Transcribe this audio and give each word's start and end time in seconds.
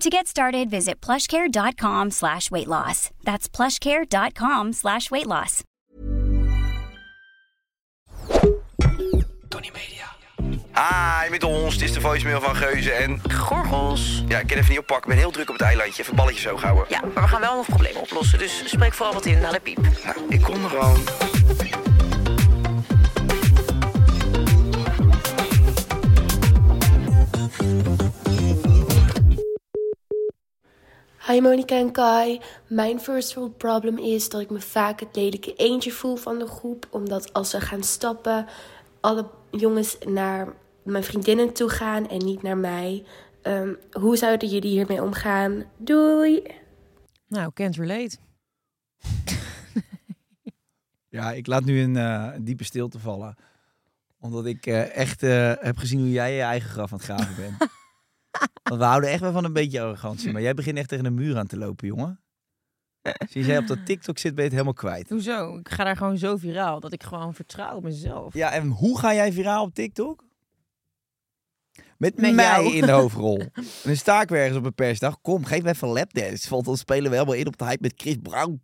To 0.00 0.10
get 0.10 0.26
started, 0.26 0.68
visit 0.68 1.00
plushcare.com 1.00 2.10
slash 2.10 2.50
weight 2.50 2.66
loss. 2.66 3.10
That's 3.24 3.48
plushcare.com 3.48 4.72
slash 4.72 5.10
weight 5.10 5.26
loss. 5.26 5.62
Tony 9.48 9.70
Media. 9.72 10.04
Hi, 10.74 11.30
met 11.30 11.44
ons. 11.44 11.74
Het 11.74 11.82
is 11.82 11.92
de 11.92 12.00
voicemail 12.00 12.40
van 12.40 12.56
Geuze 12.56 12.92
en... 12.92 13.20
Gorgels. 13.32 14.22
Ja, 14.28 14.38
ik 14.38 14.46
kan 14.46 14.56
even 14.56 14.70
niet 14.70 14.78
oppakken. 14.78 15.10
Ik 15.10 15.16
ben 15.16 15.24
heel 15.24 15.32
druk 15.32 15.48
op 15.48 15.54
het 15.54 15.62
eilandje. 15.62 16.02
Even 16.02 16.16
balletjes 16.16 16.42
zo 16.42 16.56
houden. 16.56 16.84
Ja, 16.88 17.00
maar 17.14 17.22
we 17.22 17.28
gaan 17.28 17.40
wel 17.40 17.56
nog 17.56 17.66
problemen 17.66 18.00
oplossen. 18.00 18.38
Dus 18.38 18.62
spreek 18.66 18.92
vooral 18.92 19.14
wat 19.14 19.26
in 19.26 19.40
naar 19.40 19.52
de 19.52 19.60
piep. 19.60 19.78
Nou, 20.04 20.16
ik 20.28 20.40
kom 20.40 20.64
er 20.64 20.70
gewoon. 20.70 21.00
Hi 31.26 31.40
Monika 31.40 31.76
en 31.78 31.92
Kai. 31.92 32.40
Mijn 32.66 33.00
first 33.00 33.34
world 33.34 33.56
problem 33.56 33.98
is 33.98 34.28
dat 34.28 34.40
ik 34.40 34.50
me 34.50 34.60
vaak 34.60 35.00
het 35.00 35.16
lelijke 35.16 35.54
eentje 35.54 35.92
voel 35.92 36.16
van 36.16 36.38
de 36.38 36.46
groep. 36.46 36.88
Omdat 36.90 37.32
als 37.32 37.50
ze 37.50 37.60
gaan 37.60 37.82
stappen, 37.82 38.46
alle 39.00 39.30
jongens 39.50 39.98
naar 40.08 40.52
mijn 40.82 41.04
vriendinnen 41.04 41.52
toe 41.52 41.68
gaan 41.68 42.08
en 42.08 42.24
niet 42.24 42.42
naar 42.42 42.56
mij. 42.56 43.04
Ehm, 43.42 43.74
hoe 43.92 44.16
zouden 44.16 44.48
jullie 44.48 44.70
hiermee 44.70 45.02
omgaan? 45.02 45.64
Doei! 45.76 46.42
Nou, 47.28 47.52
can't 47.54 47.76
relate. 47.76 48.16
Ja, 51.08 51.32
ik 51.32 51.46
laat 51.46 51.64
nu 51.64 51.80
een 51.80 51.96
eh, 51.96 52.32
diepe 52.40 52.64
stilte 52.64 52.98
vallen. 52.98 53.36
Omdat 54.20 54.46
ik 54.46 54.66
eh, 54.66 54.96
echt 54.96 55.22
eh, 55.22 55.52
heb 55.58 55.76
gezien 55.76 55.98
hoe 55.98 56.10
jij 56.10 56.34
je 56.34 56.42
eigen 56.42 56.70
graf 56.70 56.92
aan 56.92 56.98
het 56.98 57.06
graven 57.06 57.36
bent. 57.36 57.70
Want 58.62 58.80
we 58.80 58.86
houden 58.86 59.10
echt 59.10 59.20
wel 59.20 59.32
van 59.32 59.44
een 59.44 59.52
beetje 59.52 59.80
arrogantie. 59.80 60.32
Maar 60.32 60.42
jij 60.42 60.54
begint 60.54 60.78
echt 60.78 60.88
tegen 60.88 61.04
een 61.04 61.14
muur 61.14 61.36
aan 61.38 61.46
te 61.46 61.56
lopen, 61.58 61.86
jongen. 61.86 62.20
Sinds 63.30 63.48
jij 63.48 63.58
op 63.58 63.66
dat 63.66 63.86
TikTok 63.86 64.18
zit, 64.18 64.30
ben 64.34 64.44
je 64.44 64.50
het 64.50 64.52
helemaal 64.58 64.72
kwijt. 64.80 65.08
Hoezo? 65.08 65.56
Ik 65.58 65.68
ga 65.68 65.84
daar 65.84 65.96
gewoon 65.96 66.18
zo 66.18 66.36
viraal 66.36 66.80
dat 66.80 66.92
ik 66.92 67.02
gewoon 67.02 67.34
vertrouw 67.34 67.76
op 67.76 67.82
mezelf. 67.82 68.34
Ja, 68.34 68.52
en 68.52 68.66
hoe 68.68 68.98
ga 68.98 69.14
jij 69.14 69.32
viraal 69.32 69.64
op 69.64 69.74
TikTok? 69.74 70.24
Met, 71.98 72.16
Met 72.20 72.34
mij 72.34 72.44
jou. 72.44 72.74
in 72.74 72.86
de 72.86 72.92
hoofdrol. 73.00 73.38
en 73.40 73.52
dan 73.82 73.96
sta 73.96 74.20
ik 74.22 74.28
weer 74.28 74.40
ergens 74.40 74.58
op 74.58 74.64
een 74.64 74.74
persdag. 74.74 75.20
Kom, 75.20 75.44
geef 75.44 75.62
me 75.62 75.68
even 75.68 75.88
een 75.88 75.94
lapdance. 75.94 76.48
Want 76.50 76.64
dan 76.64 76.76
spelen 76.76 77.10
we 77.10 77.16
helemaal 77.16 77.34
in 77.38 77.46
op 77.46 77.56
de 77.56 77.64
hype 77.64 77.82
met 77.82 77.92
Chris 77.96 78.16
Brown. 78.22 78.62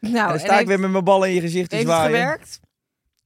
Nou, 0.00 0.14
en 0.16 0.22
dan 0.24 0.32
en 0.32 0.38
sta 0.38 0.46
ik 0.50 0.54
heeft- 0.56 0.66
weer 0.68 0.80
met 0.80 0.90
mijn 0.90 1.04
ballen 1.04 1.28
in 1.28 1.34
je 1.34 1.40
gezicht 1.40 1.70
te 1.70 1.76
Heeft 1.76 1.88
het 1.88 1.96
zwaaien. 1.96 2.16
gewerkt? 2.20 2.60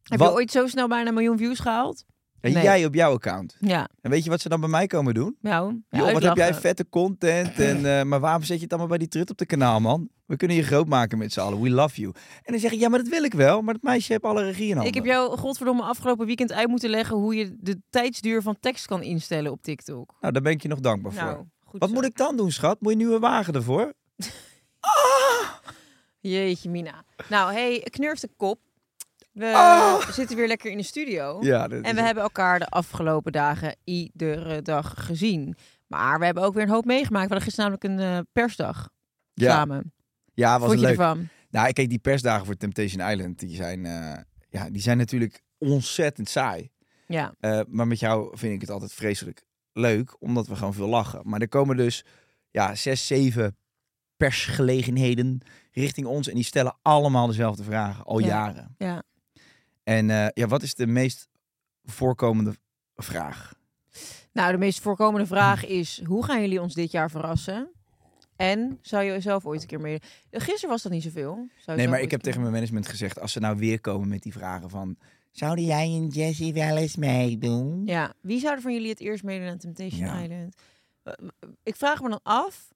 Heb 0.02 0.20
je 0.20 0.30
ooit 0.32 0.50
zo 0.50 0.66
snel 0.66 0.88
bijna 0.88 1.08
een 1.08 1.14
miljoen 1.14 1.38
views 1.38 1.58
gehaald? 1.58 2.04
En 2.40 2.52
Nee. 2.52 2.62
jij 2.62 2.84
op 2.84 2.94
jouw 2.94 3.12
account. 3.12 3.56
Ja. 3.60 3.88
En 4.00 4.10
weet 4.10 4.24
je 4.24 4.30
wat 4.30 4.40
ze 4.40 4.48
dan 4.48 4.60
bij 4.60 4.68
mij 4.68 4.86
komen 4.86 5.14
doen? 5.14 5.36
Nou, 5.40 5.80
ja, 5.90 5.98
Joh, 5.98 6.12
wat 6.12 6.22
heb 6.22 6.36
jij 6.36 6.54
vette 6.54 6.86
content. 6.88 7.58
En, 7.58 7.98
eh, 7.98 8.04
maar 8.04 8.20
waarom 8.20 8.42
zet 8.42 8.56
je 8.56 8.62
het 8.62 8.70
allemaal 8.70 8.88
bij 8.88 8.98
die 8.98 9.08
trut 9.08 9.30
op 9.30 9.38
de 9.38 9.46
kanaal, 9.46 9.80
man? 9.80 10.08
We 10.26 10.36
kunnen 10.36 10.56
je 10.56 10.62
groot 10.62 10.86
maken 10.88 11.18
met 11.18 11.32
z'n 11.32 11.40
allen. 11.40 11.60
We 11.60 11.70
love 11.70 12.00
you. 12.00 12.12
En 12.42 12.52
dan 12.52 12.60
zeg 12.60 12.72
ik, 12.72 12.78
ja, 12.80 12.88
maar 12.88 12.98
dat 12.98 13.08
wil 13.08 13.22
ik 13.24 13.34
wel. 13.34 13.62
Maar 13.62 13.74
dat 13.74 13.82
meisje 13.82 14.12
heeft 14.12 14.24
alle 14.24 14.42
regie 14.44 14.64
in 14.68 14.72
handen. 14.72 14.88
Ik 14.88 14.94
heb 14.94 15.04
jou 15.04 15.36
godverdomme 15.38 15.82
afgelopen 15.82 16.26
weekend 16.26 16.52
uit 16.52 16.68
moeten 16.68 16.90
leggen 16.90 17.16
hoe 17.16 17.34
je 17.34 17.56
de 17.60 17.80
tijdsduur 17.90 18.42
van 18.42 18.56
tekst 18.60 18.86
kan 18.86 19.02
instellen 19.02 19.52
op 19.52 19.62
TikTok. 19.62 20.14
Nou, 20.20 20.32
daar 20.32 20.42
ben 20.42 20.52
ik 20.52 20.62
je 20.62 20.68
nog 20.68 20.80
dankbaar 20.80 21.12
Nou, 21.14 21.34
voor. 21.34 21.46
goed 21.64 21.80
Wat 21.80 21.88
zo. 21.88 21.94
moet 21.94 22.04
ik 22.04 22.16
dan 22.16 22.36
doen, 22.36 22.50
schat? 22.50 22.80
Moet 22.80 22.92
je 22.92 22.98
een 22.98 23.04
nieuwe 23.04 23.20
wagen 23.20 23.54
ervoor? 23.54 23.92
Jeetje, 26.20 26.70
Mina. 26.70 27.04
Nou, 27.28 27.52
hey, 27.52 27.86
knurf 27.90 28.20
de 28.20 28.28
kop. 28.36 28.58
We 29.32 29.52
Ah. 29.54 30.10
zitten 30.10 30.36
weer 30.36 30.46
lekker 30.46 30.70
in 30.70 30.76
de 30.76 30.82
studio. 30.82 31.38
Ja, 31.42 31.68
En 31.68 31.94
we 31.94 32.02
hebben 32.02 32.22
elkaar 32.22 32.58
de 32.58 32.66
afgelopen 32.66 33.32
dagen 33.32 33.76
iedere 33.84 34.62
dag 34.62 34.94
gezien. 34.96 35.56
Maar 35.86 36.18
we 36.18 36.24
hebben 36.24 36.42
ook 36.42 36.54
weer 36.54 36.62
een 36.62 36.68
hoop 36.68 36.84
meegemaakt. 36.84 37.28
We 37.28 37.32
hadden 37.34 37.52
gisteren 37.52 37.70
namelijk 37.70 38.00
een 38.02 38.16
eh, 38.16 38.24
persdag 38.32 38.88
Ja. 39.34 39.50
samen. 39.50 39.92
Ja, 40.34 40.58
was 40.58 40.68
Vond 40.68 40.80
je 40.80 40.86
leuk. 40.86 40.98
ervan? 40.98 41.28
Nou, 41.50 41.72
kijk, 41.72 41.88
die 41.88 41.98
persdagen 41.98 42.46
voor 42.46 42.56
Temptation 42.56 43.10
Island, 43.10 43.38
die 43.38 43.54
zijn, 43.56 43.86
eh, 43.86 44.18
ja, 44.48 44.70
die 44.70 44.82
zijn 44.82 44.96
natuurlijk 44.96 45.42
ontzettend 45.58 46.28
saai. 46.28 46.70
Ja. 47.06 47.34
Eh, 47.40 47.60
maar 47.68 47.86
met 47.86 47.98
jou 48.00 48.38
vind 48.38 48.54
ik 48.54 48.60
het 48.60 48.70
altijd 48.70 48.92
vreselijk 48.92 49.42
leuk, 49.72 50.16
omdat 50.18 50.46
we 50.46 50.56
gewoon 50.56 50.74
veel 50.74 50.88
lachen. 50.88 51.20
Maar 51.24 51.40
er 51.40 51.48
komen 51.48 51.76
dus 51.76 52.04
ja, 52.50 52.74
zes, 52.74 53.06
zeven 53.06 53.56
persgelegenheden 54.16 55.40
richting 55.72 56.06
ons. 56.06 56.28
En 56.28 56.34
die 56.34 56.44
stellen 56.44 56.76
allemaal 56.82 57.26
dezelfde 57.26 57.62
vragen, 57.64 58.04
al 58.04 58.18
Ja. 58.18 58.26
jaren. 58.26 58.74
Ja. 58.78 59.02
En 59.90 60.10
eh, 60.10 60.26
ja, 60.34 60.46
wat 60.46 60.62
is 60.62 60.74
de 60.74 60.86
meest 60.86 61.28
voorkomende 61.84 62.54
vraag? 62.96 63.54
Nou, 64.32 64.52
de 64.52 64.58
meest 64.58 64.80
voorkomende 64.80 65.26
vraag 65.26 65.66
is: 65.66 66.02
hoe 66.04 66.24
gaan 66.24 66.40
jullie 66.40 66.60
ons 66.60 66.74
dit 66.74 66.90
jaar 66.90 67.10
verrassen? 67.10 67.70
En 68.36 68.78
zou 68.82 69.04
je 69.04 69.20
zelf 69.20 69.46
ooit 69.46 69.60
een 69.60 69.66
keer 69.66 69.80
mee? 69.80 69.98
Gisteren 70.30 70.68
was 70.70 70.82
dat 70.82 70.92
niet 70.92 71.02
zoveel. 71.02 71.48
Zou 71.58 71.76
Nee, 71.76 71.88
maar 71.88 72.00
ik 72.00 72.10
heb 72.10 72.20
tegen 72.20 72.40
mijn 72.40 72.52
management 72.52 72.88
gezegd, 72.88 73.20
als 73.20 73.32
ze 73.32 73.40
nou 73.40 73.56
weer 73.56 73.80
komen 73.80 74.08
met 74.08 74.22
die 74.22 74.32
vragen 74.32 74.70
van... 74.70 74.96
Zouden 75.30 75.64
jij 75.64 75.84
en 75.84 76.08
Jessie 76.08 76.52
wel 76.52 76.76
eens 76.76 76.96
meedoen? 76.96 77.82
Ja, 77.86 78.14
wie 78.20 78.40
zou 78.40 78.54
er 78.54 78.60
van 78.60 78.72
jullie 78.72 78.88
het 78.88 79.00
eerst 79.00 79.24
meedoen 79.24 79.48
aan 79.48 79.58
Temptation 79.58 80.06
Ja. 80.06 80.20
Island? 80.20 80.56
Eh, 81.02 81.12
Ik 81.62 81.76
vraag 81.76 82.02
me 82.02 82.08
dan 82.08 82.20
af. 82.22 82.68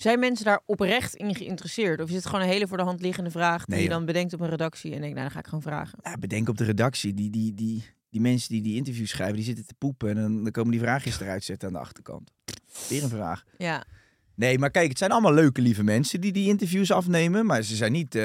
Zijn 0.00 0.18
mensen 0.18 0.44
daar 0.44 0.60
oprecht 0.66 1.14
in 1.14 1.34
geïnteresseerd? 1.34 2.00
Of 2.00 2.08
is 2.08 2.14
het 2.14 2.26
gewoon 2.26 2.40
een 2.40 2.48
hele 2.48 2.66
voor 2.66 2.76
de 2.76 2.82
hand 2.82 3.00
liggende 3.00 3.30
vraag 3.30 3.64
die 3.64 3.74
Nee, 3.74 3.82
je 3.82 3.88
dan 3.88 4.04
bedenkt 4.04 4.32
op 4.32 4.40
een 4.40 4.48
redactie 4.48 4.94
en 4.94 5.00
denkt, 5.00 5.14
nou, 5.14 5.22
dan 5.22 5.30
ga 5.30 5.38
ik 5.38 5.44
gewoon 5.44 5.62
vragen. 5.62 5.98
Ja, 6.02 6.16
bedenk 6.18 6.48
op 6.48 6.58
de 6.58 6.64
redactie, 6.64 7.14
die, 7.14 7.30
die, 7.30 7.54
die, 7.54 7.84
die 8.10 8.20
mensen 8.20 8.48
die 8.52 8.62
die 8.62 8.76
interviews 8.76 9.10
schrijven, 9.10 9.36
die 9.36 9.44
zitten 9.44 9.66
te 9.66 9.74
poepen. 9.78 10.08
En 10.08 10.14
dan, 10.14 10.42
dan 10.42 10.52
komen 10.52 10.70
die 10.70 10.80
vraagjes 10.80 11.20
eruit 11.20 11.44
zetten 11.44 11.68
aan 11.68 11.74
de 11.74 11.80
achterkant. 11.80 12.30
Weer 12.88 13.02
een 13.02 13.08
vraag. 13.08 13.44
Ja, 13.58 13.84
Nee, 14.40 14.58
maar 14.58 14.70
kijk, 14.70 14.88
het 14.88 14.98
zijn 14.98 15.10
allemaal 15.10 15.34
leuke, 15.34 15.60
lieve 15.60 15.82
mensen 15.82 16.20
die 16.20 16.32
die 16.32 16.48
interviews 16.48 16.90
afnemen. 16.90 17.46
Maar 17.46 17.62
ze 17.62 17.76
zijn 17.76 17.92
niet 17.92 18.14
eh, 18.14 18.22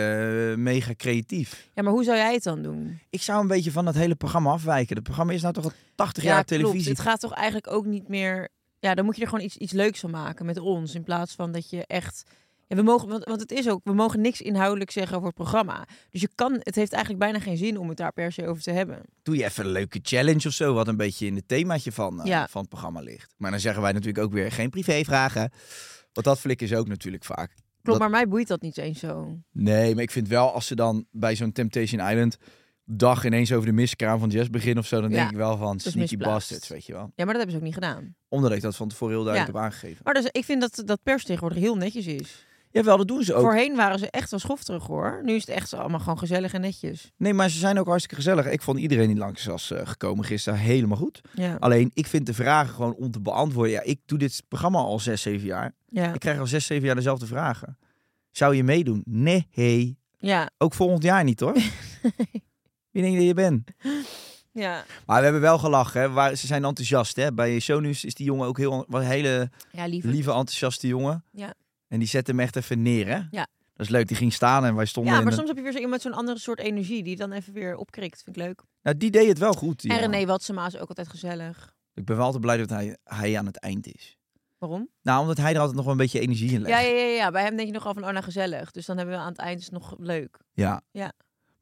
mega 0.55 0.93
creatief. 0.97 1.69
ja 1.73 1.83
maar 1.83 1.91
hoe 1.91 2.03
zou 2.03 2.17
jij 2.17 2.33
het 2.33 2.43
dan 2.43 2.61
doen? 2.61 2.99
Ik 3.09 3.21
zou 3.21 3.41
een 3.41 3.47
beetje 3.47 3.71
van 3.71 3.85
dat 3.85 3.95
hele 3.95 4.15
programma 4.15 4.51
afwijken. 4.51 4.95
Het 4.95 5.03
programma 5.03 5.33
is 5.33 5.41
nou 5.41 5.53
toch 5.53 5.63
al 5.63 5.71
80 5.95 6.23
ja, 6.23 6.29
jaar 6.29 6.45
klopt. 6.45 6.61
televisie. 6.61 6.91
Het 6.91 6.99
gaat 6.99 7.19
toch 7.19 7.33
eigenlijk 7.33 7.71
ook 7.71 7.85
niet 7.85 8.07
meer... 8.07 8.49
Ja, 8.85 8.95
dan 8.95 9.05
moet 9.05 9.15
je 9.15 9.21
er 9.21 9.27
gewoon 9.27 9.43
iets, 9.45 9.57
iets 9.57 9.71
leuks 9.73 9.99
van 9.99 10.11
maken 10.11 10.45
met 10.45 10.57
ons. 10.57 10.95
In 10.95 11.03
plaats 11.03 11.33
van 11.35 11.51
dat 11.51 11.69
je 11.69 11.85
echt... 11.87 12.23
Ja, 12.67 12.75
we 12.75 12.81
mogen, 12.81 13.07
want, 13.07 13.23
want 13.23 13.41
het 13.41 13.51
is 13.51 13.69
ook, 13.69 13.81
we 13.83 13.93
mogen 13.93 14.21
niks 14.21 14.41
inhoudelijk 14.41 14.91
zeggen 14.91 15.15
over 15.15 15.27
het 15.27 15.35
programma. 15.37 15.87
Dus 16.09 16.21
je 16.21 16.29
kan, 16.35 16.53
het 16.59 16.75
heeft 16.75 16.91
eigenlijk 16.93 17.23
bijna 17.23 17.39
geen 17.39 17.57
zin 17.57 17.77
om 17.79 17.87
het 17.89 17.97
daar 17.97 18.13
per 18.13 18.31
se 18.31 18.47
over 18.47 18.63
te 18.63 18.71
hebben. 18.71 19.01
Doe 19.23 19.35
je 19.37 19.43
even 19.43 19.65
een 19.65 19.71
leuke 19.71 19.99
challenge 20.01 20.47
of 20.47 20.53
zo, 20.53 20.73
wat 20.73 20.87
een 20.87 20.97
beetje 20.97 21.25
in 21.25 21.35
het 21.35 21.47
themaatje 21.47 21.91
van, 21.91 22.19
eh, 22.21 22.25
Ja. 22.25 22.47
van 22.47 22.61
het 22.61 22.69
programma 22.69 22.99
ligt. 22.99 23.33
Maar 23.37 23.51
dan 23.51 23.59
zeggen 23.59 23.81
wij 23.81 23.91
natuurlijk 23.91 24.23
ook 24.25 24.31
weer 24.33 24.51
geen 24.51 24.69
privévragen. 24.69 25.51
Want 26.13 26.25
dat 26.27 26.39
flikken 26.39 26.67
ze 26.67 26.77
ook 26.77 26.87
natuurlijk 26.87 27.23
vaak. 27.23 27.47
Klopt, 27.47 27.83
Dat- 27.83 27.99
maar 27.99 28.09
mij 28.09 28.27
boeit 28.27 28.47
dat 28.47 28.61
niet 28.61 28.77
eens 28.77 28.99
zo. 28.99 29.39
Nee, 29.51 29.93
maar 29.93 30.03
ik 30.03 30.11
vind 30.11 30.27
wel 30.27 30.51
als 30.53 30.67
ze 30.67 30.75
dan 30.75 31.05
bij 31.11 31.35
zo'n 31.35 31.51
Temptation 31.51 32.09
Island 32.09 32.37
dag 32.85 33.25
ineens 33.25 33.53
over 33.53 33.65
de 33.65 33.71
miskraam 33.73 34.19
van 34.19 34.29
Jess 34.29 34.49
beginnen 34.49 34.83
of 34.83 34.87
zo, 34.87 35.01
dan 35.01 35.09
Ja, 35.09 35.15
denk 35.15 35.29
ik 35.29 35.35
wel 35.37 35.57
van 35.57 35.75
is 35.75 35.81
sneaky 35.81 35.99
misplaatst. 35.99 36.49
bastards, 36.49 36.67
weet 36.67 36.85
je 36.85 36.93
wel. 36.93 37.11
Ja, 37.15 37.25
maar 37.25 37.33
dat 37.33 37.35
hebben 37.35 37.51
ze 37.51 37.57
ook 37.57 37.63
niet 37.63 37.73
gedaan. 37.73 38.15
Omdat 38.27 38.51
ik 38.51 38.61
dat 38.61 38.75
van 38.75 38.87
tevoren 38.87 39.13
heel 39.15 39.23
duidelijk 39.23 39.55
heb 39.55 39.63
aangegeven. 39.63 39.99
Maar 40.03 40.13
dus, 40.13 40.25
ik 40.31 40.45
vind 40.45 40.61
dat, 40.61 40.81
dat 40.85 40.99
pers 41.03 41.23
tegenwoordig 41.23 41.57
heel 41.59 41.75
netjes 41.75 42.05
is. 42.07 42.45
Jawel, 42.71 42.97
dat 42.97 43.07
doen 43.07 43.23
ze 43.23 43.33
ook. 43.33 43.41
Voorheen 43.41 43.75
waren 43.75 43.99
ze 43.99 44.09
echt 44.09 44.29
wel 44.31 44.39
schofterig 44.39 44.87
hoor. 44.87 45.21
Nu 45.23 45.33
is 45.33 45.47
het 45.47 45.55
echt 45.55 45.73
allemaal 45.73 45.99
gewoon 45.99 46.17
gezellig 46.17 46.53
en 46.53 46.61
netjes. 46.61 47.11
Nee, 47.17 47.33
maar 47.33 47.49
ze 47.49 47.57
zijn 47.57 47.79
ook 47.79 47.85
hartstikke 47.87 48.15
gezellig. 48.15 48.45
Ik 48.45 48.61
vond 48.61 48.79
iedereen 48.79 49.07
die 49.07 49.17
langs 49.17 49.45
was 49.45 49.71
eh, 49.71 49.87
gekomen 49.87 50.25
gisteren 50.25 50.59
helemaal 50.59 50.97
goed. 50.97 51.21
Ja. 51.33 51.55
Alleen, 51.59 51.91
ik 51.93 52.07
vind 52.07 52.25
de 52.25 52.33
vragen 52.33 52.73
gewoon 52.73 52.95
om 52.95 53.11
te 53.11 53.19
beantwoorden. 53.21 53.71
Ja, 53.71 53.81
ik 53.81 53.99
doe 54.05 54.17
dit 54.17 54.43
programma 54.47 54.79
al 54.79 54.99
zes, 54.99 55.21
zeven 55.21 55.47
jaar. 55.47 55.75
ja. 55.89 56.13
Ik 56.13 56.19
krijg 56.19 56.39
al 56.39 56.47
zes, 56.47 56.65
zeven 56.65 56.85
jaar 56.85 56.95
dezelfde 56.95 57.25
vragen. 57.25 57.77
Zou 58.31 58.55
je 58.55 58.63
meedoen? 58.63 59.01
Nee. 59.05 59.97
Ja, 60.17 60.49
Ook 60.57 60.73
volgend 60.73 61.03
jaar 61.03 61.23
niet, 61.23 61.39
hoor. 61.39 61.55
Wie 62.95 63.03
denk 63.03 63.13
je 63.13 63.19
dat 63.19 63.27
je 63.27 63.33
bent? 63.33 63.71
ja. 64.65 64.83
Maar 65.05 65.17
we 65.17 65.23
hebben 65.23 65.41
wel 65.41 65.57
gelachen. 65.57 66.01
Hè. 66.01 66.09
Waar, 66.09 66.35
ze 66.35 66.47
zijn 66.47 66.63
enthousiast. 66.65 67.15
Hè. 67.15 67.33
Bij 67.33 67.59
Shownieuws 67.59 68.03
is 68.05 68.13
die 68.13 68.25
jongen 68.25 68.47
ook 68.47 68.57
heel, 68.57 68.85
wel 68.87 69.01
een 69.01 69.07
hele 69.07 69.49
Ja, 69.71 69.85
liever. 69.85 70.09
lieve, 70.09 70.29
enthousiaste 70.29 70.87
jongen. 70.87 71.23
Ja. 71.31 71.53
En 71.87 71.99
die 71.99 72.07
zette 72.07 72.31
hem 72.31 72.39
echt 72.39 72.55
even 72.55 72.81
neer, 72.81 73.07
hè? 73.07 73.15
Ja. 73.31 73.47
Dat 73.73 73.85
is 73.85 73.89
leuk. 73.89 74.07
Die 74.07 74.17
ging 74.17 74.33
staan 74.33 74.65
en 74.65 74.75
wij 74.75 74.85
stonden 74.85 75.13
Ja, 75.13 75.19
maar 75.21 75.29
de- 75.29 75.35
soms 75.35 75.47
heb 75.47 75.57
je 75.57 75.63
weer 75.63 75.71
zo 75.71 75.77
iemand 75.79 76.03
met 76.03 76.11
zo'n 76.11 76.19
andere 76.19 76.39
soort 76.39 76.59
energie 76.59 77.03
die 77.03 77.15
dan 77.15 77.31
even 77.31 77.53
weer 77.53 77.75
opkrikt. 77.75 78.23
Vind 78.23 78.35
ik 78.37 78.43
leuk. 78.43 78.61
Nou, 78.81 78.97
die 78.97 79.11
deed 79.11 79.27
het 79.27 79.37
wel 79.37 79.53
goed. 79.53 79.81
die 79.81 79.91
En. 79.91 79.99
René 80.11 80.25
Watsema 80.25 80.65
is 80.65 80.77
ook 80.77 80.89
altijd 80.89 81.09
gezellig. 81.09 81.73
Ik 81.93 82.05
ben 82.05 82.15
wel 82.15 82.25
altijd 82.25 82.41
blij 82.43 82.57
dat 82.57 82.69
hij, 82.69 82.97
hij 83.03 83.37
aan 83.37 83.45
het 83.45 83.57
eind 83.59 83.87
is. 83.95 84.17
Waarom? 84.57 84.89
Nou, 85.01 85.21
omdat 85.21 85.37
hij 85.37 85.51
er 85.53 85.57
altijd 85.59 85.75
nog 85.75 85.83
wel 85.85 85.93
een 85.93 85.99
beetje 85.99 86.19
energie 86.19 86.51
in 86.51 86.61
legt. 86.61 86.81
Ja, 86.81 86.87
ja, 86.89 86.97
ja, 86.97 87.05
ja. 87.05 87.31
Bij 87.31 87.43
hem 87.43 87.55
denk 87.55 87.67
je 87.67 87.73
nogal 87.73 87.93
van, 87.93 88.03
oh 88.05 88.09
nou 88.11 88.23
gezellig. 88.23 88.71
Dus 88.71 88.85
dan 88.85 88.97
hebben 88.97 89.15
we 89.15 89.21
aan 89.21 89.27
het 89.31 89.37
eind 89.37 89.59
is 89.59 89.69
nog 89.69 89.95
leuk. 89.97 90.39
Ja. 90.53 90.81
Ja. 90.91 91.11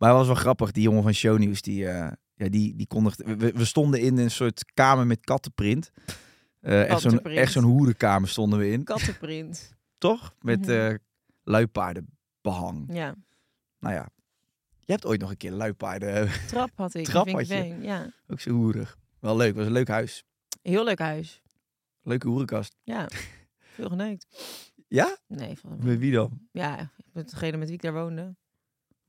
Maar 0.04 0.12
hij 0.12 0.22
was 0.22 0.28
wel 0.32 0.42
grappig, 0.42 0.72
die 0.72 0.84
jongen 0.84 1.04
van 1.04 1.14
Shownieuws. 1.14 1.62
Die, 1.62 1.88
eh, 1.88 2.12
ja, 2.36 2.50
die, 2.50 2.76
die 2.76 2.88
kondigde... 2.88 3.36
We, 3.36 3.52
we 3.52 3.66
stonden 3.66 4.00
in 4.02 4.18
een 4.18 4.32
soort 4.32 4.66
kamer 4.74 5.08
met 5.08 5.20
kattenprint. 5.20 5.92
Eh, 6.60 6.90
echt 6.90 7.02
zo'n 7.02 7.22
echt 7.24 7.52
zo'n 7.52 7.64
hoerenkamer 7.64 8.30
stonden 8.30 8.60
we 8.60 8.70
in. 8.72 8.84
Kattenprint. 8.84 9.74
Toch? 9.98 10.36
Met 10.42 10.60
Mhm. 10.62 10.70
eh 10.72 10.94
luipaardenbehang. 11.44 12.86
ja. 12.94 13.16
Nou 13.80 13.94
ja. 13.96 14.10
Je 14.80 14.92
hebt 14.92 15.06
ooit 15.06 15.20
nog 15.22 15.30
een 15.30 15.38
keer 15.38 15.52
luipaarden... 15.52 16.30
Trap 16.48 16.70
had 16.76 16.94
ik. 16.94 17.06
Trap 17.06 17.30
had 17.30 17.48
je? 17.48 17.78
Ja. 17.82 18.14
ook 18.28 18.40
zo 18.40 18.50
hoerig. 18.52 18.98
Wel 19.20 19.36
leuk. 19.38 19.56
was 19.56 19.66
een 19.66 19.72
leuk 19.72 19.88
huis. 19.88 20.24
Heel 20.62 20.84
leuk 20.84 21.00
huis. 21.00 21.42
Leuke 22.02 22.28
hoerenkast. 22.28 22.76
Ja. 22.84 23.08
Veel 23.76 23.90
geneukt. 23.90 24.26
Ja? 24.88 25.18
Nee, 25.28 25.58
van 25.60 25.78
Met 25.84 25.98
wie 26.00 26.12
dan? 26.12 26.40
Ja, 26.52 26.92
met 27.14 27.30
degene 27.30 27.58
met 27.58 27.68
wie 27.68 27.76
ik 27.76 27.82
daar 27.82 27.94
woonde. 27.94 28.36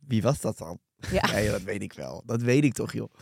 Wie 0.07 0.23
was 0.23 0.41
dat 0.41 0.59
dan? 0.59 0.79
Ja. 1.11 1.21
Dat 1.51 1.63
weet 1.63 1.83
ik 1.83 1.93
wel. 1.93 2.23
Dat 2.27 2.43
weet 2.43 2.65
ik 2.65 2.73
toch, 2.73 2.93
joh. 2.93 3.13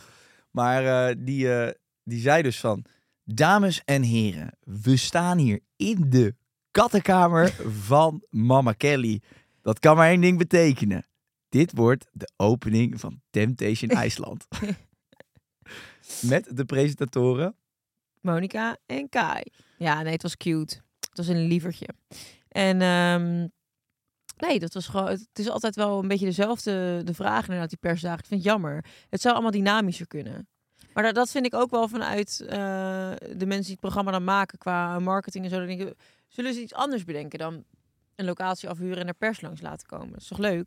Maar 0.51 1.09
eh, 1.09 1.15
die, 1.19 1.53
eh, 1.53 1.73
die 2.03 2.19
zei 2.19 2.41
dus 2.41 2.59
van... 2.59 2.85
Dames 3.25 3.81
en 3.85 4.01
heren, 4.01 4.57
we 4.59 4.97
staan 4.97 5.37
hier 5.37 5.59
in 5.75 6.09
de 6.09 6.35
kattenkamer 6.71 7.49
van 7.81 8.23
Mama 8.29 8.73
Kelly. 8.73 9.21
Dat 9.61 9.79
kan 9.79 9.95
maar 9.95 10.09
één 10.09 10.21
ding 10.21 10.37
betekenen. 10.37 11.05
Dit 11.49 11.71
wordt 11.75 12.09
de 12.11 12.31
opening 12.35 12.99
van 12.99 13.21
Temptation 13.29 13.89
IJsland. 14.01 14.47
Met 16.21 16.57
de 16.57 16.65
presentatoren. 16.65 17.55
Monica 18.21 18.77
en 18.85 19.09
Kai. 19.09 19.43
Ja, 19.77 20.01
nee, 20.01 20.13
het 20.13 20.21
was 20.21 20.37
cute. 20.37 20.75
Het 20.99 21.17
was 21.17 21.27
een 21.27 21.47
lievertje. 21.47 21.87
En 22.47 22.81
ehm, 22.81 23.47
nee, 24.37 24.59
dat 24.59 24.73
was 24.73 24.87
gewoon. 24.87 25.07
Het 25.07 25.27
is 25.33 25.49
altijd 25.49 25.75
wel 25.75 25.99
een 25.99 26.07
beetje 26.07 26.25
dezelfde 26.25 27.01
de 27.03 27.13
vraag 27.13 27.43
inderdaad 27.43 27.69
die 27.69 27.77
persdagen. 27.81 28.19
Ik 28.19 28.25
vind 28.25 28.43
het 28.43 28.49
jammer. 28.51 28.85
Het 29.09 29.21
zou 29.21 29.33
allemaal 29.33 29.51
dynamischer 29.51 30.07
kunnen. 30.07 30.47
Maar 30.93 31.03
dat, 31.03 31.15
dat 31.15 31.29
vind 31.31 31.45
ik 31.45 31.53
ook 31.53 31.69
wel 31.71 31.87
vanuit 31.87 32.41
eh, 32.41 32.57
de 33.37 33.45
mensen 33.45 33.61
die 33.63 33.71
het 33.71 33.79
programma 33.79 34.11
dan 34.11 34.23
maken 34.23 34.57
qua 34.57 34.99
marketing 34.99 35.43
en 35.43 35.49
zo. 35.49 35.57
Dan 35.57 35.67
denk 35.67 35.81
ik, 35.81 35.93
zullen 36.27 36.53
ze 36.53 36.61
iets 36.61 36.73
anders 36.73 37.03
bedenken 37.03 37.39
dan 37.39 37.63
een 38.15 38.25
locatie 38.25 38.69
afhuren 38.69 38.97
en 38.97 39.07
er 39.07 39.13
pers 39.13 39.41
langs 39.41 39.61
laten 39.61 39.87
komen? 39.87 40.11
Dat 40.11 40.21
is 40.21 40.27
toch 40.27 40.37
leuk? 40.37 40.65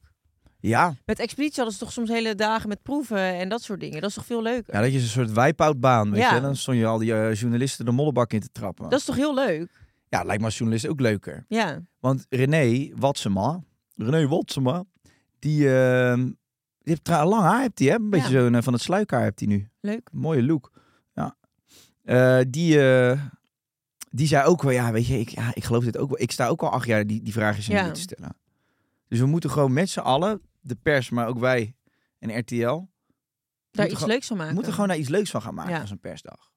Ja, 0.60 0.94
Met 1.04 1.18
Expeditie 1.18 1.54
hadden 1.56 1.72
ze 1.72 1.78
toch 1.80 1.92
soms 1.92 2.08
hele 2.08 2.34
dagen 2.34 2.68
met 2.68 2.82
proeven 2.82 3.18
en 3.18 3.48
dat 3.48 3.62
soort 3.62 3.80
dingen. 3.80 4.00
Dat 4.00 4.08
is 4.10 4.16
toch 4.16 4.26
veel 4.26 4.42
leuker? 4.42 4.74
ja 4.74 4.80
dat 4.80 4.90
is 4.90 5.02
een 5.02 5.08
soort 5.08 5.32
wipe-out-baan, 5.32 6.10
weet 6.10 6.20
Ja. 6.20 6.34
je. 6.34 6.40
Dan 6.40 6.56
stond 6.56 6.78
je 6.78 6.86
al 6.86 6.98
die 6.98 7.14
eh, 7.14 7.34
journalisten 7.34 7.84
de 7.84 7.90
mollebak 7.92 8.32
in 8.32 8.40
te 8.40 8.48
trappen. 8.52 8.88
Dat 8.88 8.98
is 8.98 9.04
toch 9.04 9.16
heel 9.16 9.34
leuk? 9.34 9.70
Ja, 10.08 10.22
lijkt 10.22 10.40
me 10.40 10.44
als 10.46 10.56
journalist 10.56 10.88
ook 10.88 11.00
leuker. 11.00 11.44
Ja. 11.48 11.82
Want 12.00 12.26
René 12.28 12.90
Watsema, 12.96 13.62
René 13.96 14.28
Watsema, 14.28 14.84
die, 15.38 15.58
die 15.58 15.68
heeft 16.82 17.04
tra- 17.04 17.26
lang 17.26 17.42
haar, 17.42 17.60
heeft 17.60 17.78
hij, 17.78 17.88
hè? 17.88 17.94
Een 17.94 18.10
beetje 18.10 18.32
Ja. 18.32 18.40
zo'n 18.42 18.54
eh, 18.54 18.62
van 18.62 18.72
het 18.72 18.82
sluikhaar 18.82 19.22
heeft 19.22 19.38
hij 19.40 19.48
nu. 19.48 19.68
Leuk. 19.80 20.08
Mooie 20.12 20.42
look. 20.42 20.72
Ja. 21.14 21.36
Eh, 22.04 22.40
die, 22.48 22.90
eh, 22.90 23.20
die 24.10 24.26
zei 24.26 24.46
ook 24.46 24.62
wel, 24.62 24.72
ja, 24.72 24.92
weet 24.92 25.06
je, 25.06 25.18
ik, 25.20 25.28
ja, 25.28 25.50
ik 25.54 25.64
geloof 25.64 25.84
dit 25.84 25.98
ook 25.98 26.08
wel. 26.08 26.20
Ik 26.20 26.30
sta 26.30 26.48
ook 26.48 26.62
al 26.62 26.70
acht 26.70 26.86
jaar 26.86 27.06
die, 27.06 27.22
die 27.22 27.32
vraagjes 27.32 27.70
aan 27.70 27.76
Ja. 27.86 27.90
te 27.90 28.00
stellen. 28.00 28.36
Dus 29.08 29.18
we 29.18 29.26
moeten 29.26 29.50
gewoon 29.50 29.72
met 29.72 29.88
z'n 29.90 30.00
allen, 30.00 30.40
de 30.60 30.74
pers, 30.82 31.10
maar 31.10 31.26
ook 31.26 31.38
wij 31.38 31.74
en 32.18 32.38
RTL, 32.38 32.88
Daar 33.70 33.86
iets 33.86 33.94
gewoon- 33.94 34.08
leuks 34.08 34.26
van 34.26 34.36
maken. 34.36 34.48
we 34.50 34.54
moeten 34.54 34.72
gewoon 34.72 34.88
daar 34.88 34.98
iets 34.98 35.08
leuks 35.08 35.30
van 35.30 35.42
gaan 35.42 35.54
maken 35.54 35.72
Ja. 35.74 35.80
als 35.80 35.90
een 35.90 36.00
persdag. 36.00 36.50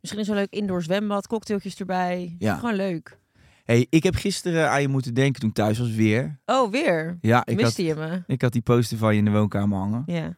Misschien 0.00 0.24
zo'n 0.24 0.34
leuk 0.34 0.50
indoor 0.52 0.82
zwembad, 0.82 1.26
cocktailtjes 1.26 1.76
erbij. 1.76 2.36
Ja. 2.38 2.56
Gewoon 2.56 2.74
leuk. 2.74 3.18
hey, 3.64 3.86
ik 3.90 4.02
heb 4.02 4.14
gisteren 4.14 4.70
aan 4.70 4.80
je 4.80 4.88
moeten 4.88 5.14
denken 5.14 5.40
toen 5.40 5.48
ik 5.48 5.54
thuis 5.54 5.78
was 5.78 5.90
weer. 5.90 6.38
Oh, 6.46 6.70
weer? 6.70 7.18
Ja, 7.20 7.46
ik 7.46 7.54
had, 7.54 7.64
Miste 7.64 7.84
je 7.84 7.94
me? 7.94 8.22
ik 8.26 8.42
had 8.42 8.52
die 8.52 8.62
poster 8.62 8.98
van 8.98 9.12
je 9.12 9.18
in 9.18 9.24
de 9.24 9.30
woonkamer 9.30 9.78
hangen. 9.78 10.02
Ja. 10.06 10.36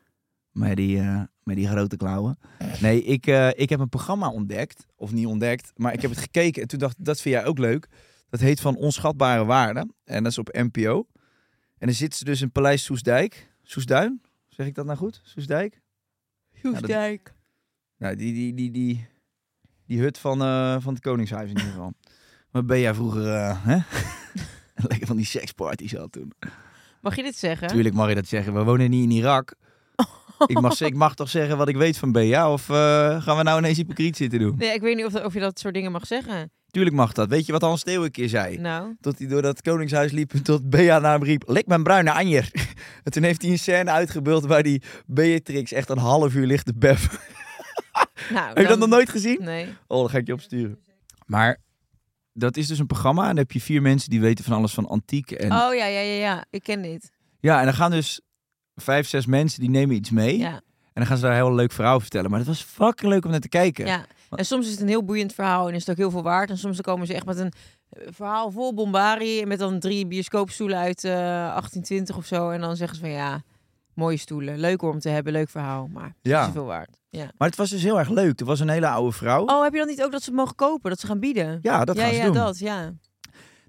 Met 0.51 0.77
die, 0.77 0.99
eh, 0.99 1.23
met 1.43 1.57
die 1.57 1.69
grote 1.69 1.97
klauwen. 1.97 2.39
Nee, 2.81 3.03
ik, 3.03 3.27
eh, 3.27 3.49
ik 3.55 3.69
heb 3.69 3.81
een 3.81 3.89
programma 3.89 4.31
ontdekt. 4.31 4.87
Of 4.97 5.13
niet 5.13 5.27
ontdekt, 5.27 5.73
maar 5.77 5.93
ik 5.93 6.03
heb 6.03 6.11
het 6.11 6.21
gekeken. 6.21 6.63
En 6.63 6.69
toen 6.69 6.79
dacht 6.79 6.99
ik, 6.99 7.05
dat 7.05 7.21
vind 7.21 7.35
jij 7.35 7.45
ook 7.45 7.59
leuk. 7.59 7.89
Dat 8.31 8.41
heet 8.41 8.61
Van 8.61 8.77
Onschatbare 8.77 9.45
Waarde. 9.45 9.89
En 10.05 10.23
dat 10.23 10.33
is 10.33 10.39
op 10.39 10.53
NPO. 10.53 11.07
En 11.79 11.87
dan 11.87 11.95
zitten 11.95 12.19
ze 12.19 12.25
dus 12.25 12.41
in 12.41 12.53
Paleis 12.53 12.85
Soesdijk. 12.85 13.51
Soesduin? 13.63 14.21
Zeg 14.49 14.67
ik 14.67 14.75
dat 14.75 14.85
nou 14.85 14.99
goed? 14.99 15.21
Soesdijk? 15.25 15.81
Hoefdijk. 16.63 17.35
Nou, 17.97 18.17
die, 18.17 18.33
die, 18.33 18.55
die, 18.55 18.71
die, 18.71 19.09
die 19.91 20.01
hut 20.01 20.19
van, 20.19 20.43
eh, 20.43 20.77
van 20.79 20.95
het 20.95 21.03
Koningshuis 21.03 21.51
in 21.51 21.57
ieder 21.57 21.71
geval. 21.71 21.93
Wat 22.51 22.67
ben 22.67 22.81
jij 22.81 22.95
vroeger, 22.95 23.35
eh, 23.35 23.57
hè? 23.67 23.79
Lekker 24.89 25.07
van 25.07 25.17
die 25.17 25.27
seksparties 25.27 25.97
al 25.97 26.09
toen. 26.09 26.33
Mag 27.01 27.17
je 27.17 27.23
dit 27.23 27.37
zeggen? 27.37 27.69
Tuurlijk 27.69 27.95
mag 27.95 28.09
je 28.09 28.15
dat 28.15 28.27
zeggen. 28.27 28.55
We 28.55 28.63
wonen 28.63 28.91
niet 28.91 29.05
in 29.05 29.11
Irak. 29.11 29.55
Ik 30.47 30.61
mag, 30.61 30.81
ik 30.81 30.95
mag 30.95 31.15
toch 31.15 31.29
zeggen 31.29 31.57
wat 31.57 31.69
ik 31.69 31.77
weet 31.77 31.99
van 31.99 32.13
BA? 32.13 32.53
Of 32.53 32.69
eh, 32.71 33.23
gaan 33.23 33.37
we 33.37 33.43
nou 33.43 33.59
ineens 33.59 33.77
hypocriet 33.77 34.17
zitten 34.17 34.39
doen? 34.39 34.55
Nee, 34.59 34.75
ik 34.75 34.81
weet 34.81 34.97
niet 34.97 35.05
of, 35.05 35.25
of 35.25 35.35
je 35.35 35.41
dat 35.41 35.59
soort 35.59 35.75
dingen 35.75 35.93
mag 35.93 36.07
zeggen. 36.07 36.51
Tuurlijk 36.71 36.97
mag 36.97 37.13
dat. 37.13 37.29
Weet 37.29 37.47
je 37.47 37.53
wat 37.53 37.63
Hans 37.63 37.81
Steeuw 37.81 38.05
een 38.05 38.11
keer 38.11 38.29
zei? 38.29 38.59
Nou, 38.59 38.97
Tot 39.01 39.19
hij 39.19 39.29
door 39.29 39.43
dat 39.43 39.63
koningshuis 39.63 40.13
liep 40.13 40.33
en 40.33 40.43
tot 40.43 40.71
Bea 40.71 40.99
naar 40.99 41.13
hem 41.13 41.23
riep... 41.23 41.43
Lik 41.47 41.67
mijn 41.67 41.83
bruine 41.83 42.13
anjer. 42.13 42.51
En 43.05 43.13
toen 43.13 43.23
heeft 43.23 43.43
hij 43.43 43.51
een 43.51 43.59
scène 43.59 43.91
uitgebeeld 43.91 44.47
waar 44.47 44.63
die 44.63 44.83
Beatrix 45.07 45.73
echt 45.73 45.89
een 45.89 45.99
half 45.99 46.35
uur 46.35 46.47
ligt 46.47 46.67
te 46.67 46.75
beffen. 46.77 47.19
Nou 48.33 48.47
Heb 48.49 48.59
je 48.59 48.67
dat 48.67 48.79
nog 48.79 48.89
nooit 48.89 49.11
gezien? 49.11 49.39
Nee. 49.43 49.67
Oh, 49.87 49.99
dan 50.01 50.11
ga 50.11 50.19
ik 50.19 50.27
je 50.27 50.33
opsturen. 50.33 50.79
Maar 51.27 51.59
dat 52.33 52.57
is 52.57 52.67
dus 52.67 52.79
een 52.79 52.87
programma 52.87 53.23
en 53.23 53.29
dan 53.29 53.37
heb 53.37 53.53
je 53.53 53.61
vier 53.61 53.83
mensen 53.83 54.11
die 54.11 54.21
weten 54.21 54.45
van 54.45 54.57
alles 54.57 54.75
van 54.75 54.87
antiek. 54.89 55.31
En, 55.31 55.53
Oh 55.53 55.75
ja, 55.75 55.87
ja, 55.87 56.01
ja, 56.01 56.15
ja. 56.15 56.45
Ik 56.51 56.63
ken 56.63 56.83
dit. 56.83 57.11
Ja, 57.41 57.59
en 57.59 57.65
dan 57.65 57.75
gaan 57.75 57.91
dus 57.91 58.21
vijf, 58.75 59.09
zes 59.09 59.27
mensen 59.27 59.61
die 59.61 59.71
nemen 59.71 59.97
iets 59.97 60.11
mee. 60.11 60.39
Ja. 60.39 60.53
En 60.53 60.93
dan 60.95 61.07
gaan 61.07 61.17
ze 61.17 61.23
daar 61.23 61.33
een 61.33 61.45
heel 61.47 61.55
leuk 61.55 61.73
verhaal 61.73 62.01
vertellen. 62.01 62.31
Maar 62.31 62.39
dat 62.39 62.49
was 62.49 62.63
fucking 62.63 63.11
leuk 63.13 63.25
om 63.25 63.31
naar 63.31 63.41
te 63.41 63.49
kijken. 63.49 63.87
ja. 63.87 64.05
En 64.31 64.45
soms 64.45 64.67
is 64.67 64.71
het 64.73 64.81
een 64.81 64.89
heel 64.89 65.05
boeiend 65.05 65.35
verhaal 65.35 65.69
en 65.69 65.75
is 65.75 65.81
het 65.81 65.91
ook 65.91 65.97
heel 65.97 66.11
veel 66.11 66.23
waard. 66.23 66.51
En 66.51 66.59
soms 66.59 66.75
dan 66.77 66.85
komen 66.85 67.07
ze 67.07 67.15
echt 67.15 67.27
met 67.27 67.39
een 67.39 67.53
eh, 67.89 68.07
verhaal 68.11 68.51
vol 68.51 68.75
bombarie. 68.75 69.47
Met 69.47 69.59
dan 69.59 69.79
drie 69.79 70.07
bioscoopstoelen 70.07 70.79
uit 70.79 71.05
eh 71.05 71.13
1820 71.13 72.17
of 72.17 72.27
zo. 72.27 72.51
En 72.51 72.61
dan 72.61 72.77
zeggen 72.77 72.97
ze 72.97 73.03
van 73.03 73.11
ja, 73.13 73.43
mooie 74.01 74.17
stoelen. 74.17 74.59
Leuk 74.59 74.83
om 74.83 74.99
te 74.99 75.09
hebben, 75.09 75.33
leuk 75.33 75.49
verhaal. 75.49 75.87
Maar 75.93 76.15
Ja. 76.23 76.39
is 76.41 76.45
niet 76.47 76.55
veel 76.55 76.65
waard. 76.65 76.99
Ja. 77.11 77.31
Maar 77.39 77.49
het 77.49 77.57
was 77.57 77.71
dus 77.71 77.83
heel 77.83 77.99
erg 77.99 78.09
leuk. 78.09 78.41
Er 78.41 78.47
was 78.47 78.61
een 78.61 78.69
hele 78.69 78.89
oude 78.89 79.13
vrouw. 79.13 79.45
Oh, 79.45 79.63
heb 79.63 79.73
je 79.73 79.79
dan 79.79 79.89
niet 79.89 80.03
ook 80.03 80.13
dat 80.13 80.23
ze 80.23 80.33
mogen 80.33 80.55
kopen? 80.55 80.91
Dat 80.91 81.01
ze 81.01 81.07
gaan 81.07 81.21
bieden? 81.21 81.59
Ja, 81.63 81.85
dat 81.85 81.97
ja, 81.97 82.03
gaan 82.03 82.11
ze 82.13 82.19
ja, 82.19 82.25
doen. 82.25 82.35
dat, 82.35 82.59
ja. 82.59 82.93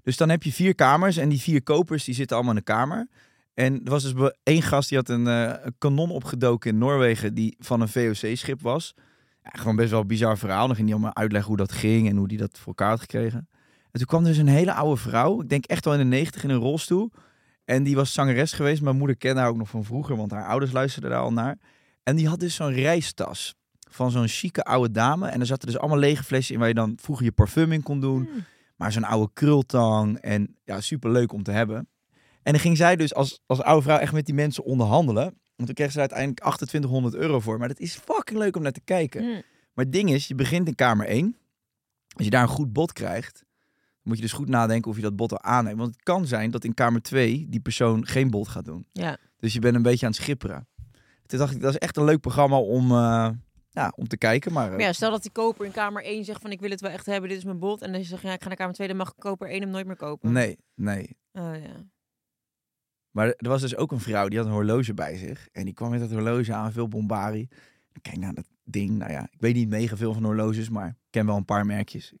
Dus 0.02 0.16
dan 0.16 0.28
heb 0.28 0.42
je 0.42 0.52
vier 0.52 0.74
kamers 0.74 1.16
en 1.16 1.28
die 1.28 1.40
vier 1.40 1.62
kopers 1.62 2.04
die 2.04 2.14
zitten 2.14 2.36
allemaal 2.36 2.54
in 2.54 2.58
een 2.58 2.64
kamer. 2.76 3.08
En 3.54 3.80
er 3.84 3.90
was 3.90 4.12
dus 4.12 4.30
één 4.42 4.62
gast 4.62 4.88
die 4.88 4.98
had 4.98 5.08
een, 5.08 5.26
eh, 5.26 5.52
een 5.64 5.74
kanon 5.78 6.10
opgedoken 6.10 6.70
in 6.70 6.78
Noorwegen 6.78 7.34
die 7.34 7.56
van 7.58 7.80
een 7.80 7.88
VOC-schip 7.88 8.60
was. 8.62 8.94
Ja, 9.42 9.50
gewoon 9.52 9.76
best 9.76 9.90
wel 9.90 10.00
een 10.00 10.06
bizar 10.06 10.38
verhaal. 10.38 10.66
Dan 10.66 10.74
ging 10.76 10.86
hij 10.88 10.96
allemaal 10.96 11.16
uitleggen 11.16 11.48
hoe 11.48 11.58
dat 11.58 11.72
ging 11.72 12.08
en 12.08 12.16
hoe 12.16 12.26
hij 12.26 12.36
dat 12.36 12.50
voor 12.58 12.66
elkaar 12.66 12.88
had 12.88 13.00
gekregen. 13.00 13.48
En 13.90 13.98
toen 13.98 14.06
kwam 14.06 14.24
dus 14.24 14.36
een 14.36 14.46
hele 14.48 14.72
oude 14.72 15.00
vrouw, 15.00 15.40
ik 15.42 15.48
denk 15.48 15.64
echt 15.64 15.84
wel 15.84 15.94
in 15.94 16.00
de 16.00 16.04
negentig 16.16 16.42
in 16.44 16.50
een 16.50 16.56
rolstoel. 16.58 17.10
En 17.64 17.82
die 17.82 17.94
was 17.94 18.12
zangeres 18.12 18.52
geweest. 18.52 18.82
Mijn 18.82 18.96
moeder 18.96 19.16
kende 19.16 19.40
haar 19.40 19.48
ook 19.48 19.56
nog 19.56 19.68
van 19.68 19.84
vroeger, 19.84 20.16
want 20.16 20.30
haar 20.30 20.46
ouders 20.46 20.72
luisterden 20.72 21.10
daar 21.10 21.20
al 21.20 21.32
naar. 21.32 21.58
En 22.02 22.16
die 22.16 22.28
had 22.28 22.40
dus 22.40 22.54
zo'n 22.54 22.72
reistas 22.72 23.54
van 23.90 24.10
zo'n 24.10 24.28
chique 24.28 24.64
oude 24.64 24.90
dame. 24.90 25.28
En 25.28 25.40
er 25.40 25.46
zaten 25.46 25.66
dus 25.66 25.78
allemaal 25.78 25.98
lege 25.98 26.24
flesjes 26.24 26.50
in 26.50 26.58
waar 26.58 26.68
je 26.68 26.74
dan 26.74 26.98
vroeger 27.00 27.24
je 27.24 27.32
parfum 27.32 27.72
in 27.72 27.82
kon 27.82 28.00
doen. 28.00 28.28
Maar 28.76 28.92
zo'n 28.92 29.04
oude 29.04 29.30
krultang. 29.32 30.18
En 30.18 30.56
ja, 30.64 30.80
super 30.80 31.10
leuk 31.10 31.32
om 31.32 31.42
te 31.42 31.50
hebben. 31.50 31.88
En 32.42 32.52
dan 32.52 32.60
ging 32.60 32.76
zij 32.76 32.96
dus 32.96 33.14
als, 33.14 33.40
als 33.46 33.62
oude 33.62 33.82
vrouw 33.82 33.98
echt 33.98 34.12
met 34.12 34.26
die 34.26 34.34
mensen 34.34 34.64
onderhandelen. 34.64 35.24
Want 35.56 35.66
toen 35.66 35.74
kreeg 35.74 35.88
ze 35.88 35.94
er 35.94 36.00
uiteindelijk 36.00 36.38
2800 36.38 37.14
euro 37.14 37.40
voor. 37.40 37.58
Maar 37.58 37.68
dat 37.68 37.78
is 37.78 37.94
fucking 37.94 38.38
leuk 38.38 38.56
om 38.56 38.62
naar 38.62 38.72
te 38.72 38.80
kijken. 38.80 39.22
Hm. 39.22 39.40
Maar 39.72 39.84
het 39.84 39.92
ding 39.92 40.10
is, 40.10 40.28
je 40.28 40.34
begint 40.34 40.68
in 40.68 40.74
kamer 40.74 41.06
1. 41.06 41.36
Als 42.16 42.24
je 42.24 42.30
daar 42.30 42.42
een 42.42 42.48
goed 42.48 42.72
bod 42.72 42.92
krijgt, 42.92 43.44
moet 44.02 44.16
je 44.16 44.22
dus 44.22 44.32
goed 44.32 44.48
nadenken 44.48 44.90
of 44.90 44.96
je 44.96 45.02
dat 45.02 45.16
bod 45.16 45.32
al 45.32 45.42
aanneemt. 45.42 45.78
Want 45.78 45.94
het 45.94 46.02
kan 46.02 46.26
zijn 46.26 46.50
dat 46.50 46.64
in 46.64 46.74
kamer 46.74 47.02
2 47.02 47.46
die 47.48 47.60
persoon 47.60 48.06
geen 48.06 48.30
bod 48.30 48.48
gaat 48.48 48.64
doen. 48.64 48.86
Ja. 48.92 49.16
Dus 49.38 49.52
je 49.52 49.58
bent 49.60 49.74
een 49.74 49.82
beetje 49.82 50.06
aan 50.06 50.12
het 50.12 50.20
schipperen. 50.20 50.66
Toen 51.26 51.38
dacht 51.38 51.54
ik, 51.54 51.60
dat 51.60 51.70
is 51.70 51.78
echt 51.78 51.96
een 51.96 52.04
leuk 52.04 52.20
programma 52.20 52.58
om, 52.58 52.90
eh, 52.90 53.28
ja, 53.70 53.92
om 53.96 54.08
te 54.08 54.16
kijken. 54.16 54.52
Maar, 54.52 54.64
eh, 54.64 54.70
Maar 54.70 54.80
ja, 54.80 54.92
stel 54.92 55.10
dat 55.10 55.22
die 55.22 55.30
koper 55.32 55.66
in 55.66 55.72
kamer 55.72 56.06
1 56.06 56.24
zegt 56.24 56.40
van 56.40 56.50
ik 56.50 56.60
wil 56.60 56.70
het 56.70 56.80
wel 56.80 56.90
echt 56.90 57.06
hebben, 57.06 57.28
dit 57.28 57.38
is 57.38 57.44
mijn 57.44 57.58
bod. 57.58 57.82
En 57.82 57.92
dan 57.92 58.04
zeg 58.04 58.20
je 58.22 58.26
ja, 58.26 58.34
ik 58.34 58.42
ga 58.42 58.48
naar 58.48 58.56
kamer 58.56 58.74
2, 58.74 58.88
dan 58.88 58.96
mag 58.96 59.14
koper 59.14 59.50
1 59.50 59.60
hem 59.60 59.70
nooit 59.70 59.86
meer 59.86 59.96
kopen. 59.96 60.32
nee, 60.32 60.58
nee. 60.74 61.16
Oh 61.32 61.54
ja. 61.62 61.86
Maar 63.10 63.26
er 63.26 63.48
was 63.48 63.60
dus 63.60 63.76
ook 63.76 63.92
een 63.92 64.00
vrouw 64.00 64.28
die 64.28 64.38
had 64.38 64.46
een 64.46 64.52
horloge 64.52 64.94
bij 64.94 65.16
zich. 65.16 65.48
En 65.52 65.64
die 65.64 65.74
kwam 65.74 65.90
met 65.90 66.00
dat 66.00 66.10
horloge 66.10 66.52
aan, 66.54 66.72
veel 66.72 66.88
bombari. 66.88 67.48
Ik 67.92 68.02
kijk 68.02 68.16
naar 68.16 68.34
dat 68.34 68.48
ding. 68.64 68.98
Nou 68.98 69.12
ja, 69.12 69.22
ik 69.22 69.40
weet 69.40 69.54
niet 69.54 69.68
mega 69.68 69.96
veel 69.96 70.12
van 70.14 70.24
horloges, 70.24 70.68
maar 70.68 70.88
ik 70.88 70.94
ken 71.10 71.26
wel 71.26 71.36
een 71.36 71.44
paar 71.44 71.66
merkjes. 71.66 72.12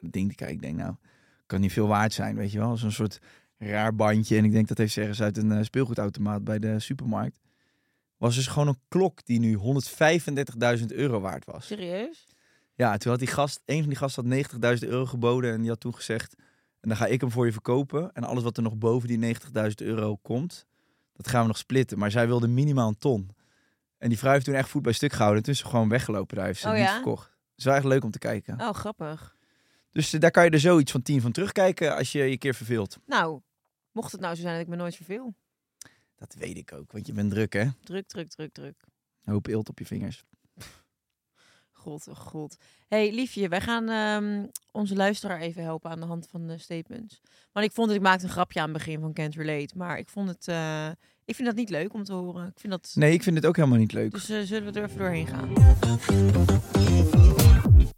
Dat 0.00 0.12
ding 0.12 0.28
te 0.28 0.34
kijken, 0.34 0.56
ik 0.56 0.62
denk 0.62 0.76
nou, 0.76 0.94
kan 1.46 1.60
niet 1.60 1.72
veel 1.72 1.86
waard 1.86 2.12
zijn, 2.12 2.36
weet 2.36 2.52
je 2.52 2.58
wel. 2.58 2.76
Zo'n 2.76 2.90
soort 2.90 3.18
raar 3.58 3.94
bandje. 3.94 4.36
En 4.36 4.44
ik 4.44 4.52
denk 4.52 4.68
dat 4.68 4.78
heeft 4.78 4.92
ze 4.92 5.00
ergens 5.00 5.22
uit 5.22 5.36
een 5.36 5.52
eh, 5.52 5.62
speelgoedautomaat 5.62 6.44
bij 6.44 6.58
de 6.58 6.80
supermarkt. 6.80 7.40
Was 8.16 8.34
dus 8.34 8.46
gewoon 8.46 8.68
een 8.68 8.80
klok 8.88 9.24
die 9.24 9.38
nu 9.38 9.58
135.000 10.78 10.84
euro 10.86 11.20
waard 11.20 11.44
was. 11.44 11.66
Serieus? 11.66 12.26
Ja, 12.74 12.96
toen 12.96 13.10
had 13.10 13.18
die 13.18 13.28
gast, 13.28 13.62
een 13.64 13.78
van 13.78 13.88
die 13.88 13.98
gasten 13.98 14.32
had 14.32 14.80
90.000 14.82 14.88
euro 14.88 15.06
geboden. 15.06 15.52
En 15.52 15.60
die 15.60 15.68
had 15.68 15.80
toen 15.80 15.94
gezegd, 15.94 16.34
en 16.80 16.88
dan 16.88 16.96
ga 16.96 17.06
ik 17.06 17.20
hem 17.20 17.30
voor 17.30 17.46
je 17.46 17.52
verkopen. 17.52 18.12
En 18.12 18.24
alles 18.24 18.42
wat 18.42 18.56
er 18.56 18.62
nog 18.62 18.76
boven 18.76 19.08
die 19.08 19.34
90.000 19.36 19.40
euro 19.76 20.16
komt, 20.16 20.66
dat 21.12 21.28
gaan 21.28 21.40
we 21.40 21.46
nog 21.46 21.56
splitten. 21.56 21.98
Maar 21.98 22.10
zij 22.10 22.26
wilde 22.26 22.48
minimaal 22.48 22.88
een 22.88 22.98
ton. 22.98 23.30
En 23.98 24.08
die 24.08 24.18
vrouw 24.18 24.32
heeft 24.32 24.44
toen 24.44 24.54
echt 24.54 24.68
voet 24.68 24.82
bij 24.82 24.92
stuk 24.92 25.12
gehouden. 25.12 25.38
En 25.38 25.44
toen 25.44 25.52
is 25.54 25.60
ze 25.60 25.66
gewoon 25.66 25.88
weggelopen. 25.88 26.36
Daar 26.36 26.46
heeft 26.46 26.60
ze 26.60 26.66
Oh 26.66 26.72
niet 26.72 26.82
ja? 26.82 26.94
verkocht. 26.94 27.24
Het 27.24 27.58
is 27.58 27.64
wel 27.64 27.74
echt 27.74 27.84
leuk 27.84 28.04
om 28.04 28.10
te 28.10 28.18
kijken. 28.18 28.60
Oh, 28.60 28.70
grappig. 28.70 29.35
Dus 29.96 30.12
eh, 30.12 30.20
daar 30.20 30.30
kan 30.30 30.44
je 30.44 30.50
er 30.50 30.60
zoiets 30.60 30.92
van 30.92 31.02
10 31.02 31.20
van 31.20 31.32
terugkijken 31.32 31.96
als 31.96 32.12
je 32.12 32.18
je 32.18 32.38
keer 32.38 32.54
verveelt. 32.54 32.98
Nou, 33.06 33.40
mocht 33.92 34.12
het 34.12 34.20
nou 34.20 34.34
zo 34.34 34.40
zijn 34.40 34.54
dat 34.54 34.62
ik 34.62 34.68
me 34.68 34.76
nooit 34.76 34.96
verveel. 34.96 35.34
Dat 36.16 36.34
weet 36.38 36.56
ik 36.56 36.72
ook, 36.72 36.92
want 36.92 37.06
je 37.06 37.12
bent 37.12 37.30
druk 37.30 37.52
hè. 37.52 37.68
Druk, 37.84 38.06
druk, 38.06 38.28
druk, 38.28 38.52
druk. 38.52 38.84
Een 39.24 39.32
hoop 39.32 39.46
eelt 39.46 39.68
op 39.68 39.78
je 39.78 39.86
vingers. 39.86 40.24
God, 41.82 42.08
oh 42.08 42.16
god. 42.16 42.56
hey, 42.88 43.12
liefje, 43.12 43.48
wij 43.48 43.60
gaan 43.60 43.88
ehm, 43.88 44.46
onze 44.72 44.94
luisteraar 44.94 45.40
even 45.40 45.62
helpen 45.62 45.90
aan 45.90 46.00
de 46.00 46.06
hand 46.06 46.28
van 46.30 46.46
de 46.46 46.58
statements. 46.58 47.20
Want 47.52 47.66
ik 47.66 47.72
vond 47.72 47.88
het, 47.88 47.96
ik 47.96 48.02
maakte 48.02 48.24
een 48.24 48.30
grapje 48.30 48.60
aan 48.60 48.68
het 48.68 48.78
begin 48.78 49.00
van 49.00 49.12
Can't 49.12 49.34
Relate. 49.34 49.76
Maar 49.76 49.98
ik 49.98 50.08
vond 50.08 50.28
het, 50.28 50.48
eh, 50.48 50.88
ik 51.24 51.34
vind 51.34 51.48
dat 51.48 51.56
niet 51.56 51.70
leuk 51.70 51.94
om 51.94 52.04
te 52.04 52.12
horen. 52.12 52.46
Ik 52.46 52.60
vind 52.60 52.72
dat... 52.72 52.92
Nee, 52.94 53.12
ik 53.12 53.22
vind 53.22 53.36
het 53.36 53.46
ook 53.46 53.56
helemaal 53.56 53.78
niet 53.78 53.92
leuk. 53.92 54.10
Dus 54.10 54.28
eh, 54.28 54.40
zullen 54.40 54.72
we 54.72 54.78
er 54.78 54.84
even 54.84 54.98
doorheen 54.98 55.26
gaan? 55.26 55.52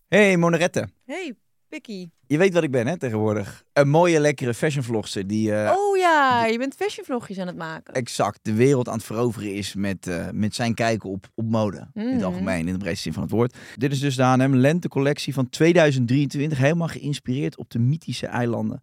hey, 0.09 0.37
Monerette. 0.37 0.89
Hey, 1.05 1.37
Pikkie. 1.69 2.11
Je 2.27 2.39
weet 2.39 2.53
wat 2.53 2.63
ik 2.63 2.71
ben 2.71 2.87
hè, 2.87 2.99
tegenwoordig. 2.99 3.65
Een 3.73 3.89
mooie, 3.89 4.21
lekkere 4.21 4.55
fashion 4.55 4.83
vlogster 4.85 5.27
die 5.27 5.55
eh, 5.55 5.77
oh 5.77 5.97
ja, 5.97 6.47
je 6.47 6.59
bent 6.59 6.75
fashionvlogjes 6.75 7.39
aan 7.39 7.47
het 7.47 7.57
maken. 7.57 7.95
exact 7.95 8.39
de 8.43 8.53
wereld 8.55 8.89
aan 8.89 8.95
het 8.95 9.05
veroveren 9.05 9.55
is 9.55 9.75
met, 9.75 10.07
eh, 10.07 10.29
met 10.33 10.55
zijn 10.55 10.75
kijken 10.75 11.11
op, 11.11 11.29
op 11.35 11.51
mode. 11.51 11.91
In 11.95 12.03
het 12.07 12.15
Mhm. 12.15 12.25
algemeen, 12.25 12.67
in 12.67 12.73
de 12.73 12.79
breedste 12.79 13.03
zin 13.03 13.13
van 13.13 13.23
het 13.23 13.31
woord. 13.33 13.57
Dit 13.77 13.93
is 13.93 14.01
dus 14.01 14.17
de 14.17 14.23
H&M 14.23 14.55
lentecollectie 14.55 15.35
van 15.35 15.49
2023. 15.49 16.59
Helemaal 16.59 16.89
geïnspireerd 16.89 17.57
op 17.57 17.71
de 17.71 17.79
mythische 17.79 18.27
eilanden. 18.27 18.81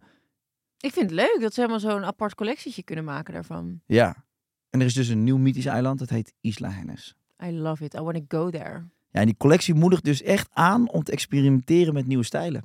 Ik 0.80 0.92
vind 0.92 1.10
het 1.10 1.18
leuk 1.20 1.36
dat 1.40 1.54
ze 1.54 1.60
helemaal 1.60 1.80
zo'n 1.90 2.04
apart 2.04 2.34
collectietje 2.34 2.82
kunnen 2.82 3.04
maken 3.04 3.34
daarvan. 3.34 3.80
Ja. 3.86 4.24
En 4.70 4.80
er 4.80 4.86
is 4.86 4.94
dus 4.94 5.08
een 5.08 5.24
nieuw 5.24 5.38
mythisch 5.38 5.66
eiland, 5.66 5.98
dat 5.98 6.10
heet 6.10 6.32
Isla 6.40 6.70
Hennes. 6.70 7.16
I 7.44 7.50
love 7.52 7.84
it. 7.84 7.94
I 7.94 8.00
want 8.00 8.14
to 8.28 8.38
go 8.38 8.50
there. 8.50 8.84
Ja, 9.10 9.20
en 9.20 9.26
die 9.26 9.36
collectie 9.36 9.74
moedigt 9.74 10.04
dus 10.04 10.22
echt 10.22 10.48
aan 10.52 10.90
om 10.90 11.02
te 11.02 11.12
experimenteren 11.12 11.94
met 11.94 12.06
nieuwe 12.06 12.24
stijlen. 12.24 12.64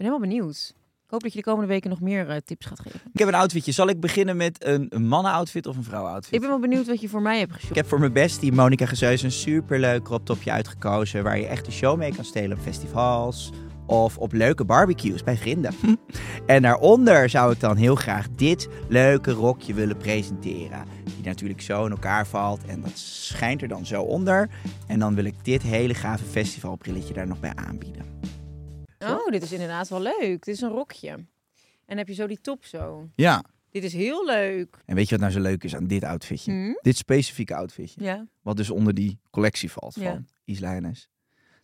Ik 0.00 0.06
ben 0.06 0.14
helemaal 0.14 0.36
benieuwd. 0.38 0.74
Ik 1.04 1.10
hoop 1.10 1.22
dat 1.22 1.32
je 1.32 1.38
de 1.38 1.44
komende 1.44 1.66
weken 1.66 1.90
nog 1.90 2.00
meer 2.00 2.28
eh, 2.28 2.36
tips 2.44 2.66
gaat 2.66 2.80
geven. 2.80 3.00
Ik 3.12 3.18
heb 3.18 3.28
een 3.28 3.34
outfitje. 3.34 3.72
Zal 3.72 3.88
ik 3.88 4.00
beginnen 4.00 4.36
met 4.36 4.64
een, 4.64 4.86
een 4.88 5.06
mannen-outfit 5.06 5.66
of 5.66 5.76
een 5.76 5.84
vrouw-outfit? 5.84 6.34
Ik 6.34 6.40
ben 6.40 6.48
wel 6.48 6.58
benieuwd 6.58 6.86
wat 6.86 7.00
je 7.00 7.08
voor 7.08 7.22
mij 7.22 7.38
hebt 7.38 7.52
geshopt. 7.52 7.70
Ik 7.70 7.76
heb 7.76 7.86
voor 7.86 7.98
mijn 7.98 8.12
bestie 8.12 8.52
Monica 8.52 8.86
Gezeus 8.86 9.22
een 9.22 9.32
superleuk 9.32 10.02
crop 10.02 10.26
topje 10.26 10.50
uitgekozen 10.50 11.22
waar 11.22 11.38
je 11.38 11.46
echt 11.46 11.64
de 11.64 11.70
show 11.70 11.98
mee 11.98 12.14
kan 12.14 12.24
stelen 12.24 12.56
op 12.56 12.62
festivals 12.62 13.50
of 13.86 14.18
op 14.18 14.32
leuke 14.32 14.64
barbecues 14.64 15.22
bij 15.22 15.36
vrienden. 15.36 15.74
en 16.46 16.62
daaronder 16.62 17.28
zou 17.28 17.52
ik 17.52 17.60
dan 17.60 17.76
heel 17.76 17.94
graag 17.94 18.26
dit 18.36 18.68
leuke 18.88 19.30
rokje 19.30 19.74
willen 19.74 19.96
presenteren. 19.96 20.84
Die 21.04 21.24
natuurlijk 21.24 21.60
zo 21.60 21.84
in 21.84 21.90
elkaar 21.90 22.26
valt 22.26 22.64
en 22.66 22.80
dat 22.80 22.98
schijnt 22.98 23.62
er 23.62 23.68
dan 23.68 23.86
zo 23.86 24.02
onder. 24.02 24.48
En 24.86 24.98
dan 24.98 25.14
wil 25.14 25.24
ik 25.24 25.34
dit 25.42 25.62
hele 25.62 25.94
gave 25.94 26.24
festivalbrilletje 26.24 27.14
daar 27.14 27.26
nog 27.26 27.40
bij 27.40 27.52
aanbieden. 27.54 28.19
Oh, 29.04 29.26
dit 29.26 29.42
is 29.42 29.52
inderdaad 29.52 29.88
wel 29.88 30.02
leuk. 30.02 30.44
Dit 30.44 30.54
is 30.54 30.60
een 30.60 30.70
rokje. 30.70 31.24
En 31.86 31.98
heb 31.98 32.08
je 32.08 32.14
zo 32.14 32.26
die 32.26 32.40
top 32.40 32.64
zo. 32.64 33.08
Ja. 33.14 33.44
Dit 33.70 33.84
is 33.84 33.92
heel 33.92 34.26
leuk. 34.26 34.82
En 34.86 34.94
weet 34.94 35.04
je 35.04 35.10
wat 35.10 35.20
nou 35.20 35.32
zo 35.32 35.40
leuk 35.40 35.64
is 35.64 35.76
aan 35.76 35.86
dit 35.86 36.04
outfitje? 36.04 36.52
Hm? 36.52 36.72
Dit 36.80 36.96
specifieke 36.96 37.54
outfitje. 37.54 38.02
Ja. 38.04 38.26
Wat 38.42 38.56
dus 38.56 38.70
onder 38.70 38.94
die 38.94 39.18
collectie 39.30 39.70
valt 39.70 39.94
van 39.94 40.02
Ja. 40.44 40.68
Hennes. 40.68 41.08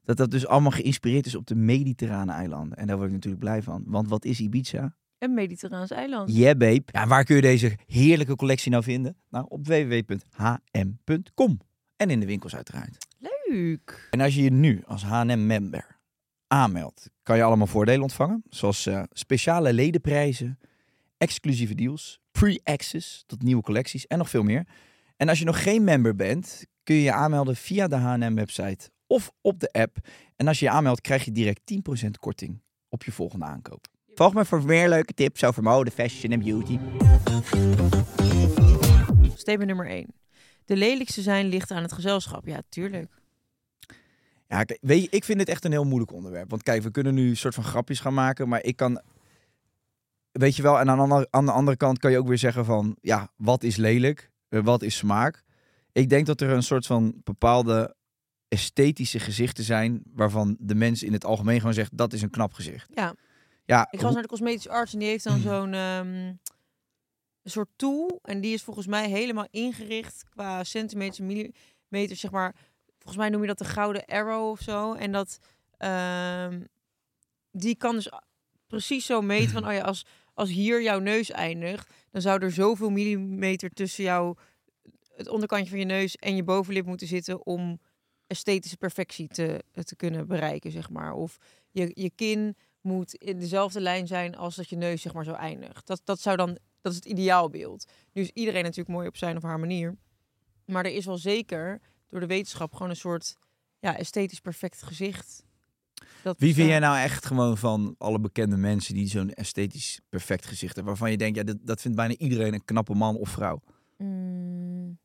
Dat 0.04 0.16
dat 0.16 0.30
dus 0.30 0.46
allemaal 0.46 0.70
geïnspireerd 0.70 1.26
is 1.26 1.34
op 1.34 1.46
de 1.46 1.54
mediterrane 1.54 2.32
eilanden. 2.32 2.78
En 2.78 2.86
daar 2.86 2.96
word 2.96 3.08
ik 3.08 3.14
natuurlijk 3.14 3.42
blij 3.42 3.62
van. 3.62 3.82
Want 3.86 4.08
wat 4.08 4.24
is 4.24 4.40
Ibiza? 4.40 4.96
Een 5.18 5.34
mediterraans 5.34 5.90
eiland. 5.90 6.36
Yeah, 6.36 6.58
babe. 6.58 6.82
Ja, 6.86 7.06
waar 7.06 7.24
kun 7.24 7.36
je 7.36 7.42
deze 7.42 7.76
heerlijke 7.86 8.36
collectie 8.36 8.70
nou 8.70 8.82
vinden? 8.82 9.16
Nou, 9.30 9.46
op 9.48 9.66
www.hm.com. 9.66 11.60
En 11.96 12.10
in 12.10 12.20
de 12.20 12.26
winkels 12.26 12.56
uiteraard. 12.56 13.06
Leuk. 13.18 14.08
En 14.10 14.20
als 14.20 14.34
je 14.34 14.42
je 14.42 14.50
nu 14.50 14.82
als 14.86 15.02
H&M-member 15.04 15.95
aanmeldt, 16.48 17.10
kan 17.22 17.36
je 17.36 17.42
allemaal 17.42 17.66
voordelen 17.66 18.02
ontvangen. 18.02 18.42
Zoals 18.48 18.86
eh, 18.86 19.02
speciale 19.12 19.72
ledenprijzen, 19.72 20.58
exclusieve 21.18 21.74
deals, 21.74 22.20
pre-access 22.30 23.22
tot 23.26 23.42
nieuwe 23.42 23.62
collecties 23.62 24.06
en 24.06 24.18
nog 24.18 24.30
veel 24.30 24.42
meer. 24.42 24.66
En 25.16 25.28
als 25.28 25.38
je 25.38 25.44
nog 25.44 25.62
geen 25.62 25.84
member 25.84 26.16
bent, 26.16 26.66
kun 26.82 26.94
je 26.94 27.02
je 27.02 27.12
aanmelden 27.12 27.56
via 27.56 27.88
de 27.88 27.96
H&M-website 27.96 28.90
of 29.06 29.30
op 29.40 29.60
de 29.60 29.72
app. 29.72 29.96
En 30.36 30.48
als 30.48 30.58
je 30.58 30.64
je 30.64 30.70
aanmeldt, 30.70 31.00
krijg 31.00 31.24
je 31.24 31.32
direct 31.32 31.60
10% 32.06 32.10
korting 32.20 32.62
op 32.88 33.04
je 33.04 33.12
volgende 33.12 33.44
aankoop. 33.44 33.86
Volg 34.14 34.34
me 34.34 34.44
voor 34.44 34.64
meer 34.64 34.88
leuke 34.88 35.12
tips 35.12 35.44
over 35.44 35.62
mode, 35.62 35.90
fashion 35.90 36.32
en 36.32 36.38
beauty. 36.38 36.78
Statement 39.34 39.66
nummer 39.66 39.86
1. 39.86 40.14
De 40.64 40.76
lelijkste 40.76 41.22
zijn 41.22 41.46
ligt 41.46 41.70
aan 41.70 41.82
het 41.82 41.92
gezelschap. 41.92 42.46
Ja, 42.46 42.60
tuurlijk. 42.68 43.12
Ja, 44.48 44.64
kijk, 44.64 44.78
weet 44.82 45.02
je, 45.02 45.08
ik 45.10 45.24
vind 45.24 45.40
het 45.40 45.48
echt 45.48 45.64
een 45.64 45.70
heel 45.72 45.84
moeilijk 45.84 46.12
onderwerp. 46.12 46.50
Want 46.50 46.62
kijk, 46.62 46.82
we 46.82 46.90
kunnen 46.90 47.14
nu 47.14 47.28
een 47.28 47.36
soort 47.36 47.54
van 47.54 47.64
grapjes 47.64 48.00
gaan 48.00 48.14
maken, 48.14 48.48
maar 48.48 48.62
ik 48.64 48.76
kan... 48.76 49.00
Weet 50.32 50.56
je 50.56 50.62
wel, 50.62 50.80
en 50.80 50.90
aan 50.90 50.96
de, 50.96 51.02
andere, 51.02 51.28
aan 51.30 51.46
de 51.46 51.52
andere 51.52 51.76
kant 51.76 51.98
kan 51.98 52.10
je 52.10 52.18
ook 52.18 52.28
weer 52.28 52.38
zeggen 52.38 52.64
van... 52.64 52.96
Ja, 53.00 53.32
wat 53.36 53.62
is 53.62 53.76
lelijk? 53.76 54.30
Eh, 54.48 54.60
Wat 54.60 54.82
is 54.82 54.96
smaak? 54.96 55.44
Ik 55.92 56.08
denk 56.08 56.26
dat 56.26 56.40
er 56.40 56.50
een 56.50 56.62
soort 56.62 56.86
van 56.86 57.20
bepaalde 57.24 57.94
esthetische 58.48 59.18
gezichten 59.18 59.64
zijn... 59.64 60.02
waarvan 60.14 60.56
de 60.60 60.74
mens 60.74 61.02
in 61.02 61.12
het 61.12 61.24
algemeen 61.24 61.58
gewoon 61.58 61.74
zegt, 61.74 61.96
dat 61.96 62.12
is 62.12 62.22
een 62.22 62.30
knap 62.30 62.52
gezicht. 62.52 62.90
Ja. 62.94 63.14
Ja, 63.64 63.88
Ik 63.90 64.02
eens 64.02 64.12
naar 64.12 64.22
de 64.22 64.28
cosmetische 64.28 64.70
arts 64.70 64.92
en 64.92 64.98
die 64.98 65.08
heeft 65.08 65.24
dan 65.24 65.40
zo'n 65.48 65.74
ehm, 65.74 66.06
een 67.42 67.50
soort 67.50 67.68
tool. 67.76 68.18
En 68.22 68.40
die 68.40 68.54
is 68.54 68.62
volgens 68.62 68.86
mij 68.86 69.08
helemaal 69.08 69.46
ingericht 69.50 70.24
qua 70.30 70.64
centimeters 70.64 71.18
en 71.18 71.26
millimeters, 71.26 72.20
zeg 72.20 72.30
maar. 72.30 72.54
Volgens 73.06 73.24
mij 73.26 73.34
noem 73.34 73.40
je 73.40 73.54
dat 73.54 73.66
de 73.66 73.74
gouden 73.74 74.04
arrow 74.04 74.50
of 74.50 74.60
zo. 74.60 74.94
En 74.94 75.12
dat 75.12 75.38
ehm, 75.76 76.60
die 77.50 77.76
kan 77.76 77.94
dus 77.94 78.10
precies 78.66 79.06
zo 79.06 79.20
meten 79.20 79.50
van, 79.50 79.66
oh 79.66 79.72
ja, 79.72 79.80
als, 79.80 80.06
als 80.34 80.50
hier 80.50 80.82
jouw 80.82 80.98
neus 80.98 81.30
eindigt, 81.30 81.92
dan 82.10 82.20
zou 82.20 82.42
er 82.42 82.52
zoveel 82.52 82.90
millimeter 82.90 83.70
tussen 83.70 84.04
jou, 84.04 84.36
het 85.14 85.28
onderkantje 85.28 85.70
van 85.70 85.78
je 85.78 85.84
neus 85.84 86.16
en 86.16 86.36
je 86.36 86.42
bovenlip 86.42 86.86
moeten 86.86 87.06
zitten 87.06 87.46
om 87.46 87.80
esthetische 88.26 88.76
perfectie 88.76 89.28
te, 89.28 89.64
te 89.72 89.96
kunnen 89.96 90.26
bereiken, 90.26 90.70
zeg 90.70 90.90
maar. 90.90 91.12
Of 91.12 91.36
je, 91.70 91.90
je 91.94 92.10
kin 92.10 92.56
moet 92.80 93.14
in 93.14 93.38
dezelfde 93.38 93.80
lijn 93.80 94.06
zijn 94.06 94.36
als 94.36 94.56
dat 94.56 94.68
je 94.68 94.76
neus 94.76 95.02
zeg 95.02 95.12
maar 95.12 95.24
zo 95.24 95.32
eindigt. 95.32 95.86
Dat, 95.86 96.00
dat 96.04 96.20
zou 96.20 96.36
dan, 96.36 96.58
dat 96.80 96.92
is 96.92 96.98
het 96.98 97.08
ideaalbeeld. 97.08 97.90
Nu 98.12 98.22
is 98.22 98.30
iedereen 98.30 98.62
natuurlijk 98.62 98.96
mooi 98.96 99.08
op 99.08 99.16
zijn 99.16 99.36
of 99.36 99.42
haar 99.42 99.60
manier. 99.60 99.96
Maar 100.64 100.84
er 100.84 100.94
is 100.94 101.04
wel 101.04 101.18
zeker 101.18 101.80
door 102.08 102.20
de 102.20 102.26
wetenschap 102.26 102.72
gewoon 102.72 102.90
een 102.90 102.96
soort 102.96 103.36
ja, 103.78 103.96
esthetisch 103.96 104.40
perfect 104.40 104.82
gezicht. 104.82 105.44
Dat, 106.22 106.38
Wie 106.38 106.54
vind 106.54 106.66
ja, 106.66 106.72
jij 106.72 106.80
nou 106.80 106.98
echt 106.98 107.26
gewoon 107.26 107.56
van 107.56 107.94
alle 107.98 108.20
bekende 108.20 108.56
mensen 108.56 108.94
die 108.94 109.08
zo'n 109.08 109.30
esthetisch 109.30 110.00
perfect 110.08 110.46
gezicht 110.46 110.74
hebben? 110.74 110.84
Waarvan 110.92 111.10
je 111.10 111.16
denkt, 111.16 111.36
ja, 111.36 111.42
dat, 111.44 111.56
dat 111.60 111.80
vindt 111.80 111.96
bijna 111.96 112.14
iedereen 112.16 112.54
een 112.54 112.64
knappe 112.64 112.94
man 112.94 113.16
of 113.16 113.28
vrouw. 113.28 113.62
Mm. 113.96 114.98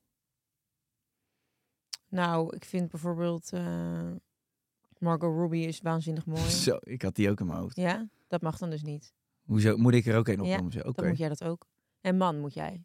nou, 2.09 2.55
ik 2.55 2.65
vind 2.65 2.91
bijvoorbeeld 2.91 3.53
eh, 3.53 4.11
Margot 4.97 5.35
Robbie 5.35 5.67
is 5.67 5.81
waanzinnig 5.81 6.25
mooi. 6.35 6.49
Zo, 6.49 6.77
ik 6.79 7.01
had 7.01 7.15
die 7.15 7.29
ook 7.29 7.39
in 7.39 7.45
mijn 7.45 7.59
hoofd. 7.59 7.75
Ja, 7.75 8.09
dat 8.27 8.41
mag 8.41 8.57
dan 8.57 8.69
dus 8.69 8.81
niet. 8.81 9.13
Hoezo? 9.41 9.77
Moet 9.77 9.93
ik 9.93 10.05
er 10.05 10.17
ook 10.17 10.27
een 10.27 10.35
Ja, 10.35 10.41
opnoemen? 10.41 10.71
Zo, 10.71 10.79
Oké. 10.79 10.91
Dan 11.01 11.07
moet 11.07 11.17
jij 11.17 11.29
dat 11.29 11.43
ook. 11.43 11.67
En 12.01 12.17
man 12.17 12.39
moet 12.39 12.53
jij. 12.53 12.83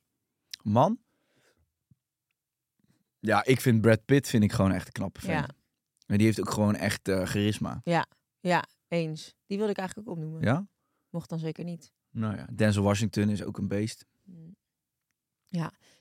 Man? 0.63 0.99
Ja, 3.27 3.45
ik 3.45 3.61
vind 3.61 3.81
Brad 3.81 4.05
Pitt 4.05 4.29
vind 4.29 4.43
ik 4.43 4.53
gewoon 4.53 4.73
echt 4.73 4.87
een 4.87 4.93
knappe 4.93 5.21
fan. 5.21 5.31
Ja. 5.31 5.49
En 6.07 6.17
die 6.17 6.27
heeft 6.27 6.41
ook 6.41 6.51
gewoon 6.51 6.75
echt 6.75 7.09
eh, 7.09 7.23
charisma. 7.23 7.81
Ja, 8.41 8.65
eens. 8.89 9.35
Die 9.47 9.57
wilde 9.57 9.73
ik 9.73 9.79
eigenlijk 9.79 10.09
ook 10.09 10.15
opnoemen. 10.15 10.43
Ja? 10.43 10.67
Mocht 11.11 11.29
dan 11.29 11.39
zeker 11.39 11.65
niet. 11.65 11.93
Nou 12.11 12.37
ja, 12.37 12.47
Denzel 12.53 12.83
Washington 12.83 13.29
is 13.29 13.43
ook 13.43 13.59
een 13.59 13.69
beest. 13.69 14.07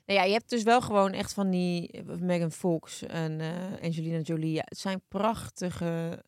Nou 0.06 0.18
ja, 0.18 0.24
je 0.24 0.32
hebt 0.32 0.50
dus 0.50 0.62
wel 0.62 0.80
gewoon 0.80 1.12
echt 1.12 1.32
van 1.32 1.50
die 1.50 1.90
eh, 1.90 2.04
Megan 2.18 2.52
Fox 2.52 3.02
en 3.02 3.40
eh, 3.40 3.82
Angelina 3.82 4.18
Jolie. 4.18 4.52
Ja, 4.52 4.62
het 4.64 4.78
zijn 4.78 5.02
prachtige. 5.08 6.22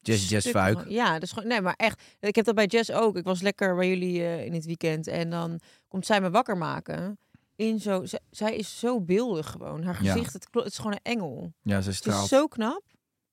Jess, 0.00 0.28
Jess 0.28 0.48
Fuik. 0.50 0.88
Ja, 0.88 1.20
is 1.20 1.32
gewoon. 1.32 1.48
Nee, 1.48 1.60
maar 1.60 1.74
echt. 1.76 2.02
Ik 2.20 2.34
heb 2.34 2.44
dat 2.44 2.54
bij 2.54 2.66
Jess 2.66 2.92
ook. 2.92 3.16
Ik 3.16 3.24
was 3.24 3.40
lekker 3.40 3.76
bij 3.76 3.88
jullie 3.88 4.44
in 4.44 4.52
het 4.52 4.64
weekend 4.64 5.06
en 5.06 5.30
dan 5.30 5.60
komt 5.88 6.06
zij 6.06 6.20
me 6.20 6.30
wakker 6.30 6.56
maken. 6.56 7.18
In 7.56 7.80
zo... 7.80 8.04
zij 8.30 8.56
is 8.56 8.78
zo 8.78 9.00
beeldig 9.00 9.50
gewoon. 9.50 9.82
Haar 9.82 10.02
Ja. 10.04 10.12
gezicht, 10.12 10.32
het, 10.32 10.48
het 10.50 10.64
is 10.66 10.76
gewoon 10.76 10.92
een 10.92 10.98
engel. 11.12 11.52
Ja, 11.62 11.70
ze 11.70 11.76
Het 11.76 11.86
is 11.88 11.96
straalt. 11.96 12.28
zo 12.28 12.46
knap. 12.46 12.82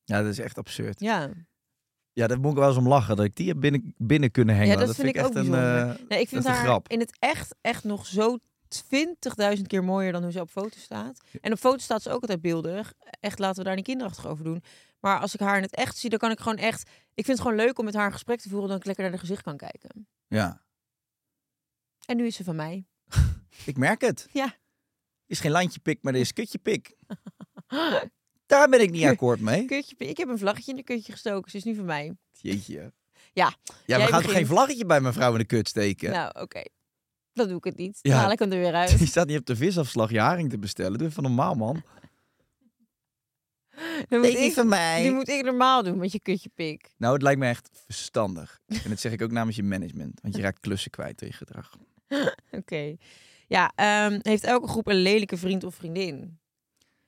Ja, 0.03 0.21
dat 0.21 0.31
is 0.31 0.39
echt 0.39 0.57
absurd. 0.57 0.99
Ja. 0.99 1.29
Ja, 2.11 2.27
daar 2.27 2.39
moet 2.39 2.51
ik 2.51 2.57
wel 2.57 2.67
eens 2.67 2.77
om 2.77 2.87
lachen. 2.87 3.15
Dat 3.15 3.25
ik 3.25 3.35
die 3.35 3.47
heb 3.47 3.59
binnen, 3.59 3.93
binnen 3.97 4.31
kunnen 4.31 4.55
hangen. 4.55 4.69
Ja, 4.79 4.85
dat 4.85 4.95
vind 4.95 5.07
ik 5.07 5.15
echt 5.15 5.25
ook 5.25 5.35
een, 5.35 5.53
eh, 5.53 5.93
Nee, 6.07 6.19
ik 6.19 6.27
vind 6.27 6.45
haar 6.45 6.63
grap. 6.63 6.87
in 6.87 6.99
het 6.99 7.15
echt, 7.19 7.55
echt 7.61 7.83
nog 7.83 8.05
zo 8.05 8.37
20.000 8.67 9.67
keer 9.67 9.83
mooier 9.83 10.11
dan 10.11 10.23
hoe 10.23 10.31
ze 10.31 10.39
op 10.41 10.49
foto 10.49 10.77
staat. 10.79 11.19
En 11.41 11.51
op 11.51 11.57
foto 11.57 11.77
staat 11.77 12.01
ze 12.01 12.09
ook 12.09 12.21
altijd 12.21 12.41
beeldig. 12.41 12.93
Echt, 13.19 13.39
laten 13.39 13.57
we 13.57 13.63
daar 13.63 13.75
niet 13.75 13.85
kinderachtig 13.85 14.27
over 14.27 14.43
doen. 14.43 14.63
Maar 14.99 15.19
als 15.19 15.33
ik 15.33 15.39
haar 15.39 15.55
in 15.57 15.61
het 15.63 15.75
echt 15.75 15.97
zie, 15.97 16.09
dan 16.09 16.19
kan 16.19 16.31
ik 16.31 16.39
gewoon 16.39 16.57
echt... 16.57 16.81
Ik 17.13 17.25
vind 17.25 17.37
het 17.37 17.47
gewoon 17.47 17.65
leuk 17.65 17.79
om 17.79 17.85
met 17.85 17.93
haar 17.93 18.05
een 18.05 18.11
gesprek 18.11 18.39
te 18.39 18.49
voeren... 18.49 18.67
dan 18.67 18.77
ik 18.77 18.85
lekker 18.85 19.03
naar 19.03 19.11
haar 19.13 19.21
gezicht 19.21 19.41
kan 19.43 19.57
kijken. 19.57 20.07
Ja, 20.27 20.61
En 22.05 22.17
nu 22.17 22.25
is 22.25 22.35
ze 22.35 22.43
van 22.43 22.55
mij. 22.55 22.85
ik 23.65 23.77
merk 23.77 24.01
het. 24.01 24.27
Ja. 24.31 24.55
Is 25.25 25.39
geen 25.39 25.51
landje 25.51 25.79
pik, 25.79 25.99
maar 26.01 26.13
er 26.13 26.19
is 26.19 26.33
kutje 26.33 26.57
pik. 26.57 26.95
Daar 28.45 28.69
ben 28.69 28.81
ik 28.81 28.91
niet 28.91 29.05
akkoord 29.05 29.39
mee. 29.39 29.65
Kutje, 29.65 29.95
ik 29.97 30.17
heb 30.17 30.27
een 30.27 30.37
vlaggetje 30.37 30.71
in 30.71 30.77
de 30.77 30.83
kutje 30.83 31.11
gestoken. 31.11 31.51
Ze 31.51 31.57
is 31.57 31.63
nu 31.63 31.75
van 31.75 31.85
mij. 31.85 32.15
Jeetje. 32.31 32.93
Ja. 33.33 33.55
Ja, 33.85 33.97
we 33.97 34.07
gaan 34.07 34.21
toch 34.21 34.31
geen 34.31 34.45
vlaggetje 34.45 34.85
bij 34.85 35.01
mijn 35.01 35.13
vrouw 35.13 35.31
in 35.31 35.37
de 35.37 35.45
kut 35.45 35.67
steken? 35.67 36.11
Nou, 36.11 36.39
oké. 36.41 36.61
Dan 37.33 37.47
doe 37.47 37.57
ik 37.57 37.63
het 37.63 37.77
niet. 37.77 37.99
Dan 38.01 38.11
Ja. 38.11 38.17
haal 38.19 38.31
ik 38.31 38.39
hem 38.39 38.51
er 38.51 38.59
weer 38.59 38.73
uit. 38.73 38.97
Die 38.99 39.07
staat 39.07 39.27
niet 39.27 39.39
op 39.39 39.45
de 39.45 39.55
visafslag 39.55 40.11
je 40.11 40.19
haring 40.19 40.49
te 40.49 40.57
bestellen. 40.57 40.97
Doe 40.97 41.07
even 41.07 41.23
normaal, 41.23 41.55
man. 41.55 41.83
Dan 44.09 44.19
moet 44.19 44.27
niet 44.29 44.37
ik, 44.37 44.53
van 44.53 44.67
mij. 44.67 45.01
die 45.01 45.11
moet 45.11 45.27
ik 45.29 45.43
normaal 45.43 45.83
doen 45.83 45.97
met 45.97 46.11
je 46.11 46.19
kutje 46.19 46.49
pik. 46.53 46.93
Nou, 46.97 47.13
het 47.13 47.21
lijkt 47.21 47.39
me 47.39 47.47
echt 47.47 47.69
verstandig. 47.85 48.59
En 48.67 48.89
dat 48.89 48.99
zeg 48.99 49.11
ik 49.11 49.21
ook 49.21 49.31
namens 49.31 49.55
je 49.55 49.63
management. 49.63 50.19
Want 50.21 50.35
je 50.35 50.41
raakt 50.41 50.59
klussen 50.59 50.91
kwijt 50.91 51.19
door 51.19 51.27
je 51.27 51.33
gedrag. 51.33 51.77
Oké. 52.51 52.95
Ja, 53.53 53.71
ehm, 53.75 54.19
heeft 54.21 54.43
elke 54.43 54.67
groep 54.67 54.87
een 54.87 54.95
lelijke 55.01 55.37
vriend 55.37 55.63
of 55.63 55.75
vriendin? 55.75 56.39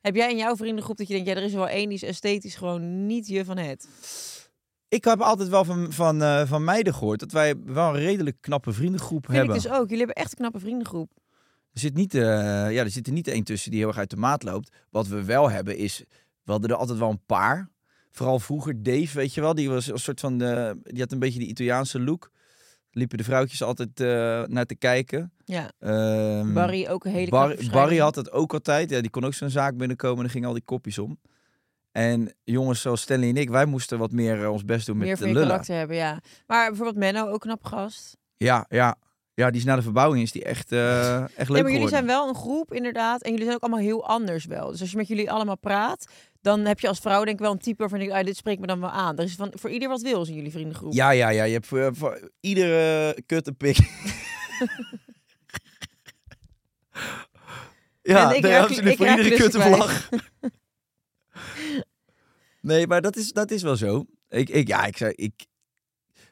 Heb 0.02 0.16
jij 0.16 0.32
in 0.32 0.38
jouw 0.38 0.56
vriendengroep 0.56 0.98
dat 0.98 1.08
je 1.08 1.14
denkt, 1.14 1.30
ja, 1.30 1.36
er 1.36 1.44
is 1.44 1.54
wel 1.54 1.68
één 1.68 1.90
die 1.90 1.98
is 1.98 2.04
esthetisch 2.04 2.56
gewoon 2.56 3.06
niet 3.06 3.28
je 3.28 3.46
van 3.46 3.58
het? 3.58 3.88
Ik 4.88 5.04
heb 5.04 5.22
altijd 5.22 5.50
wel 5.50 5.66
van, 5.66 5.94
van, 5.94 6.22
eh, 6.22 6.48
van 6.48 6.64
meiden 6.64 6.94
gehoord 6.94 7.20
dat 7.20 7.32
wij 7.32 7.56
wel 7.66 7.88
een 7.88 8.02
redelijk 8.02 8.38
knappe 8.42 8.74
vriendengroep 8.74 9.25
Vind 9.25 9.38
hebben. 9.38 9.56
ik 9.56 9.62
dus 9.62 9.72
ook. 9.72 9.90
Jullie 9.90 9.98
hebben 9.98 10.16
echt 10.16 10.32
een 10.32 10.38
knappe 10.38 10.60
vriendengroep. 10.60 11.12
Er 11.74 11.80
zit 11.80 11.94
niet, 11.94 12.14
eh, 12.14 12.22
ja, 12.72 12.84
er 12.84 12.90
zit 12.90 13.08
er 13.08 13.14
niet 13.14 13.28
één 13.28 13.44
tussen 13.44 13.72
die 13.72 13.80
heel 13.80 13.88
erg 13.88 13.98
uit 13.98 14.10
de 14.10 14.18
maat 14.18 14.44
loopt. 14.44 14.75
Wat 14.90 15.08
we 15.08 15.24
wel 15.24 15.50
hebben 15.50 15.78
is, 15.78 16.04
we 16.44 16.52
hadden 16.52 16.70
er 16.70 16.75
altijd 16.75 17.00
wel 17.00 17.10
een 17.10 17.25
paar. 17.25 17.70
Vooral 18.12 18.40
vroeger 18.40 18.84
Dave, 18.84 19.18
weet 19.18 19.34
je 19.34 19.42
wel, 19.42 19.56
die 19.56 19.70
was 19.70 19.88
een 19.88 19.98
soort 19.98 20.20
van, 20.20 20.38
de, 20.38 20.80
die 20.84 21.02
had 21.02 21.12
een 21.12 21.20
beetje 21.20 21.40
die 21.40 21.48
Italiaanse 21.48 22.00
look. 22.00 22.32
Liepen 22.98 23.18
de 23.18 23.24
vrouwtjes 23.24 23.64
altijd 23.64 24.00
eh, 24.00 24.08
naar 24.44 24.66
te 24.66 24.75
kijken. 24.75 25.32
Ja. 25.46 25.72
Ehm, 25.80 26.54
Barry 26.54 26.88
ook 26.88 27.06
een 27.06 27.12
hele 27.12 27.30
Bar- 27.30 27.56
Barry 27.72 27.98
had 27.98 28.16
het 28.16 28.32
ook 28.32 28.54
altijd. 28.54 28.90
Ja, 28.90 29.02
die 29.02 29.10
kon 29.10 29.25
ook 29.25 29.34
zo'n 29.34 29.50
zaak 29.50 29.78
binnenkomen 29.78 30.16
en 30.18 30.22
dan 30.24 30.32
gingen 30.32 30.48
al 30.48 30.54
die 30.54 30.64
kopjes 30.64 30.98
om. 30.98 31.20
En 31.92 32.34
jongens 32.44 32.82
zoals 32.82 33.02
Stanley 33.02 33.30
en 33.30 33.38
ik, 33.38 33.50
wij 33.50 33.66
moesten 33.66 33.98
wat 34.00 34.12
meer 34.12 34.44
eh, 34.44 34.52
ons 34.52 34.66
best 34.66 34.86
doen 34.86 34.98
met 34.98 35.08
meer 35.08 35.18
de 35.18 35.25
lullen. 35.25 35.48
karakter 35.48 35.75
hebben, 35.75 35.96
ja. 35.96 36.20
Maar 36.48 36.68
bijvoorbeeld 36.68 36.98
Menno, 36.98 37.25
ook 37.28 37.34
een 37.34 37.40
knap 37.40 37.64
gast. 37.66 38.18
Ja, 38.38 38.66
ja. 38.70 38.96
Ja, 39.36 39.50
die 39.50 39.60
is 39.60 39.65
na 39.65 39.75
de 39.75 39.82
verbouwing 39.82 40.24
is 40.24 40.32
die 40.32 40.44
echt, 40.44 40.72
eh, 40.72 41.15
echt 41.22 41.27
leuk 41.36 41.38
Ja, 41.38 41.46
maar 41.48 41.56
jullie 41.56 41.72
geworden. 41.72 41.89
zijn 41.89 42.06
wel 42.06 42.27
een 42.27 42.36
groep, 42.36 42.74
inderdaad. 42.74 43.22
En 43.22 43.30
jullie 43.30 43.44
zijn 43.46 43.56
ook 43.56 43.63
allemaal 43.63 43.82
heel 43.84 44.08
anders 44.08 44.46
wel. 44.46 44.72
Dus 44.72 44.82
als 44.82 44.92
je 44.92 44.98
met 44.98 45.08
jullie 45.08 45.32
allemaal 45.32 45.58
praat, 45.58 46.06
dan 46.42 46.60
heb 46.65 46.80
je 46.80 46.88
als 46.88 47.00
vrouw 47.00 47.24
denk 47.24 47.38
ik 47.38 47.44
wel 47.44 47.51
een 47.51 47.58
type 47.60 47.77
waarvan 47.77 48.01
ik, 48.01 48.12
ah, 48.12 48.25
dit 48.25 48.38
spreekt 48.38 48.60
me 48.62 48.68
dan 48.68 48.80
wel 48.80 48.89
aan. 48.89 49.18
Er 49.18 49.24
is 49.24 49.36
van, 49.36 49.51
voor 49.56 49.70
ieder 49.70 49.89
wat 49.89 50.01
wil 50.01 50.25
in 50.27 50.34
jullie 50.34 50.51
vriendengroep. 50.51 50.94
Ja, 50.94 51.10
ja, 51.10 51.30
ja. 51.30 51.44
Je 51.44 51.54
hebt 51.54 51.68
voor, 51.68 51.96
voor 51.96 52.32
iedere 52.39 53.18
kut 53.25 53.48
een 53.48 53.56
pik. 53.58 53.77
ja, 58.01 58.30
En 58.30 58.36
ik 58.36 58.42
nee, 58.42 58.51
raak- 58.51 58.62
absoluut. 58.63 58.92
ik 58.92 58.98
voor 58.98 59.06
raak 59.06 59.18
iedere 59.18 59.36
klussen 59.36 59.62
kut 59.62 59.72
een 59.72 59.75
vlag. 59.75 60.10
nee, 62.62 62.88
maar 62.88 63.02
dat 63.02 63.15
is, 63.15 63.32
dat 63.32 63.52
is 63.52 63.62
wel 63.62 63.76
zo. 63.76 64.06
Ik, 64.30 64.50
ik, 64.50 64.67
ja, 64.67 64.86
ik 64.86 64.98
zei, 64.98 65.12
ik... 65.15 65.34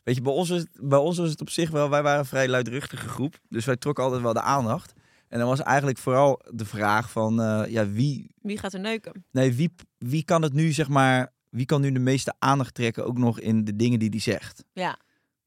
Weet 0.03 0.15
je, 0.15 0.21
bij 0.21 0.33
ons, 0.33 0.49
was 0.49 0.59
het, 0.59 0.69
bij 0.81 0.99
ons 0.99 1.17
was 1.17 1.29
het 1.29 1.41
op 1.41 1.49
zich 1.49 1.69
wel... 1.69 1.89
Wij 1.89 2.03
waren 2.03 2.19
een 2.19 2.25
vrij 2.25 2.47
luidruchtige 2.47 3.07
groep. 3.07 3.39
Dus 3.49 3.65
wij 3.65 3.77
trokken 3.77 4.03
altijd 4.03 4.21
wel 4.21 4.33
de 4.33 4.41
aandacht. 4.41 4.93
En 5.27 5.39
dan 5.39 5.47
was 5.47 5.61
eigenlijk 5.61 5.97
vooral 5.97 6.41
de 6.49 6.65
vraag 6.65 7.11
van... 7.11 7.41
eh, 7.41 7.71
ja, 7.71 7.89
wie, 7.89 8.31
Wie 8.41 8.57
gaat 8.57 8.73
er 8.73 8.79
neuken? 8.79 9.25
nee, 9.31 9.53
wie, 9.53 9.73
wie 9.97 10.23
kan 10.23 10.41
het 10.41 10.53
nu, 10.53 10.71
zeg 10.71 10.87
maar... 10.89 11.31
Wie 11.49 11.65
kan 11.65 11.81
nu 11.81 11.91
de 11.91 11.99
meeste 11.99 12.33
aandacht 12.39 12.73
trekken 12.73 13.05
ook 13.05 13.17
nog 13.17 13.39
in 13.39 13.63
de 13.63 13.75
dingen 13.75 13.99
die 13.99 14.09
hij 14.09 14.19
zegt? 14.19 14.63
Ja. 14.73 14.99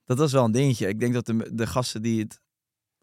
Dat 0.04 0.18
was 0.18 0.32
wel 0.32 0.44
een 0.44 0.52
dingetje. 0.52 0.88
Ik 0.88 1.00
denk 1.00 1.14
dat 1.14 1.26
de, 1.26 1.50
de 1.52 1.66
gasten 1.66 2.02
die 2.02 2.20
het 2.22 2.40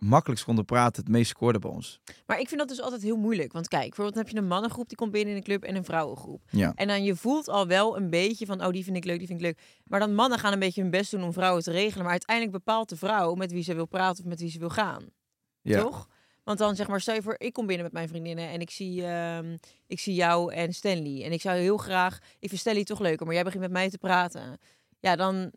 makkelijkst 0.03 0.45
konden 0.45 0.65
praten, 0.65 1.03
het 1.03 1.11
meest 1.11 1.29
scoorden 1.29 1.61
bij 1.61 1.69
ons. 1.69 1.99
Maar 2.25 2.39
ik 2.39 2.47
vind 2.47 2.59
dat 2.59 2.69
dus 2.69 2.81
altijd 2.81 3.01
heel 3.01 3.17
moeilijk. 3.17 3.53
Want 3.53 3.67
kijk, 3.67 3.83
bijvoorbeeld 3.83 4.15
heb 4.15 4.29
je 4.29 4.37
een 4.37 4.47
mannengroep 4.47 4.87
die 4.87 4.97
komt 4.97 5.11
binnen 5.11 5.29
in 5.29 5.37
een 5.37 5.43
club 5.43 5.63
en 5.63 5.75
een 5.75 5.83
vrouwengroep. 5.83 6.41
Ja. 6.49 6.71
En 6.75 6.87
dan 6.87 7.03
je 7.03 7.15
voelt 7.15 7.49
al 7.49 7.67
wel 7.67 7.97
een 7.97 8.09
beetje 8.09 8.45
van, 8.45 8.65
oh 8.65 8.71
die 8.71 8.83
vind 8.83 8.97
ik 8.97 9.05
leuk, 9.05 9.17
die 9.17 9.27
vind 9.27 9.39
ik 9.39 9.45
leuk. 9.45 9.59
Maar 9.83 9.99
dan 9.99 10.15
mannen 10.15 10.39
gaan 10.39 10.53
een 10.53 10.59
beetje 10.59 10.81
hun 10.81 10.91
best 10.91 11.11
doen 11.11 11.23
om 11.23 11.33
vrouwen 11.33 11.63
te 11.63 11.71
regelen. 11.71 12.03
Maar 12.03 12.11
uiteindelijk 12.11 12.57
bepaalt 12.57 12.89
de 12.89 12.95
vrouw 12.95 13.33
met 13.33 13.51
wie 13.51 13.63
ze 13.63 13.75
wil 13.75 13.87
praten 13.87 14.23
of 14.23 14.29
met 14.29 14.39
wie 14.39 14.49
ze 14.49 14.59
wil 14.59 14.69
gaan. 14.69 15.05
Ja. 15.61 15.81
Toch? 15.81 16.07
Want 16.43 16.57
dan 16.57 16.75
zeg 16.75 16.87
maar, 16.87 17.01
stel 17.01 17.15
je 17.15 17.21
voor, 17.21 17.35
ik 17.37 17.53
kom 17.53 17.65
binnen 17.65 17.85
met 17.85 17.93
mijn 17.93 18.07
vriendinnen 18.07 18.49
en 18.49 18.61
ik 18.61 18.69
zie, 18.69 19.05
ehm, 19.05 19.57
ik 19.87 19.99
zie 19.99 20.13
jou 20.13 20.53
en 20.53 20.73
Stanley. 20.73 21.23
En 21.23 21.31
ik 21.31 21.41
zou 21.41 21.57
heel 21.57 21.77
graag, 21.77 22.19
ik 22.39 22.49
vind 22.49 22.61
Stanley 22.61 22.83
toch 22.83 22.99
leuker, 22.99 23.25
maar 23.25 23.35
jij 23.35 23.43
begint 23.43 23.61
met 23.61 23.71
mij 23.71 23.89
te 23.89 23.97
praten. 23.97 24.59
Ja, 24.99 25.15
dan 25.15 25.51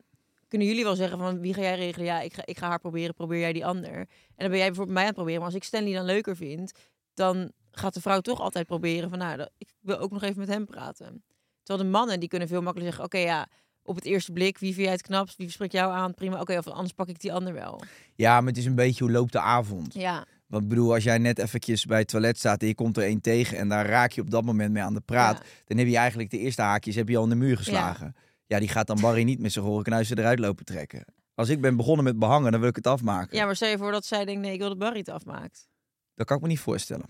kunnen 0.48 0.66
jullie 0.68 0.85
wel 0.85 0.96
zeggen 0.96 1.18
van 1.18 1.40
wie 1.40 1.54
ga 1.54 1.61
jij 1.61 1.76
regelen? 1.76 2.06
Ja, 2.06 2.20
ik 2.20 2.35
ga, 2.35 2.42
ik 2.46 2.59
ga 2.59 2.68
haar 2.68 2.78
proberen, 2.78 3.14
probeer 3.14 3.38
jij 3.40 3.52
die 3.52 3.66
ander. 3.66 3.92
En 3.94 4.06
dan 4.37 4.48
ben 4.48 4.56
jij 4.59 4.66
bijvoorbeeld 4.66 4.88
mij 4.96 5.00
aan 5.02 5.06
het 5.06 5.14
proberen. 5.16 5.40
Maar 5.40 5.48
als 5.50 5.59
ik 5.59 5.64
Stanley 5.64 5.92
dan 5.92 6.04
leuker 6.04 6.37
vind, 6.37 6.72
dan 7.14 7.52
gaat 7.70 7.94
de 7.94 8.00
vrouw 8.00 8.20
toch 8.20 8.40
altijd 8.40 8.66
proberen 8.66 9.11
van 9.11 9.18
nou, 9.18 9.46
ik 9.59 9.68
wil 9.80 9.98
ook 9.98 10.11
nog 10.11 10.22
even 10.22 10.38
met 10.38 10.48
hem 10.48 10.66
praten. 10.66 11.24
Terwijl 11.62 11.87
de 11.87 11.94
mannen 11.96 12.20
die 12.20 12.28
kunnen 12.28 12.48
veel 12.48 12.62
makkelijker 12.62 12.94
zeggen, 12.96 13.18
oké 13.18 13.26
ja, 13.28 13.46
op 13.82 13.94
het 13.94 14.04
eerste 14.04 14.32
blik, 14.32 14.59
wie 14.59 14.72
vind 14.72 14.85
jij 14.85 14.92
het 14.94 15.02
knapst? 15.02 15.37
Wie 15.37 15.50
spreekt 15.50 15.72
jou 15.72 15.92
aan? 15.92 16.14
Prima, 16.14 16.40
oké, 16.40 16.59
of 16.59 16.66
anders 16.66 16.92
pak 16.94 17.09
ik 17.09 17.20
die 17.20 17.32
ander 17.32 17.52
wel. 17.52 17.82
ja, 18.14 18.38
maar 18.40 18.48
het 18.48 18.56
is 18.59 18.64
een 18.66 18.74
beetje 18.74 19.04
hoe 19.04 19.12
loopt 19.12 19.32
de 19.32 19.40
avond. 19.40 19.94
Ja, 19.94 20.24
Want 20.46 20.62
ik 20.62 20.68
bedoel, 20.68 20.94
als 20.94 21.04
jij 21.04 21.18
net 21.18 21.38
eventjes 21.38 21.85
bij 21.85 21.98
het 21.98 22.09
toilet 22.09 22.38
staat 22.38 22.61
en 22.61 22.66
je 22.66 22.74
komt 22.74 22.96
er 22.96 23.02
één 23.02 23.20
tegen 23.20 23.59
en 23.59 23.68
daar 23.68 23.87
raak 23.87 24.12
je 24.12 24.20
op 24.20 24.30
dat 24.30 24.44
moment 24.44 24.72
mee 24.72 24.82
aan 24.82 24.94
de 24.94 25.00
praat, 25.00 25.37
Ja. 25.38 25.44
dan 25.64 25.78
heb 25.78 25.87
je 25.87 25.96
eigenlijk 25.96 26.30
de 26.30 26.38
eerste 26.38 26.62
haakjes 26.62 26.94
heb 26.94 27.09
je 27.09 27.16
al 27.16 27.22
in 27.22 27.28
de 27.28 27.35
muur 27.35 27.56
geslagen. 27.56 28.12
Ja, 28.14 28.20
die 28.46 28.68
gaat 28.68 28.87
dan 28.87 29.00
Barry 29.00 29.22
niet 29.22 29.40
met 29.40 29.52
zijn 29.52 29.64
horenknuizen 29.64 30.18
eruit 30.18 30.38
lopen 30.38 30.64
trekken. 30.64 31.04
Als 31.35 31.48
ik 31.48 31.61
ben 31.61 31.76
begonnen 31.76 32.04
met 32.04 32.18
behangen, 32.18 32.50
dan 32.50 32.61
wil 32.61 32.68
ik 32.68 32.76
het 32.76 32.87
afmaken. 32.87 33.37
ja, 33.37 33.44
maar 33.44 33.56
stel 33.56 33.68
je 33.68 33.78
voor 33.78 33.92
dat 33.92 34.06
zij 34.06 34.24
denkt, 34.24 34.40
nee, 34.40 34.52
ik 34.52 34.59
wil 34.59 34.68
dat 34.68 34.78
Barry 34.78 34.98
het 34.98 35.09
afmaakt. 35.09 35.68
Dat 36.14 36.26
kan 36.26 36.37
ik 36.37 36.42
me 36.42 36.48
niet 36.48 36.61
voorstellen. 36.61 37.06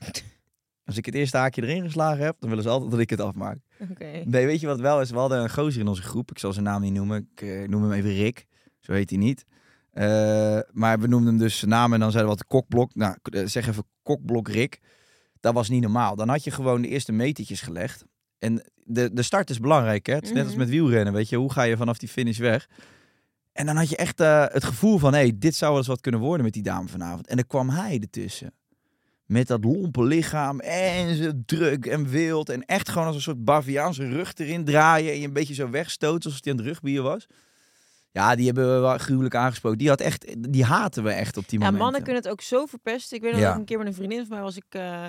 Als 0.87 0.97
ik 0.97 1.07
het 1.07 1.15
eerste 1.15 1.37
haakje 1.37 1.63
erin 1.63 1.83
geslagen 1.83 2.25
heb, 2.25 2.37
dan 2.41 2.49
willen 2.49 2.65
ze 2.65 2.71
altijd 2.71 2.91
dat 2.91 3.01
ik 3.01 3.11
het 3.11 3.21
afmaak. 3.21 3.59
Oké. 3.91 4.23
Nee, 4.25 4.47
weet 4.47 4.61
je 4.61 4.67
wat 4.67 4.81
wel 4.81 5.01
is? 5.01 5.11
We 5.11 5.19
hadden 5.19 5.43
een 5.43 5.51
gozer 5.51 5.81
in 5.81 5.89
onze 5.89 6.03
groep. 6.03 6.31
Ik 6.31 6.39
zal 6.39 6.53
zijn 6.53 6.65
naam 6.65 6.81
niet 6.81 6.93
noemen. 6.93 7.29
Ik 7.35 7.43
eh, 7.43 7.69
noem 7.69 7.83
hem 7.83 7.93
even 7.93 8.15
Rick. 8.15 8.47
Zo 8.81 8.93
heet 8.93 9.11
hij 9.11 9.19
niet. 9.19 9.45
Eh, 9.93 10.59
maar 10.73 11.01
we 11.01 11.07
noemden 11.07 11.29
hem 11.29 11.39
dus 11.39 11.59
zijn 11.59 11.71
naam 11.71 11.93
en 11.93 12.01
dan 12.01 12.11
zeiden 12.11 12.33
we 12.33 12.39
wat 12.39 12.47
kokblok. 12.47 12.95
Nou, 12.95 13.17
eh, 13.23 13.47
zeg 13.47 13.69
even 13.69 13.85
kokblok 14.03 14.49
Rick. 14.49 14.81
Dat 15.41 15.55
was 15.55 15.69
niet 15.69 15.83
normaal. 15.83 16.17
Dan 16.17 16.29
had 16.29 16.45
je 16.45 16.51
gewoon 16.51 16.83
de 16.83 16.89
eerste 16.89 17.13
metertjes 17.13 17.61
gelegd. 17.61 18.05
En 18.39 18.65
de, 18.85 19.13
de 19.13 19.23
start 19.23 19.51
is 19.51 19.61
belangrijk, 19.61 20.07
hè? 20.07 20.15
Het 20.15 20.25
is 20.25 20.33
net 20.33 20.43
als 20.43 20.51
Mhm. 20.51 20.59
met 20.61 20.69
wielrennen, 20.69 21.13
weet 21.13 21.29
je. 21.29 21.37
Hoe 21.37 21.53
ga 21.53 21.63
je 21.63 21.77
vanaf 21.77 21.99
die 21.99 22.09
finish 22.09 22.39
weg? 22.39 22.69
En 23.53 23.67
dan 23.67 23.77
had 23.77 23.89
je 23.89 23.97
echt 23.97 24.21
eh, 24.21 24.45
het 24.49 24.65
gevoel 24.65 24.99
van... 24.99 25.13
hé, 25.13 25.19
hey, 25.19 25.33
dit 25.35 25.55
zou 25.55 25.71
wel 25.71 25.79
eens 25.81 25.89
wat 25.89 26.01
kunnen 26.01 26.21
worden 26.21 26.45
met 26.45 26.55
die 26.55 26.63
dame 26.63 26.89
vanavond. 26.89 27.27
En 27.27 27.37
dan 27.37 27.47
kwam 27.47 27.69
hij 27.69 27.99
ertussen. 28.01 28.53
Met 29.27 29.47
dat 29.47 29.65
lompe 29.65 30.05
lichaam 30.05 30.61
en 30.61 31.17
zo 31.17 31.31
druk 31.47 31.87
en 31.87 32.09
wild. 32.09 32.49
En 32.49 32.65
echt 32.65 32.89
gewoon 32.89 33.07
als 33.07 33.17
een 33.17 33.23
soort 33.23 33.45
Baviaanse 33.45 34.09
rug 34.09 34.33
erin 34.35 34.65
draaien. 34.65 35.13
En 35.13 35.19
je 35.21 35.27
een 35.27 35.33
beetje 35.33 35.55
zo 35.55 35.71
wegstoot 35.71 36.25
alsof 36.25 36.41
hij 36.43 36.53
aan 36.53 36.59
het 36.59 36.67
rugbier 36.67 37.03
was. 37.03 37.27
Ja, 38.13 38.35
die 38.35 38.47
hebben 38.47 38.75
we 38.75 38.81
wel 38.81 38.99
gruwelijk 38.99 39.35
aangesproken. 39.35 39.79
Die, 39.79 39.89
had 39.89 40.01
echt, 40.01 40.53
die 40.53 40.65
haten 40.65 41.03
we 41.05 41.11
echt 41.11 41.37
op 41.37 41.49
die 41.49 41.53
Ja, 41.59 41.65
momenten. 41.65 41.83
mannen 41.85 42.03
kunnen 42.03 42.23
het 42.23 42.31
ook 42.33 42.41
zo 42.41 42.67
verpesten. 42.67 43.17
Ik 43.17 43.23
weet 43.23 43.33
nog 43.33 43.41
Ja. 43.41 43.47
dat 43.47 43.55
ik 43.55 43.61
een 43.61 43.67
keer 43.67 43.79
met 43.79 43.87
een 43.87 43.95
vriendin 43.95 44.19
van 44.19 44.29
mij 44.29 44.41
was 44.41 44.57
ik 44.57 44.65
eh, 44.69 45.07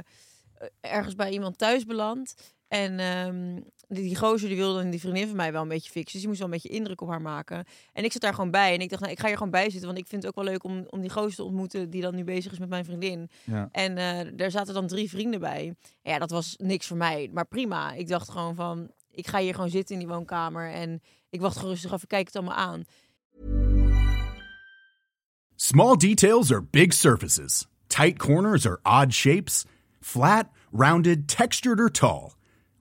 ergens 0.82 1.16
bij 1.16 1.32
iemand 1.32 1.58
thuis 1.58 1.86
beland. 1.86 2.34
En 2.68 3.00
ehm, 3.00 3.62
die, 3.88 4.04
die 4.04 4.16
gozer 4.16 4.48
die 4.48 4.58
wilde 4.58 4.90
die 4.90 5.00
vriendin 5.00 5.28
van 5.28 5.36
mij 5.36 5.52
wel 5.52 5.62
een 5.62 5.68
beetje 5.68 5.92
fixen. 5.92 6.12
Dus 6.12 6.20
die 6.20 6.28
moest 6.28 6.40
wel 6.40 6.48
een 6.48 6.54
beetje 6.54 6.78
indruk 6.78 7.02
op 7.02 7.10
haar 7.10 7.22
maken. 7.22 7.66
En 7.94 8.04
ik 8.04 8.12
zat 8.12 8.22
daar 8.22 8.34
gewoon 8.34 8.52
bij. 8.52 8.74
En 8.74 8.82
ik 8.82 8.90
dacht, 8.90 9.02
nou, 9.02 9.14
ik 9.14 9.20
ga 9.20 9.28
hier 9.28 9.38
gewoon 9.38 9.52
bij 9.52 9.70
zitten. 9.70 9.86
Want 9.86 9.98
ik 9.98 10.08
vind 10.08 10.24
het 10.24 10.32
ook 10.32 10.44
wel 10.44 10.54
leuk 10.54 10.64
om, 10.64 10.86
om 10.90 11.02
die 11.02 11.10
gozer 11.10 11.36
te 11.36 11.44
ontmoeten 11.44 11.90
die 11.90 12.02
dan 12.02 12.16
nu 12.16 12.24
bezig 12.24 12.52
is 12.52 12.60
met 12.60 12.70
mijn 12.70 12.86
vriendin. 12.86 13.30
Ja. 13.44 13.70
En 13.72 13.98
eh 13.98 14.32
daar 14.36 14.52
zaten 14.52 14.74
dan 14.74 14.88
drie 14.88 15.10
vrienden 15.10 15.40
bij. 15.40 15.76
En 16.02 16.12
ja, 16.12 16.20
dat 16.20 16.32
was 16.32 16.56
niks 16.58 16.88
voor 16.88 16.98
mij. 16.98 17.30
Maar 17.34 17.48
prima. 17.48 17.94
Ik 17.94 18.08
dacht 18.08 18.30
gewoon 18.30 18.56
van, 18.56 18.92
ik 19.12 19.28
ga 19.28 19.40
hier 19.40 19.54
gewoon 19.54 19.70
zitten 19.70 19.96
in 19.96 20.02
die 20.02 20.10
woonkamer. 20.10 20.72
En 20.72 21.02
ik 21.30 21.42
wacht 21.42 21.56
gewoon 21.56 21.72
rustig 21.72 21.92
af. 21.92 22.04
Ik 22.04 22.08
kijk 22.08 22.26
het 22.26 22.36
allemaal 22.36 22.56
aan. 22.56 22.84
Small 25.56 25.96
details 25.96 26.52
are 26.52 26.64
big 26.64 26.94
surfaces. 26.94 27.68
Tight 27.88 28.18
corners 28.18 28.66
are 28.66 28.80
odd 28.84 29.14
shapes. 29.14 29.66
Flat, 30.00 30.46
rounded, 30.72 31.28
textured, 31.28 31.80
or 31.80 31.92
tall. 31.92 32.37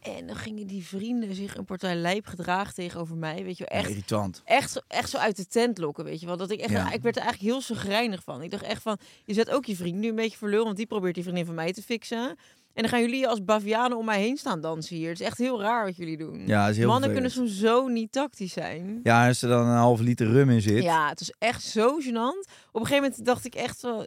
En 0.00 0.26
dan 0.26 0.36
gingen 0.36 0.66
die 0.66 0.86
vrienden 0.86 1.34
zich 1.34 1.56
een 1.56 1.64
partij 1.64 1.94
lijp 1.94 2.26
gedragen 2.26 2.74
tegenover 2.74 3.16
mij. 3.16 3.44
Weet 3.44 3.58
je 3.58 3.66
echt, 3.66 3.88
Irritant. 3.88 4.42
echt, 4.44 4.70
zo- 4.70 4.80
echt 4.88 5.10
zo 5.10 5.16
uit 5.16 5.36
de 5.36 5.46
tent 5.46 5.78
lokken, 5.78 6.04
weet 6.04 6.20
je 6.20 6.26
wel. 6.26 6.36
Dat 6.36 6.50
ik 6.50 6.60
echt, 6.60 6.70
Ja. 6.70 6.92
ik 6.92 7.02
werd 7.02 7.16
er 7.16 7.22
eigenlijk 7.22 7.52
heel 7.52 7.62
zagrijnig 7.62 8.22
van. 8.22 8.42
Ik 8.42 8.50
dacht 8.50 8.62
echt 8.62 8.82
van, 8.82 8.98
je 9.24 9.34
zet 9.34 9.50
ook 9.50 9.64
je 9.64 9.76
vriend 9.76 9.98
nu 9.98 10.08
een 10.08 10.14
beetje 10.14 10.36
voor 10.38 10.48
lul, 10.48 10.64
want 10.64 10.76
die 10.76 10.86
probeert 10.86 11.14
die 11.14 11.22
vriendin 11.22 11.44
van 11.46 11.54
mij 11.54 11.72
te 11.72 11.82
fixen. 11.82 12.28
En 12.74 12.82
dan 12.82 12.88
gaan 12.88 13.00
jullie 13.00 13.28
als 13.28 13.44
bavianen 13.44 13.96
om 13.98 14.04
mij 14.04 14.20
heen 14.20 14.36
staan 14.36 14.60
dansen 14.60 14.96
hier. 14.96 15.08
Het 15.08 15.20
is 15.20 15.26
echt 15.26 15.38
heel 15.38 15.60
raar 15.60 15.84
wat 15.84 15.96
jullie 15.96 16.16
doen. 16.16 16.46
Ja, 16.46 16.68
is 16.68 16.76
heel 16.76 16.86
Mannen 16.86 17.10
vervelend. 17.10 17.34
kunnen 17.34 17.54
soms 17.54 17.70
zo 17.70 17.86
niet 17.88 18.12
tactisch 18.12 18.52
zijn. 18.52 19.00
Ja, 19.02 19.26
als 19.26 19.42
er 19.42 19.48
dan 19.48 19.66
een 19.66 19.76
halve 19.76 20.02
liter 20.02 20.26
rum 20.26 20.50
in 20.50 20.60
zit. 20.62 20.82
Ja, 20.82 21.08
het 21.08 21.20
is 21.20 21.34
echt 21.38 21.62
zo 21.62 21.98
gênant. 22.00 22.50
Op 22.72 22.80
een 22.80 22.86
gegeven 22.86 23.02
moment 23.02 23.24
dacht 23.24 23.44
ik 23.44 23.54
echt 23.54 23.82
wel, 23.82 24.06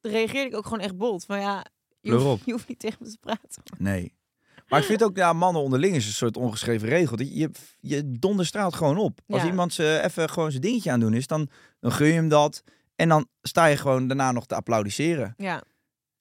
reageerde 0.00 0.48
ik 0.50 0.56
ook 0.56 0.64
gewoon 0.64 0.80
echt 0.80 0.96
bot. 0.96 1.24
Van 1.24 1.40
ja, 1.40 1.64
je 2.00 2.12
hoeft, 2.12 2.44
je 2.44 2.52
hoeft 2.52 2.68
niet 2.68 2.78
tegen 2.78 2.98
me 3.00 3.10
te 3.10 3.18
praten. 3.20 3.62
Nee. 3.78 4.12
Maar 4.68 4.80
ik 4.80 4.86
vind 4.86 5.02
ook, 5.04 5.16
ja, 5.16 5.32
mannen 5.32 5.62
onderling 5.62 5.96
is 5.96 6.06
een 6.06 6.12
soort 6.12 6.36
ongeschreven 6.36 6.88
regel. 6.88 7.16
Dat 7.16 7.36
Je, 7.36 7.50
je 7.80 8.10
donderstraalt 8.18 8.74
gewoon 8.74 8.98
op. 8.98 9.20
Als 9.26 9.42
Ja. 9.42 9.48
iemand 9.48 9.72
ze 9.72 10.00
even 10.04 10.28
gewoon 10.30 10.50
zijn 10.50 10.62
dingetje 10.62 10.90
aan 10.90 11.00
doen 11.00 11.14
is, 11.14 11.26
dan, 11.26 11.48
dan 11.80 11.92
gun 11.92 12.06
je 12.06 12.12
hem 12.12 12.28
dat. 12.28 12.62
En 12.96 13.08
dan 13.08 13.26
sta 13.42 13.66
je 13.66 13.76
gewoon 13.76 14.06
daarna 14.06 14.32
nog 14.32 14.46
te 14.46 14.54
applaudisseren. 14.54 15.34
Ja, 15.36 15.62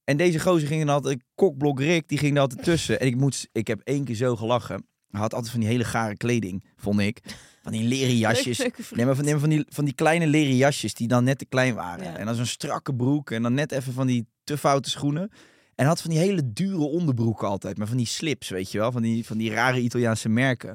En 0.04 0.18
deze 0.18 0.40
gozer 0.40 0.68
ging 0.68 0.84
er 0.84 0.90
altijd, 0.90 1.24
kokblok 1.36 1.80
Rick, 1.80 2.08
die 2.08 2.18
ging 2.18 2.36
er 2.36 2.42
altijd 2.42 2.64
tussen. 2.64 3.00
En 3.00 3.08
ik, 3.08 3.16
moet, 3.16 3.48
ik 3.52 3.68
heb 3.68 3.80
één 3.84 4.04
keer 4.04 4.16
zo 4.16 4.36
gelachen. 4.36 4.88
Hij 5.10 5.22
had 5.22 5.34
altijd 5.34 5.52
van 5.52 5.60
die 5.62 5.70
hele 5.70 5.84
gare 5.84 6.18
kleding, 6.18 6.64
vond 6.76 7.00
ik. 7.00 7.22
Van 7.64 7.72
die 7.72 7.84
leren 7.88 8.18
jasjes. 8.18 8.58
Nee, 8.92 9.06
maar 9.06 9.16
van, 9.16 9.24
nee, 9.24 9.34
maar 9.34 9.42
van, 9.42 9.50
die, 9.50 9.66
van 9.70 9.86
die 9.86 9.94
kleine 9.94 10.28
leren 10.28 10.56
jasjes 10.56 10.94
die 10.94 11.08
dan 11.08 11.24
net 11.24 11.38
te 11.38 11.46
klein 11.46 11.76
waren. 11.76 12.04
Ja. 12.06 12.18
En 12.18 12.26
dan 12.26 12.36
zo'n 12.36 12.46
strakke 12.46 12.96
broek 12.96 13.32
en 13.32 13.42
dan 13.42 13.54
net 13.54 13.72
even 13.72 13.94
van 13.94 14.08
die 14.08 14.28
te 14.44 14.58
foute 14.58 14.90
schoenen. 14.90 15.32
En 15.76 15.86
had 15.86 16.02
van 16.02 16.10
die 16.10 16.20
hele 16.20 16.54
dure 16.54 16.84
onderbroeken 16.84 17.48
altijd. 17.48 17.78
Maar 17.78 17.88
van 17.88 17.98
die 17.98 18.06
slips, 18.06 18.50
weet 18.50 18.72
je 18.72 18.78
wel. 18.78 18.92
Van 18.92 19.02
die, 19.02 19.26
van 19.26 19.38
die 19.38 19.52
rare 19.52 19.80
Italiaanse 19.80 20.30
merken. 20.30 20.70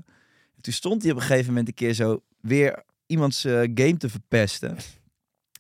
En 0.57 0.63
toen 0.63 0.73
stond 0.73 1.03
hij 1.03 1.11
op 1.11 1.17
een 1.17 1.23
gegeven 1.23 1.47
moment 1.47 1.69
een 1.69 1.75
keer 1.75 1.95
zo 1.95 2.23
weer 2.41 2.83
iemands 3.07 3.41
game 3.75 3.97
te 3.97 4.09
verpesten. 4.09 4.77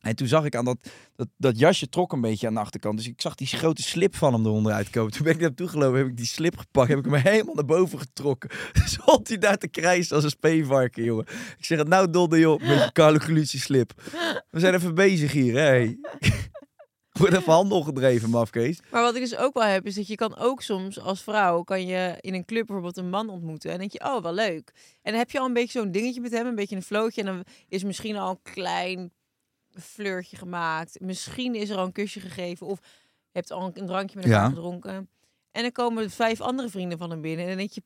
En 0.01 0.16
toen 0.16 0.27
zag 0.27 0.44
ik 0.44 0.57
aan 0.57 0.64
dat, 0.64 0.90
dat, 1.16 1.29
dat 1.37 1.59
jasje 1.59 1.88
trok 1.88 2.12
een 2.12 2.20
beetje 2.20 2.46
aan 2.46 2.55
de 2.55 2.61
achterkant. 2.61 2.96
Dus 2.96 3.07
ik 3.07 3.20
zag 3.20 3.35
die 3.35 3.46
grote 3.46 3.83
slip 3.83 4.16
van 4.16 4.33
hem 4.33 4.46
eronder 4.46 4.72
uitkomen. 4.72 5.12
Toen 5.12 5.22
ben 5.22 5.33
ik 5.33 5.38
naar 5.38 5.48
hem 5.48 5.57
toegelopen, 5.57 5.98
heb 5.98 6.09
ik 6.09 6.16
die 6.16 6.27
slip 6.27 6.59
gepakt. 6.59 6.88
Heb 6.88 6.98
ik 6.98 7.05
hem 7.05 7.14
helemaal 7.14 7.55
naar 7.55 7.64
boven 7.64 7.98
getrokken. 7.98 8.51
Stond 8.85 9.29
hij 9.29 9.38
daar 9.38 9.59
te 9.59 9.68
krijsen 9.68 10.14
als 10.14 10.24
een 10.24 10.31
speenvarken, 10.31 11.05
jongen. 11.05 11.27
Ik 11.59 11.64
zeg 11.64 11.79
het 11.79 11.88
nou 11.88 12.11
donder 12.11 12.38
joh, 12.38 12.61
met 12.61 12.79
je 12.79 12.92
Carlo 12.98 13.18
Colucci 13.18 13.59
slip. 13.59 13.92
We 14.51 14.61
zijn 14.61 14.74
even 14.74 14.94
bezig 14.94 15.33
hier, 15.33 15.55
hè. 15.55 15.61
Hey. 15.61 15.98
Word 17.18 17.33
even 17.33 17.52
handel 17.52 17.83
gedreven, 17.83 18.31
mafkees. 18.31 18.81
Maar 18.90 19.02
wat 19.02 19.14
ik 19.14 19.20
dus 19.22 19.37
ook 19.37 19.54
wel 19.54 19.62
heb, 19.64 19.87
is 19.87 19.94
dat 19.94 20.07
je 20.07 20.14
kan 20.14 20.37
ook 20.37 20.62
soms 20.62 21.00
als 21.00 21.22
vrouw, 21.22 21.62
kan 21.62 21.87
je 21.87 22.16
in 22.20 22.35
een 22.35 22.44
club 22.44 22.66
bijvoorbeeld 22.66 22.96
een 22.96 23.11
man 23.11 23.28
ontmoeten. 23.28 23.70
En 23.70 23.78
denk 23.78 23.92
je, 23.92 24.00
oh, 24.04 24.22
wel 24.22 24.33
leuk. 24.33 24.72
En 25.02 25.11
dan 25.11 25.20
heb 25.20 25.31
je 25.31 25.38
al 25.38 25.46
een 25.46 25.52
beetje 25.52 25.78
zo'n 25.81 25.90
dingetje 25.90 26.20
met 26.20 26.33
hem, 26.33 26.46
een 26.46 26.54
beetje 26.54 26.76
een 26.76 26.83
flootje. 26.83 27.20
En 27.20 27.26
dan 27.26 27.44
is 27.68 27.85
misschien 27.85 28.16
al 28.16 28.31
een 28.31 28.52
klein 28.54 29.12
fleurtje 29.70 30.37
gemaakt. 30.37 31.00
Misschien 31.00 31.54
is 31.54 31.70
er 31.70 31.76
al 31.76 31.85
een 31.85 31.92
kusje 31.92 32.20
gegeven. 32.20 32.66
Of 32.66 32.78
je 33.31 33.38
hebt 33.38 33.50
al 33.50 33.70
een 33.74 33.87
drankje 33.87 34.16
met 34.16 34.24
elkaar 34.24 34.42
Ja. 34.42 34.48
gedronken. 34.48 35.09
En 35.50 35.62
dan 35.62 35.72
komen 35.72 36.02
er 36.02 36.11
vijf 36.11 36.40
andere 36.40 36.68
vrienden 36.68 36.98
van 36.98 37.11
hem 37.11 37.20
binnen. 37.20 37.42
En 37.44 37.48
dan 37.48 37.59
denk 37.59 37.70
je, 37.72 37.83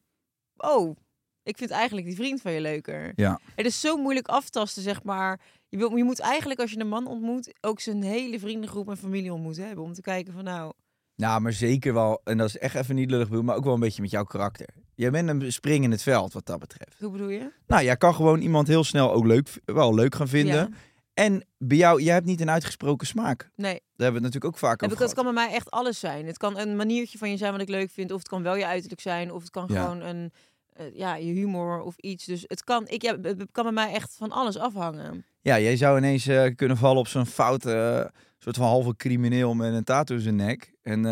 oh, 0.57 0.97
ik 1.43 1.57
vind 1.57 1.71
eigenlijk 1.71 2.07
die 2.07 2.17
vriend 2.17 2.41
van 2.41 2.53
je 2.53 2.61
leuker. 2.61 3.13
Ja. 3.17 3.41
Het 3.55 3.67
is 3.67 3.81
zo 3.81 3.97
moeilijk 3.97 4.29
aftasten, 4.29 4.83
zeg 4.83 5.03
maar. 5.03 5.41
Je, 5.73 5.79
wil, 5.79 5.97
je 5.97 6.05
moet 6.05 6.21
eigenlijk, 6.21 6.61
als 6.61 6.71
je 6.71 6.81
een 6.81 6.89
man 6.89 7.07
ontmoet, 7.07 7.53
ook 7.61 7.81
zijn 7.81 8.03
hele 8.03 8.39
vriendengroep 8.39 8.89
en 8.89 8.97
familie 8.97 9.33
ontmoeten 9.33 9.67
hebben. 9.67 9.85
Om 9.85 9.93
te 9.93 10.01
kijken 10.01 10.33
van, 10.33 10.45
nou, 10.45 10.73
Nou, 11.17 11.41
maar 11.41 11.53
zeker 11.53 11.95
wel, 11.95 12.21
en 12.25 12.39
dat 12.39 12.49
is 12.49 12.59
echt 12.59 12.75
even 12.75 12.95
niet 12.95 13.11
lullig 13.11 13.29
bedoeld, 13.29 13.45
maar 13.47 13.57
ook 13.57 13.65
wel 13.65 13.75
een 13.75 13.81
beetje 13.81 14.03
met 14.03 14.11
jouw 14.11 14.25
karakter. 14.25 14.69
Jij 14.95 15.11
bent 15.11 15.29
een 15.29 15.53
spring 15.53 15.85
in 15.85 15.91
het 15.91 16.03
veld, 16.03 16.33
wat 16.33 16.47
dat 16.47 16.59
betreft. 16.59 16.99
hoe 17.01 17.11
bedoel 17.11 17.29
je? 17.29 17.53
Nou, 17.67 17.85
jij 17.85 17.97
kan 17.97 18.15
gewoon 18.15 18.41
iemand 18.41 18.69
heel 18.69 18.85
snel 18.85 19.13
ook 19.13 19.27
leuk, 19.27 19.49
wel 19.65 19.95
leuk 19.95 20.15
gaan 20.15 20.29
vinden. 20.29 20.55
Ja. 20.55 20.69
En 21.15 21.47
bij 21.59 21.77
jou, 21.77 22.03
jij 22.03 22.15
hebt 22.15 22.27
niet 22.27 22.41
een 22.41 22.51
uitgesproken 22.51 23.07
smaak. 23.07 23.51
Nee, 23.57 23.73
Daar 23.73 23.81
hebben 23.81 23.97
we 23.97 24.05
het 24.05 24.23
natuurlijk 24.23 24.45
ook 24.45 24.59
vaak 24.59 24.81
heb 24.81 24.91
over 24.91 25.03
ik, 25.03 25.09
het 25.09 25.15
kan 25.15 25.25
bij 25.35 25.45
mij 25.45 25.55
echt 25.55 25.71
alles 25.71 25.99
zijn. 26.01 26.27
Het 26.27 26.37
kan 26.37 26.59
een 26.59 26.77
maniertje 26.77 27.19
van 27.19 27.31
je 27.31 27.37
zijn 27.37 27.53
wat 27.53 27.61
ik 27.61 27.69
leuk 27.69 27.91
vind. 27.91 28.11
Of 28.13 28.19
het 28.19 28.29
kan 28.29 28.43
wel 28.43 28.57
je 28.57 28.67
uiterlijk 28.67 29.01
zijn. 29.01 29.33
Of 29.33 29.41
het 29.43 29.51
kan 29.51 29.65
Ja. 29.69 29.83
gewoon 29.83 30.01
een, 30.01 30.33
eh, 30.73 30.87
ja, 30.95 31.15
je 31.15 31.33
humor 31.33 31.81
of 31.81 31.97
iets. 31.97 32.25
Dus 32.25 32.45
het 32.47 32.65
kan, 32.65 32.89
ik, 32.89 33.03
ja, 33.03 33.17
het 33.23 33.47
kan 33.53 33.65
bij 33.65 33.73
mij 33.73 33.93
echt 33.93 34.15
van 34.17 34.31
alles 34.31 34.59
afhangen. 34.59 35.25
Ja, 35.41 35.59
jij 35.59 35.77
zou 35.77 35.99
ineens 35.99 36.27
eh, 36.27 36.55
kunnen 36.55 36.77
vallen 36.77 36.99
op 36.99 37.09
zo'n 37.09 37.27
foute, 37.27 37.73
eh, 37.73 38.21
soort 38.39 38.57
van 38.57 38.67
halve 38.67 38.97
crimineel 38.97 39.55
met 39.55 39.75
een 39.75 39.85
tattoo 39.85 40.17
in 40.17 40.23
zijn 40.23 40.37
nek. 40.37 40.75
En 40.83 41.03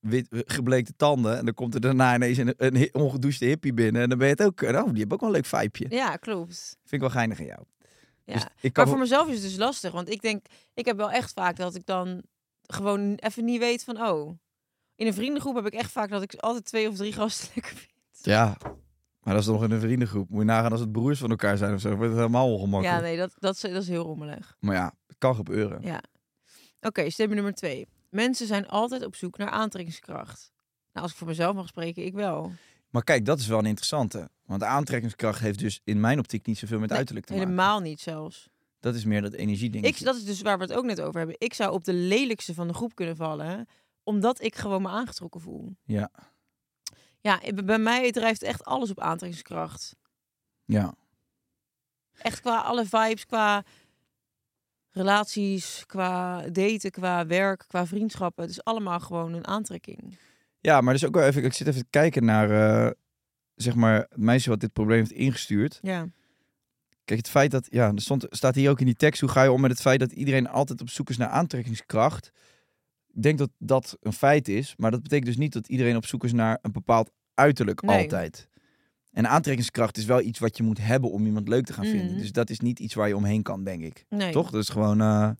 wit, 0.00 0.26
gebleekte 0.30 0.92
tanden. 0.96 1.38
En 1.38 1.44
dan 1.44 1.54
komt 1.54 1.74
er 1.74 1.80
daarna 1.80 2.14
ineens 2.14 2.38
een, 2.38 2.54
een 2.56 2.88
ongedouchte 2.92 3.44
hippie 3.44 3.74
binnen. 3.74 4.02
En 4.02 4.08
dan 4.08 4.18
ben 4.18 4.26
je 4.26 4.32
het 4.32 4.42
ook, 4.42 4.60
nou, 4.60 4.86
die 4.86 4.98
heeft 4.98 5.12
ook 5.12 5.20
wel 5.20 5.28
een 5.28 5.34
leuk 5.34 5.46
vibeje. 5.46 5.96
Ja, 5.96 6.16
klopt. 6.16 6.76
Vind 6.78 6.92
ik 6.92 7.00
wel 7.00 7.10
geinig 7.10 7.38
aan 7.38 7.46
jou. 7.46 7.62
Ja. 8.24 8.32
Dus 8.34 8.46
ik 8.60 8.72
kan 8.72 8.84
maar 8.84 8.92
voor 8.92 9.02
mezelf 9.02 9.28
is 9.28 9.34
het 9.34 9.42
dus 9.42 9.56
lastig. 9.56 9.92
Want 9.92 10.10
ik 10.10 10.22
denk, 10.22 10.46
ik 10.74 10.84
heb 10.84 10.96
wel 10.96 11.10
echt 11.10 11.32
vaak 11.32 11.56
dat 11.56 11.74
ik 11.74 11.86
dan 11.86 12.22
gewoon 12.66 13.14
even 13.14 13.44
niet 13.44 13.58
weet 13.58 13.84
van, 13.84 14.00
oh. 14.02 14.38
In 14.94 15.06
een 15.06 15.14
vriendengroep 15.14 15.54
heb 15.54 15.66
ik 15.66 15.74
echt 15.74 15.90
vaak 15.90 16.10
dat 16.10 16.22
ik 16.22 16.34
altijd 16.34 16.64
twee 16.64 16.88
of 16.88 16.96
drie 16.96 17.12
gasten 17.12 17.48
lekker 17.54 17.76
vind. 17.76 17.90
Ja, 18.22 18.56
maar 19.26 19.34
dat 19.34 19.44
is 19.44 19.50
nog 19.50 19.64
in 19.64 19.70
een 19.70 19.80
vriendengroep. 19.80 20.28
Moet 20.28 20.38
je 20.38 20.44
nagaan 20.44 20.70
als 20.70 20.80
het 20.80 20.92
broers 20.92 21.18
van 21.18 21.30
elkaar 21.30 21.56
zijn 21.56 21.74
of 21.74 21.80
zo. 21.80 21.88
Wordt 21.88 22.04
het 22.04 22.16
helemaal 22.16 22.52
ongemakkelijk. 22.52 22.98
Ja, 22.98 23.02
nee, 23.02 23.16
dat, 23.16 23.34
dat, 23.38 23.54
is, 23.54 23.60
dat 23.60 23.82
is 23.82 23.88
heel 23.88 24.02
rommelig. 24.02 24.56
Maar 24.60 24.74
ja, 24.74 24.94
het 25.06 25.16
kan 25.18 25.34
gebeuren. 25.34 25.82
Ja. 25.82 26.02
Oké, 26.80 27.10
stap 27.10 27.28
nummer 27.28 27.54
twee. 27.54 27.88
Mensen 28.10 28.46
zijn 28.46 28.68
altijd 28.68 29.04
op 29.04 29.14
zoek 29.14 29.38
naar 29.38 29.50
aantrekkingskracht. 29.50 30.52
Nou, 30.92 31.04
als 31.04 31.10
ik 31.10 31.18
voor 31.18 31.26
mezelf 31.26 31.54
mag 31.54 31.68
spreken, 31.68 32.04
ik 32.04 32.14
wel. 32.14 32.52
Maar 32.90 33.04
kijk, 33.04 33.24
dat 33.24 33.38
is 33.38 33.46
wel 33.46 33.58
een 33.58 33.66
interessante. 33.66 34.30
Want 34.44 34.60
de 34.60 34.66
aantrekkingskracht 34.66 35.40
heeft 35.40 35.58
dus 35.58 35.80
in 35.84 36.00
mijn 36.00 36.18
optiek 36.18 36.46
niet 36.46 36.58
zoveel 36.58 36.78
met 36.78 36.88
Nee, 36.88 36.98
uiterlijk 36.98 37.26
te 37.26 37.32
maken. 37.32 37.48
Helemaal 37.48 37.80
niet 37.80 38.00
zelfs. 38.00 38.48
Dat 38.80 38.94
is 38.94 39.04
meer 39.04 39.22
dat 39.22 39.32
energieding. 39.32 39.84
Ik, 39.84 40.04
dat 40.04 40.16
is 40.16 40.24
dus 40.24 40.42
waar 40.42 40.58
we 40.58 40.64
het 40.64 40.72
ook 40.72 40.84
net 40.84 41.00
over 41.00 41.18
hebben. 41.18 41.36
Ik 41.38 41.54
zou 41.54 41.72
op 41.72 41.84
de 41.84 41.92
lelijkste 41.92 42.54
van 42.54 42.68
de 42.68 42.74
groep 42.74 42.94
kunnen 42.94 43.16
vallen, 43.16 43.68
omdat 44.02 44.42
ik 44.42 44.54
gewoon 44.54 44.82
me 44.82 44.88
aangetrokken 44.88 45.40
voel. 45.40 45.76
Ja, 45.84 46.10
Ja, 47.26 47.40
b- 47.54 47.66
bij 47.66 47.78
mij 47.78 48.12
drijft 48.12 48.42
echt 48.42 48.64
alles 48.64 48.90
op 48.90 49.00
aantrekkingskracht. 49.00 49.96
ja. 50.64 50.94
Echt 52.16 52.40
qua 52.40 52.60
alle 52.60 52.84
vibes, 52.84 53.26
qua 53.26 53.64
relaties, 54.90 55.84
qua 55.86 56.40
daten, 56.48 56.90
qua 56.90 57.26
werk, 57.26 57.64
qua 57.68 57.86
vriendschappen. 57.86 58.42
Het 58.42 58.52
is 58.52 58.64
allemaal 58.64 59.00
gewoon 59.00 59.32
een 59.32 59.46
aantrekking. 59.46 60.18
Ja, 60.60 60.80
maar 60.80 60.92
dus 60.92 61.04
ook 61.04 61.14
wel 61.14 61.24
even... 61.24 61.44
Ik 61.44 61.52
zit 61.52 61.66
even 61.66 61.80
te 61.80 61.86
kijken 61.90 62.24
naar, 62.24 62.50
eh, 62.50 62.90
zeg 63.54 63.74
maar, 63.74 63.94
het 63.94 64.16
meisje 64.16 64.48
wat 64.50 64.60
dit 64.60 64.72
probleem 64.72 64.98
heeft 64.98 65.10
ingestuurd. 65.10 65.78
Ja. 65.82 66.08
Kijk, 67.04 67.18
het 67.18 67.28
feit 67.28 67.50
dat... 67.50 67.66
Ja, 67.70 67.92
er 67.92 68.00
stond, 68.00 68.26
staat 68.28 68.54
hier 68.54 68.70
ook 68.70 68.80
in 68.80 68.86
die 68.86 68.94
tekst... 68.96 69.20
Hoe 69.20 69.30
ga 69.30 69.42
je 69.42 69.52
om 69.52 69.60
met 69.60 69.70
het 69.70 69.80
feit 69.80 70.00
dat 70.00 70.12
iedereen 70.12 70.48
altijd 70.48 70.80
op 70.80 70.90
zoek 70.90 71.10
is 71.10 71.16
naar 71.16 71.28
aantrekkingskracht? 71.28 72.30
Ik 73.16 73.22
denk 73.22 73.38
dat 73.38 73.50
dat 73.58 73.96
een 74.00 74.12
feit 74.12 74.48
is. 74.48 74.74
Maar 74.76 74.90
dat 74.90 75.02
betekent 75.02 75.26
dus 75.26 75.36
niet 75.36 75.52
dat 75.52 75.68
iedereen 75.68 75.96
op 75.96 76.06
zoek 76.06 76.24
is 76.24 76.32
naar 76.32 76.58
een 76.62 76.72
bepaald 76.72 77.10
uiterlijk 77.34 77.82
Nee. 77.82 78.02
altijd. 78.02 78.48
En 79.12 79.28
aantrekkingskracht 79.28 79.96
is 79.96 80.04
wel 80.04 80.20
iets 80.20 80.38
wat 80.38 80.56
je 80.56 80.62
moet 80.62 80.78
hebben 80.78 81.10
om 81.10 81.26
iemand 81.26 81.48
leuk 81.48 81.64
te 81.66 81.72
gaan 81.72 81.84
vinden. 81.84 82.06
Mhm. 82.10 82.18
Dus 82.18 82.32
dat 82.32 82.50
is 82.50 82.60
niet 82.60 82.78
iets 82.80 82.94
waar 82.94 83.08
je 83.08 83.16
omheen 83.16 83.42
kan, 83.42 83.64
denk 83.64 83.82
ik. 83.82 84.04
Nee. 84.08 84.32
Toch? 84.32 84.50
Dat 84.50 84.62
is 84.62 84.68
gewoon... 84.68 85.00
eh, 85.00 85.30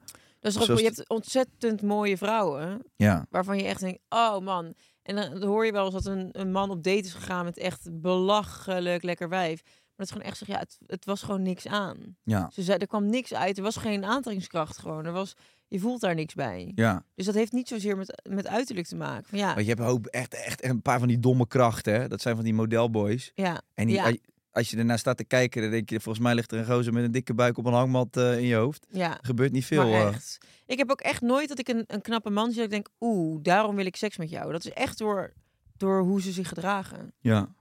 Dat 0.41 0.53
is 0.53 0.59
ook, 0.59 0.65
Zoals 0.65 0.81
je 0.81 0.87
hebt 0.87 1.09
ontzettend 1.09 1.83
mooie 1.83 2.17
vrouwen, 2.17 2.83
ja. 2.97 3.27
waarvan 3.31 3.57
je 3.59 3.65
echt 3.65 3.81
denkt, 3.81 4.01
oh 4.09 4.39
man. 4.39 4.75
En 5.03 5.17
dan, 5.17 5.31
dan 5.41 5.49
hoor 5.49 5.67
je 5.67 5.73
wel 5.73 5.85
eens 5.85 5.95
dat 5.95 6.07
een, 6.07 6.29
een 6.33 6.53
man 6.53 6.71
op 6.71 6.83
date 6.83 6.99
is 7.07 7.13
gegaan 7.15 7.45
met 7.45 7.59
echt 7.59 7.89
belachelijk 8.01 9.03
lekker 9.03 9.29
wijf. 9.29 9.63
Maar 9.65 10.07
dat 10.07 10.07
is 10.07 10.13
gewoon 10.13 10.27
echt 10.27 10.39
zeg, 10.39 10.49
ja, 10.49 10.59
het, 10.59 10.79
het 10.87 11.05
was 11.05 11.23
gewoon 11.23 11.43
niks 11.43 11.67
aan. 11.67 12.17
Ja. 12.23 12.51
Ze 12.53 12.63
zei, 12.63 12.79
er 12.79 12.87
kwam 12.87 13.07
niks 13.07 13.35
uit, 13.35 13.57
er 13.57 13.63
was 13.63 13.77
geen 13.77 14.05
aantrekkingskracht 14.05 14.79
gewoon. 14.79 15.05
Er 15.05 15.13
was, 15.13 15.35
je 15.69 15.79
voelt 15.79 16.01
daar 16.01 16.15
niks 16.15 16.35
bij. 16.35 16.73
Ja. 16.75 17.05
Dus 17.15 17.27
dat 17.27 17.35
heeft 17.35 17.53
niet 17.53 17.69
zozeer 17.69 17.97
met, 17.97 18.23
met 18.31 18.47
uiterlijk 18.47 18.87
te 18.87 18.97
maken. 18.97 19.25
Van, 19.29 19.39
ja, 19.39 19.55
Want 19.55 19.67
je 19.67 19.73
hebt 19.75 19.81
hoop, 19.87 20.07
echt, 20.07 20.35
echt 20.35 20.65
een 20.65 20.83
paar 20.83 20.99
van 20.99 21.09
die 21.09 21.19
domme 21.19 21.47
krachten. 21.47 21.95
Hè? 22.01 22.09
Dat 22.09 22.21
zijn 22.21 22.35
van 22.35 22.45
die 22.45 22.55
modelboys. 22.55 23.31
ja, 23.35 23.61
En 23.75 23.87
die, 23.87 23.97
Ja. 23.97 24.15
als- 24.51 24.71
je 24.71 24.77
ernaar 24.77 24.99
staat 24.99 25.17
te 25.17 25.25
kijken, 25.25 25.63
dan 25.63 25.71
denk 25.71 25.91
je, 25.91 26.01
volgens 26.01 26.25
mij 26.25 26.35
ligt 26.35 26.53
er 26.53 26.59
een 26.59 26.65
gozer 26.67 26.93
met 26.93 27.05
een 27.05 27.11
dikke 27.11 27.35
buik 27.35 27.59
op 27.59 27.65
een 27.67 27.73
hangmat 27.73 28.17
eh, 28.17 28.39
in 28.39 28.45
je 28.45 28.55
hoofd. 28.55 28.87
ja. 28.91 29.11
Er 29.13 29.25
gebeurt 29.27 29.53
niet 29.53 29.65
veel. 29.65 29.89
Maar 29.91 30.13
echt. 30.13 30.39
Ik 30.67 30.79
heb 30.79 30.91
ook 30.91 31.01
echt 31.01 31.21
nooit 31.21 31.49
dat 31.49 31.59
ik 31.59 31.69
een, 31.69 31.85
een 31.87 32.03
knappe 32.03 32.31
man 32.31 32.47
zie 32.47 32.55
dat 32.57 32.65
ik 32.65 32.71
denk, 32.71 32.89
oeh, 33.01 33.39
daarom 33.43 33.77
wil 33.77 33.87
ik 33.87 33.97
seks 33.97 34.17
met 34.17 34.31
jou. 34.31 34.53
Dat 34.53 34.65
is 34.65 34.73
echt 34.73 34.99
door, 34.99 35.33
door 35.77 36.01
hoe 36.03 36.23
ze 36.23 36.33
zich 36.33 36.49
gedragen. 36.49 37.13
ja. 37.21 37.55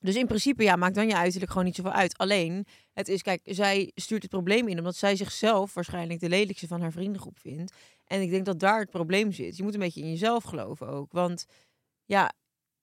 Dus 0.00 0.14
in 0.14 0.26
principe, 0.26 0.62
ja, 0.62 0.76
maakt 0.76 0.94
dan 0.94 1.06
je 1.06 1.16
uiterlijk 1.16 1.50
gewoon 1.50 1.66
niet 1.66 1.76
zoveel 1.76 1.92
uit. 1.92 2.18
Alleen, 2.18 2.66
het 2.92 3.08
is, 3.08 3.22
kijk, 3.22 3.40
zij 3.44 3.90
stuurt 3.94 4.22
het 4.22 4.30
probleem 4.30 4.68
in 4.68 4.78
omdat 4.78 4.96
zij 4.96 5.16
zichzelf 5.16 5.74
waarschijnlijk 5.74 6.20
de 6.20 6.28
lelijkste 6.28 6.66
van 6.66 6.80
haar 6.80 6.92
vriendengroep 6.92 7.38
vindt. 7.38 7.72
En 8.04 8.20
ik 8.22 8.30
denk 8.30 8.44
dat 8.44 8.60
daar 8.60 8.80
het 8.80 8.90
probleem 8.90 9.32
zit. 9.32 9.56
Je 9.56 9.62
moet 9.62 9.74
een 9.74 9.80
beetje 9.80 10.00
in 10.00 10.10
jezelf 10.10 10.44
geloven 10.44 10.88
ook. 10.88 11.12
Want 11.12 11.46
ja, 12.04 12.32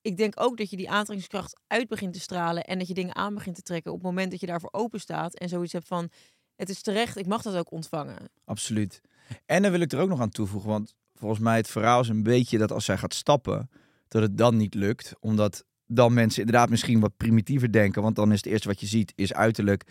ik 0.02 0.18
denk 0.18 0.34
ook 0.40 0.58
dat 0.58 0.70
je 0.70 0.78
die 0.78 0.90
aantrekkingskracht 0.90 1.60
uit 1.68 1.88
begint 1.88 2.14
te 2.14 2.20
stralen 2.20 2.64
en 2.64 2.78
dat 2.78 2.88
je 2.88 2.94
dingen 2.94 3.16
aan 3.16 3.34
begint 3.34 3.56
te 3.56 3.62
trekken 3.62 3.92
op 3.92 3.98
het 3.98 4.08
moment 4.08 4.32
dat 4.32 4.40
je 4.40 4.46
daarvoor 4.46 4.70
open 4.72 5.00
staat 5.00 5.36
en 5.36 5.50
zoiets 5.50 5.74
hebt 5.74 5.88
van 5.88 6.10
het 6.56 6.70
is 6.70 6.82
terecht, 6.82 7.18
ik 7.18 7.26
mag 7.26 7.42
dat 7.42 7.56
ook 7.56 7.72
ontvangen. 7.72 8.30
Absoluut. 8.46 9.02
En 9.46 9.62
dan 9.62 9.72
wil 9.72 9.82
ik 9.82 9.92
er 9.92 10.00
ook 10.00 10.10
nog 10.10 10.22
aan 10.22 10.30
toevoegen, 10.30 10.70
want 10.70 10.96
volgens 11.16 11.40
mij 11.40 11.58
het 11.58 11.68
verhaal 11.68 12.00
is 12.00 12.08
een 12.08 12.24
beetje 12.24 12.58
dat 12.58 12.72
als 12.72 12.86
zij 12.86 12.98
gaat 12.98 13.14
stappen, 13.14 13.70
dat 14.08 14.22
het 14.22 14.38
dan 14.38 14.58
niet 14.58 14.74
lukt. 14.74 15.14
Omdat 15.20 15.66
dan 15.88 16.14
mensen 16.14 16.42
inderdaad 16.42 16.70
misschien 16.70 17.00
wat 17.00 17.18
primitiever 17.18 17.72
denken, 17.72 18.02
want 18.02 18.16
dan 18.16 18.32
is 18.32 18.38
het 18.38 18.46
eerste 18.46 18.68
wat 18.68 18.80
je 18.80 18.86
ziet 18.86 19.14
is 19.16 19.34
uiterlijk. 19.34 19.84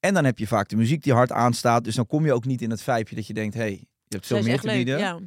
En 0.00 0.14
dan 0.14 0.24
heb 0.24 0.38
je 0.38 0.46
vaak 0.46 0.68
de 0.68 0.76
muziek 0.76 1.02
die 1.02 1.12
hard 1.12 1.32
aanstaat, 1.32 1.84
dus 1.84 1.94
dan 1.94 2.06
kom 2.06 2.24
je 2.24 2.32
ook 2.32 2.44
niet 2.44 2.62
in 2.62 2.70
het 2.70 2.82
vijpje 2.82 3.14
dat 3.14 3.26
je 3.26 3.34
denkt, 3.34 3.54
hey, 3.54 3.70
je 3.70 3.86
hebt 4.08 4.26
veel 4.26 4.42
meer 4.42 4.60
te 4.60 4.66
leuk, 4.66 4.76
bieden. 4.76 4.98
Ja. 4.98 5.18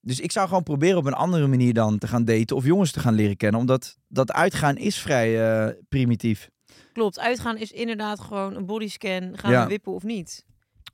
Dus 0.00 0.20
ik 0.20 0.32
zou 0.32 0.48
gewoon 0.48 0.62
proberen 0.62 0.98
op 0.98 1.04
een 1.04 1.12
andere 1.12 1.46
manier 1.46 1.74
dan 1.74 1.98
te 1.98 2.08
gaan 2.08 2.24
daten 2.24 2.56
of 2.56 2.64
jongens 2.64 2.92
te 2.92 3.00
gaan 3.00 3.14
leren 3.14 3.36
kennen, 3.36 3.60
omdat 3.60 3.96
dat 4.08 4.32
uitgaan 4.32 4.76
is 4.76 4.98
vrij 4.98 5.48
eh, 5.66 5.74
primitief. 5.88 6.50
Klopt, 6.92 7.18
uitgaan 7.18 7.56
is 7.56 7.72
inderdaad 7.72 8.20
gewoon 8.20 8.54
een 8.56 8.66
bodyscan, 8.66 9.38
gaan 9.38 9.50
Ja. 9.50 9.62
we 9.62 9.68
wippen 9.68 9.92
of 9.92 10.02
niet. 10.02 10.44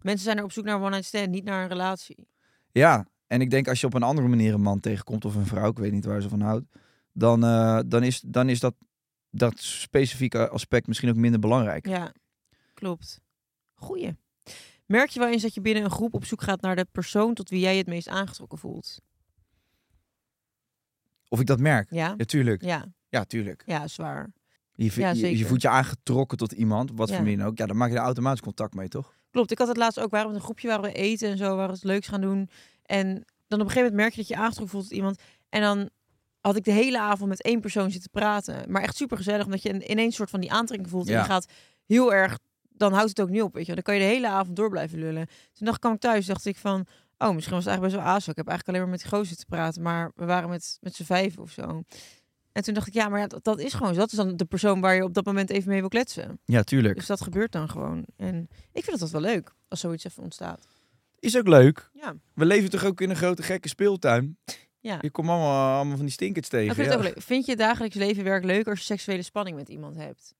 Mensen 0.02 0.24
zijn 0.24 0.36
er 0.38 0.44
op 0.44 0.52
zoek 0.52 0.64
naar 0.64 0.74
een 0.74 0.80
one-night 0.80 1.04
stand, 1.06 1.30
niet 1.30 1.44
naar 1.44 1.62
een 1.62 1.68
relatie. 1.68 2.28
Ja, 2.72 3.06
en 3.26 3.40
ik 3.40 3.50
denk 3.50 3.68
als 3.68 3.80
je 3.80 3.86
op 3.86 3.94
een 3.94 4.02
andere 4.02 4.28
manier 4.28 4.54
een 4.54 4.62
man 4.62 4.80
tegenkomt 4.80 5.24
of 5.24 5.34
een 5.34 5.46
vrouw, 5.46 5.70
ik 5.70 5.78
weet 5.78 5.92
niet 5.92 6.04
waar 6.04 6.20
ze 6.22 6.28
van 6.28 6.40
houdt, 6.40 6.64
dan, 7.12 7.44
eh, 7.44 7.80
dan, 7.86 8.02
is, 8.02 8.20
dan 8.20 8.48
is 8.48 8.60
dat, 8.60 8.74
dat 9.30 9.58
specifieke 9.58 10.48
aspect 10.48 10.86
misschien 10.86 11.08
ook 11.10 11.16
minder 11.16 11.40
belangrijk. 11.40 11.86
Ja, 11.86 12.12
klopt. 12.74 13.20
Goeie. 13.74 14.16
Merk 14.86 15.10
je 15.10 15.20
wel 15.20 15.28
eens 15.28 15.42
dat 15.42 15.54
je 15.54 15.60
binnen 15.60 15.84
een 15.84 15.90
groep 15.90 16.14
op 16.14 16.24
zoek 16.24 16.42
gaat 16.42 16.60
naar 16.60 16.76
de 16.76 16.86
persoon 16.92 17.34
tot 17.34 17.48
wie 17.50 17.60
jij 17.60 17.72
je 17.72 17.78
het 17.78 17.86
meest 17.88 18.08
aangetrokken 18.08 18.58
voelt? 18.58 19.00
Of 21.28 21.40
ik 21.40 21.46
dat 21.46 21.60
merk? 21.60 21.90
Ja? 21.90 22.14
Ja, 22.16 22.24
tuurlijk. 22.24 22.62
Ja, 22.62 22.92
Ja, 23.08 23.24
tuurlijk. 23.24 23.62
ja 23.66 23.88
zwaar. 23.88 24.32
Je, 24.72 24.92
Ja, 24.94 25.10
je, 25.10 25.46
voelt 25.46 25.62
je 25.62 25.68
aangetrokken 25.68 26.38
tot 26.38 26.52
iemand, 26.52 26.90
wat 26.94 27.08
Ja. 27.08 27.14
voor 27.14 27.24
manier 27.24 27.46
ook. 27.46 27.58
Ja, 27.58 27.66
dan 27.66 27.76
maak 27.76 27.90
je 27.90 27.96
er 27.96 28.02
automatisch 28.02 28.40
contact 28.40 28.74
mee, 28.74 28.88
toch? 28.88 29.18
Klopt, 29.30 29.50
ik 29.50 29.58
had 29.58 29.68
het 29.68 29.76
laatst 29.76 30.00
ook, 30.00 30.10
waren 30.10 30.26
we 30.26 30.32
met 30.32 30.40
een 30.40 30.46
groepje 30.46 30.68
waar 30.68 30.80
we 30.80 30.92
eten 30.92 31.30
en 31.30 31.36
zo, 31.36 31.56
waar 31.56 31.66
we 31.66 31.72
het 31.72 31.84
leuks 31.84 32.06
gaan 32.08 32.20
doen. 32.20 32.48
En 32.82 33.06
dan 33.48 33.60
op 33.60 33.66
een 33.66 33.72
gegeven 33.72 33.76
moment 33.82 33.94
merk 33.94 34.10
je 34.10 34.16
dat 34.16 34.28
je 34.28 34.34
je 34.34 34.40
aangetrokken 34.40 34.72
voelt 34.72 34.88
tot 34.88 34.96
iemand. 34.96 35.20
En 35.48 35.60
dan 35.60 35.90
had 36.40 36.56
ik 36.56 36.64
de 36.64 36.72
hele 36.72 37.00
avond 37.00 37.28
met 37.28 37.42
één 37.42 37.60
persoon 37.60 37.90
zitten 37.90 38.10
praten. 38.10 38.70
Maar 38.72 38.82
echt 38.82 38.96
super 38.96 39.16
gezellig, 39.16 39.44
omdat 39.44 39.62
je 39.62 39.72
een- 39.74 39.90
ineens 39.90 40.16
soort 40.16 40.30
van 40.30 40.40
die 40.40 40.52
aantrekking 40.52 40.90
voelt. 40.90 41.06
En 41.08 41.12
je 41.20 41.24
gaat 41.24 41.46
heel 41.86 42.12
erg, 42.14 42.38
dan 42.68 42.92
houdt 42.92 43.08
het 43.08 43.20
ook 43.20 43.30
niet 43.30 43.42
op, 43.42 43.54
weet 43.54 43.66
je. 43.66 43.74
Dan 43.74 43.82
kan 43.82 43.94
je 43.94 44.00
de 44.00 44.06
hele 44.06 44.28
avond 44.28 44.56
door 44.56 44.70
blijven 44.70 44.98
lullen. 44.98 45.26
Toen 45.52 45.66
dacht, 45.66 45.78
kwam 45.78 45.92
ik 45.92 46.00
thuis, 46.00 46.26
dacht 46.26 46.46
ik 46.46 46.56
van, 46.56 46.86
oh, 47.18 47.34
misschien 47.34 47.54
was 47.54 47.64
het 47.64 47.72
eigenlijk 47.72 47.80
best 47.82 47.94
wel 47.94 48.14
aso. 48.14 48.30
Ik 48.30 48.36
heb 48.36 48.48
eigenlijk 48.48 48.68
alleen 48.68 48.80
maar 48.80 48.90
met 48.90 49.00
die 49.00 49.18
gozer 49.18 49.36
te 49.36 49.46
praten, 49.46 49.82
maar 49.82 50.12
we 50.14 50.24
waren 50.24 50.48
met, 50.48 50.78
met 50.80 50.94
z'n 50.94 51.02
vijf 51.04 51.38
of 51.38 51.50
zo. 51.50 51.82
En 52.52 52.62
toen 52.62 52.74
dacht 52.74 52.86
ik, 52.86 52.92
ja, 52.94 53.08
maar 53.08 53.20
ja, 53.20 53.26
dat, 53.26 53.44
dat 53.44 53.58
is 53.60 53.72
gewoon 53.72 53.94
zo. 53.94 54.00
Dat 54.00 54.10
is 54.10 54.16
dan 54.16 54.36
de 54.36 54.44
persoon 54.44 54.80
waar 54.80 54.94
je 54.94 55.04
op 55.04 55.14
dat 55.14 55.24
moment 55.24 55.50
even 55.50 55.68
mee 55.70 55.80
wil 55.80 55.88
kletsen. 55.88 56.40
Ja, 56.44 56.62
tuurlijk. 56.62 56.94
Dus 56.96 57.06
dat 57.06 57.20
gebeurt 57.20 57.52
dan 57.52 57.68
gewoon. 57.70 58.04
En 58.16 58.48
ik 58.72 58.84
vind 58.84 58.98
dat 58.98 59.10
wel 59.10 59.20
leuk, 59.20 59.52
als 59.68 59.80
zoiets 59.80 60.04
even 60.04 60.22
ontstaat. 60.22 60.66
Is 61.18 61.36
ook 61.38 61.48
leuk. 61.48 61.90
Ja. 61.92 62.14
We 62.34 62.44
leven 62.44 62.70
toch 62.70 62.84
ook 62.84 63.00
in 63.00 63.10
een 63.10 63.16
grote 63.16 63.42
gekke 63.42 63.68
speeltuin? 63.68 64.38
Ja. 64.80 64.98
Je 65.00 65.10
komt 65.10 65.28
allemaal, 65.28 65.76
allemaal 65.76 65.96
van 65.96 66.04
die 66.04 66.14
stinkers 66.14 66.48
tegen. 66.48 66.74
Vind 66.74 66.86
het 66.86 67.00
ja. 67.00 67.06
ook 67.06 67.14
leuk. 67.14 67.22
Vind 67.22 67.46
je 67.46 67.56
dagelijks 67.56 67.96
leven 67.96 68.24
werk 68.24 68.44
leuker 68.44 68.70
als 68.70 68.78
je 68.78 68.84
seksuele 68.84 69.22
spanning 69.22 69.56
met 69.56 69.68
iemand 69.68 69.96
hebt? 69.96 70.34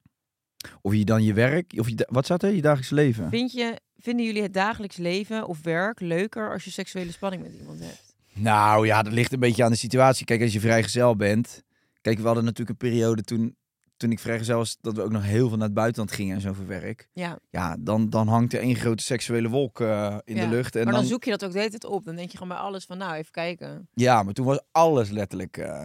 Of 0.83 0.95
je 0.95 1.05
dan 1.05 1.23
je 1.23 1.33
werk, 1.33 1.73
of 1.77 1.89
je, 1.89 2.07
wat 2.11 2.25
staat 2.25 2.43
er? 2.43 2.55
Je 2.55 2.63
dagelijks 2.63 2.91
leven. 2.91 3.31
Vind 3.31 3.53
je, 3.53 3.81
vinden 3.99 4.27
jullie 4.27 4.43
het 4.43 4.55
dagelijks 4.55 4.97
leven 4.97 5.47
of 5.47 5.63
werk 5.63 6.01
leuker 6.01 6.53
als 6.53 6.65
je 6.65 6.71
seksuele 6.71 7.13
spanning 7.13 7.43
met 7.43 7.53
iemand 7.53 7.81
hebt? 7.81 8.15
Nou 8.33 8.87
ja, 8.87 9.03
dat 9.03 9.13
ligt 9.13 9.33
een 9.33 9.41
beetje 9.41 9.65
aan 9.65 9.71
de 9.71 9.77
situatie. 9.77 10.27
Kijk, 10.27 10.43
als 10.43 10.53
je 10.53 10.61
vrijgezel 10.61 11.17
bent. 11.17 11.63
Kijk, 12.01 12.19
we 12.19 12.27
hadden 12.27 12.45
natuurlijk 12.45 12.71
een 12.71 12.89
periode 12.89 13.23
toen, 13.23 13.57
toen 14.01 14.11
ik 14.11 14.19
vrijgezel 14.19 14.57
was, 14.57 14.77
dat 14.81 14.97
we 14.97 15.03
ook 15.03 15.11
nog 15.11 15.23
heel 15.23 15.49
veel 15.49 15.57
naar 15.57 15.67
het 15.67 15.75
buitenland 15.77 16.13
gingen 16.13 16.35
en 16.35 16.41
zo 16.41 16.53
voor 16.53 16.67
werk. 16.67 17.09
Ja. 17.13 17.39
Ja, 17.51 17.77
dan, 17.81 18.11
dan 18.11 18.29
hangt 18.29 18.53
er 18.53 18.61
één 18.61 18.77
grote 18.77 19.03
seksuele 19.03 19.49
wolk 19.49 19.81
eh, 19.81 20.17
in 20.25 20.37
Ja. 20.37 20.43
de 20.45 20.49
lucht. 20.49 20.77
En 20.77 20.85
maar 20.85 20.93
dan, 20.93 21.01
dan, 21.03 21.11
zoek 21.11 21.25
je 21.25 21.31
dat 21.31 21.45
ook 21.45 21.53
de 21.53 21.59
hele 21.59 21.71
tijd 21.71 21.85
op. 21.85 22.05
Dan 22.05 22.17
denk 22.17 22.31
je 22.31 22.39
gewoon 22.39 22.53
bij 22.57 22.63
alles 22.67 22.85
van, 22.85 22.99
nou, 22.99 23.15
even 23.15 23.31
kijken. 23.33 23.89
Ja, 23.93 24.23
maar 24.23 24.33
toen 24.35 24.47
was 24.47 24.61
alles 24.73 25.11
letterlijk. 25.11 25.57
eh, 25.57 25.81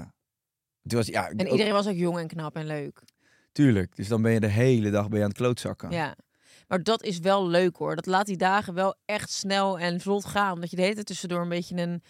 toen 0.88 0.98
was, 0.98 1.08
ja, 1.08 1.30
En 1.30 1.46
ook- 1.46 1.52
iedereen 1.52 1.74
was 1.74 1.88
ook 1.88 1.96
jong 1.96 2.18
en 2.18 2.28
knap 2.28 2.56
en 2.56 2.66
leuk. 2.66 3.02
Tuurlijk. 3.52 3.96
Dus 3.96 4.08
dan 4.08 4.22
ben 4.22 4.32
je 4.32 4.40
de 4.40 4.48
hele 4.48 4.90
dag 4.90 5.08
ben 5.08 5.18
je 5.18 5.24
aan 5.24 5.30
het 5.30 5.38
klootzakken. 5.40 5.92
Ja. 5.92 6.16
Maar 6.68 6.84
dat 6.84 7.04
is 7.04 7.20
wel 7.20 7.48
leuk 7.48 7.76
hoor. 7.76 7.96
Dat 7.96 8.06
laat 8.06 8.26
die 8.26 8.38
dagen 8.38 8.74
wel 8.74 8.96
echt 9.06 9.30
snel 9.32 9.80
en 9.80 10.02
vlot 10.02 10.26
gaan. 10.26 10.54
Omdat 10.54 10.70
je 10.70 10.76
de 10.76 10.82
hele 10.82 10.94
tijd 10.94 11.06
tussendoor 11.06 11.42
een 11.42 11.50
beetje 11.50 11.76
een, 11.76 12.04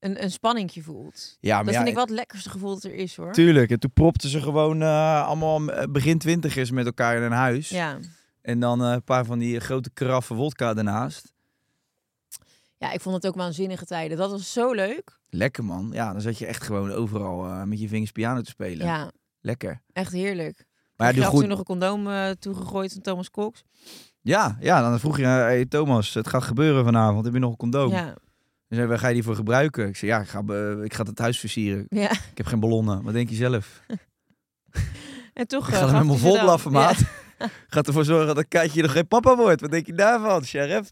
een, 0.00 0.22
een 0.22 0.30
spanningje 0.30 0.82
voelt. 0.82 1.36
Ja, 1.40 1.56
maar 1.56 1.64
dat 1.64 1.72
ja, 1.72 1.78
vind 1.78 1.88
ik 1.88 1.96
wel 1.96 2.04
het 2.04 2.14
lekkerste 2.14 2.50
gevoel 2.50 2.74
dat 2.74 2.84
er 2.84 2.94
is 2.94 3.16
hoor. 3.16 3.32
Tuurlijk. 3.32 3.70
En 3.70 3.78
toen 3.78 3.92
propten 3.92 4.28
ze 4.28 4.40
gewoon 4.40 4.82
eh, 4.82 5.26
allemaal 5.26 5.70
eh, 5.70 5.86
begin 5.90 6.18
twintigers 6.18 6.70
met 6.70 6.86
elkaar 6.86 7.16
in 7.16 7.22
een 7.22 7.32
huis. 7.32 7.68
Ja. 7.68 7.98
En 8.42 8.60
dan 8.60 8.82
eh, 8.84 8.92
een 8.92 9.04
paar 9.04 9.24
van 9.24 9.38
die 9.38 9.60
grote 9.60 9.90
karaffen 9.90 10.36
wodka 10.36 10.74
ernaast. 10.74 11.32
ja, 12.78 12.92
ik 12.92 13.00
vond 13.00 13.14
het 13.14 13.26
ook 13.26 13.34
waanzinnige 13.34 13.84
tijden. 13.84 14.16
Dat 14.16 14.30
was 14.30 14.52
zo 14.52 14.72
leuk. 14.72 15.18
Lekker 15.28 15.64
man. 15.64 15.90
Ja, 15.92 16.12
dan 16.12 16.20
zat 16.20 16.38
je 16.38 16.46
echt 16.46 16.62
gewoon 16.62 16.92
overal 16.92 17.66
met 17.66 17.80
je 17.80 17.88
vingers 17.88 18.12
piano 18.12 18.40
te 18.40 18.50
spelen. 18.50 18.86
Ja, 18.86 19.10
Lekker. 19.40 19.82
echt 19.92 20.12
heerlijk. 20.12 20.66
Maar 20.96 21.14
ja, 21.14 21.26
goed. 21.26 21.40
toen 21.40 21.48
nog 21.48 21.58
een 21.58 21.64
condoom 21.64 22.08
eh, 22.08 22.30
toegegooid 22.30 22.92
van 22.92 23.02
Thomas 23.02 23.30
Cox. 23.30 23.64
Ja, 24.20 24.56
ja, 24.60 24.80
dan 24.80 25.00
vroeg 25.00 25.18
je, 25.18 25.24
hey, 25.24 25.66
Thomas, 25.66 26.14
het 26.14 26.28
gaat 26.28 26.42
gebeuren 26.42 26.84
vanavond. 26.84 27.24
Heb 27.24 27.34
je 27.34 27.40
nog 27.40 27.50
een 27.50 27.56
condoom? 27.56 27.90
Ja. 27.90 28.14
Dan 28.68 28.78
zei, 28.78 28.86
waar 28.86 28.98
ga 28.98 29.08
je 29.08 29.14
die 29.14 29.22
voor 29.22 29.34
gebruiken? 29.34 29.88
Ik 29.88 29.96
zei, 29.96 30.10
ja, 30.10 30.20
ik 30.20 30.28
ga, 30.28 30.42
be- 30.42 30.80
ik 30.84 30.94
ga 30.94 31.02
het 31.02 31.18
huis 31.18 31.38
versieren. 31.40 31.86
ja. 31.88 32.10
Ik 32.10 32.36
heb 32.36 32.46
geen 32.46 32.60
ballonnen. 32.60 33.02
Wat 33.02 33.12
denk 33.12 33.28
je 33.28 33.34
zelf? 33.34 33.80
En 35.34 35.46
toch... 35.46 35.68
Ik 35.68 35.74
eh, 35.74 35.80
ga 35.80 35.84
gaf 35.86 35.92
helemaal 35.92 36.16
vol 36.16 36.34
Ja. 36.34 36.58
maat. 36.70 36.98
Gaat 37.68 37.86
ervoor 37.86 38.04
zorgen 38.04 38.34
dat 38.34 38.48
Katje 38.48 38.82
nog 38.82 38.92
geen 38.92 39.08
papa 39.08 39.36
wordt. 39.36 39.60
Wat 39.60 39.70
denk 39.70 39.86
je 39.86 39.92
daarvan, 39.94 40.44
sheriff? 40.44 40.90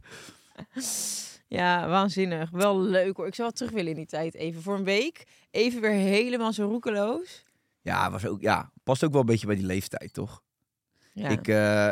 Ja, 1.48 1.88
waanzinnig. 1.88 2.50
Wel 2.50 2.80
leuk 2.80 3.16
hoor. 3.16 3.26
Ik 3.26 3.34
zou 3.34 3.48
wel 3.48 3.56
terug 3.56 3.72
willen 3.72 3.90
in 3.90 3.96
die 3.96 4.06
tijd. 4.06 4.34
Even 4.34 4.62
voor 4.62 4.74
een 4.74 4.84
week. 4.84 5.24
Even 5.50 5.80
weer 5.80 5.90
helemaal 5.90 6.52
zo 6.52 6.64
roekeloos. 6.68 7.44
Ja, 7.82 8.10
was 8.10 8.26
ook, 8.26 8.40
ja, 8.40 8.70
past 8.82 9.04
ook 9.04 9.10
wel 9.12 9.20
een 9.20 9.26
beetje 9.26 9.46
bij 9.46 9.56
die 9.56 9.66
leeftijd, 9.66 10.12
toch? 10.12 10.42
Ja. 11.12 11.28
Ik, 11.28 11.48
eh, 11.48 11.88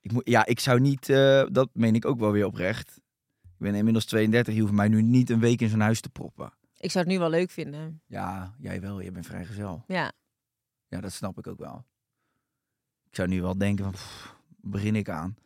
ik, 0.00 0.12
moet, 0.12 0.28
ja, 0.28 0.46
ik 0.46 0.60
zou 0.60 0.80
niet, 0.80 1.08
eh, 1.08 1.44
dat 1.52 1.68
meen 1.72 1.94
ik 1.94 2.04
ook 2.06 2.18
wel 2.18 2.32
weer 2.32 2.46
oprecht. 2.46 3.00
Ik 3.54 3.70
ben 3.70 3.74
inmiddels 3.74 4.04
32, 4.04 4.54
je 4.54 4.60
hoeft 4.60 4.72
mij 4.72 4.88
nu 4.88 5.02
niet 5.02 5.30
een 5.30 5.40
week 5.40 5.60
in 5.60 5.68
zo'n 5.68 5.80
huis 5.80 6.00
te 6.00 6.08
proppen. 6.10 6.52
ik 6.78 6.90
zou 6.90 7.04
het 7.04 7.12
nu 7.12 7.18
wel 7.18 7.30
leuk 7.30 7.50
vinden. 7.50 8.00
Ja, 8.06 8.54
jij 8.58 8.80
wel, 8.80 9.02
jij 9.02 9.12
bent 9.12 9.26
vrijgezel. 9.26 9.84
Ja. 9.86 10.12
Ja, 10.88 11.00
dat 11.00 11.12
snap 11.12 11.38
ik 11.38 11.46
ook 11.46 11.58
wel. 11.58 11.84
Ik 13.08 13.14
zou 13.16 13.28
nu 13.28 13.40
wel 13.42 13.58
denken 13.58 13.84
van, 13.84 13.92
pff, 13.92 14.36
begin 14.60 14.96
ik 14.96 15.08
aan? 15.08 15.36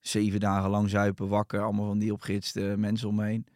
Zeven 0.00 0.40
dagen 0.40 0.70
lang 0.70 0.90
zuipen, 0.90 1.28
wakker, 1.28 1.62
allemaal 1.62 1.86
van 1.86 1.98
die 1.98 2.12
opgitste 2.12 2.74
mensen 2.78 3.08
om 3.08 3.14
me 3.14 3.24
heen. 3.24 3.46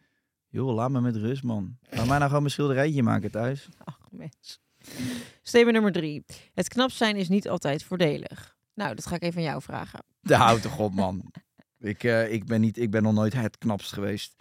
Joh, 0.47 0.73
laat 0.73 0.91
me 0.91 1.01
met 1.01 1.15
rust, 1.15 1.43
man. 1.43 1.77
Laat 1.89 2.07
mij 2.07 2.17
nou 2.17 2.23
gewoon 2.23 2.41
mijn 2.41 2.53
schilderijtje 2.53 3.03
maken 3.03 3.31
thuis. 3.31 3.69
Ach, 3.83 3.99
mens. 4.11 4.59
Statement 5.41 5.73
nummer 5.73 5.91
drie. 5.91 6.25
Het 6.53 6.67
knap 6.67 6.91
zijn 6.91 7.15
is 7.15 7.29
niet 7.29 7.49
altijd 7.49 7.83
voordelig. 7.83 8.57
Nou, 8.73 8.95
dat 8.95 9.05
ga 9.05 9.15
ik 9.15 9.21
even 9.21 9.37
aan 9.37 9.47
jou 9.47 9.61
vragen. 9.61 10.03
Houdt 10.21 10.61
toch 10.61 10.79
op, 10.79 10.93
man. 10.93 11.31
ik, 11.81 12.03
eh, 12.03 12.31
ik, 12.33 12.45
ben 12.45 12.61
niet, 12.61 12.77
ik 12.77 12.91
ben 12.91 13.03
nog 13.03 13.13
nooit 13.13 13.33
het 13.33 13.57
knapst 13.57 13.93
geweest. 13.93 14.35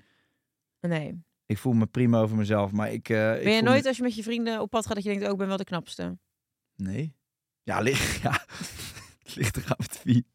Nee. 0.81 1.23
Ik 1.47 1.59
voel 1.59 1.73
me 1.73 1.87
prima 1.87 2.21
over 2.21 2.37
mezelf, 2.37 2.73
maar 2.73 2.93
ik... 2.93 3.09
eh, 3.09 3.37
ik 3.39 3.45
Ben 3.45 3.53
je 3.53 3.63
nooit 3.63 3.83
me- 3.83 3.89
als 3.89 3.97
je 3.97 4.03
met 4.03 4.15
je 4.15 4.23
vrienden 4.23 4.61
op 4.61 4.71
pad 4.71 4.87
gaat 4.87 4.95
dat 4.95 5.03
je 5.05 5.09
denkt, 5.11 5.25
oh, 5.25 5.31
ik 5.33 5.39
ben 5.39 5.47
wel 5.49 5.57
de 5.57 5.65
knapste? 5.65 6.19
Nee. 6.77 7.15
Ja, 7.63 7.81
ligt, 7.89 8.23
ja. 8.23 8.45
het 9.23 9.35
ligt 9.37 9.57
er 9.57 9.65
aan 9.67 9.77
met 9.79 10.01
wie. 10.03 10.27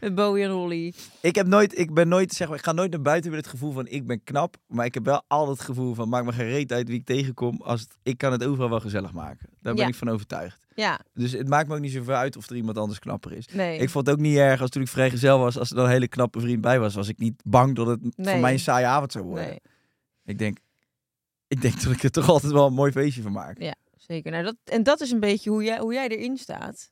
Met 0.00 0.14
Bowie 0.14 0.44
en 0.44 0.50
Holly. 0.50 0.94
Ik 1.20 1.34
heb 1.34 1.46
nooit, 1.46 1.78
ik 1.78 1.94
ben 1.94 2.08
nooit, 2.08 2.32
zeg 2.32 2.48
maar, 2.48 2.56
ik 2.58 2.64
ga 2.64 2.72
nooit 2.72 2.90
naar 2.90 3.00
buiten 3.02 3.30
met 3.30 3.40
het 3.40 3.48
gevoel 3.48 3.72
van 3.72 3.86
ik 3.86 4.06
ben 4.06 4.22
knap, 4.24 4.56
maar 4.66 4.84
ik 4.86 4.94
heb 4.94 5.04
wel 5.04 5.22
altijd 5.26 5.56
het 5.56 5.66
gevoel 5.66 5.94
van 5.94 6.08
maak 6.08 6.24
me 6.24 6.32
geen 6.32 6.48
reet 6.48 6.72
uit 6.72 6.88
wie 6.88 6.98
ik 6.98 7.04
tegenkom, 7.06 7.60
als 7.62 7.80
het, 7.80 7.96
ik 8.02 8.18
kan 8.18 8.32
het 8.32 8.44
overal 8.44 8.70
wel 8.70 8.80
gezellig 8.80 9.12
maken. 9.12 9.48
Daar 9.60 9.74
ben 9.74 9.82
Ja. 9.82 9.88
ik 9.88 9.94
van 9.94 10.08
overtuigd. 10.08 10.58
Ja, 10.74 11.00
Dus 11.14 11.32
het 11.32 11.48
maakt 11.48 11.68
me 11.68 11.74
ook 11.74 11.80
niet 11.80 11.92
zoveel 11.92 12.14
uit 12.14 12.36
of 12.36 12.48
er 12.50 12.56
iemand 12.56 12.78
anders 12.78 12.98
knapper 12.98 13.32
is. 13.32 13.46
nee. 13.46 13.78
Ik 13.78 13.90
vond 13.90 14.06
het 14.06 14.14
ook 14.16 14.20
niet 14.22 14.36
erg 14.36 14.60
als 14.60 14.70
toen 14.70 14.82
ik 14.82 14.88
vrijgezel 14.88 15.38
was, 15.38 15.58
als 15.58 15.70
er 15.70 15.76
dan 15.76 15.84
een 15.84 15.90
hele 15.90 16.08
knappe 16.08 16.40
vriend 16.40 16.60
bij 16.60 16.80
was, 16.80 16.94
was 16.94 17.08
ik 17.08 17.18
niet 17.18 17.42
bang 17.44 17.74
dat 17.76 17.86
het 17.86 18.00
Nee. 18.02 18.32
voor 18.32 18.40
mij 18.40 18.52
een 18.52 18.58
saaie 18.58 18.86
avond 18.86 19.12
zou 19.12 19.24
worden. 19.24 19.46
nee, 19.46 19.60
Ik 20.24 20.38
denk, 20.38 20.58
ik 21.48 21.60
denk 21.60 21.82
dat 21.82 21.92
ik 21.92 22.02
er 22.02 22.10
toch 22.10 22.28
altijd 22.28 22.52
wel 22.52 22.66
een 22.66 22.72
mooi 22.72 22.92
feestje 22.92 23.22
van 23.22 23.32
maak. 23.32 23.58
Ja. 23.60 23.74
zeker. 23.96 24.30
Nou, 24.30 24.44
dat, 24.44 24.56
en 24.64 24.82
dat 24.82 25.00
is 25.00 25.10
een 25.10 25.20
beetje 25.20 25.50
hoe 25.50 25.62
jij, 25.64 25.78
hoe 25.78 25.92
jij 25.92 26.08
erin 26.08 26.36
staat. 26.36 26.88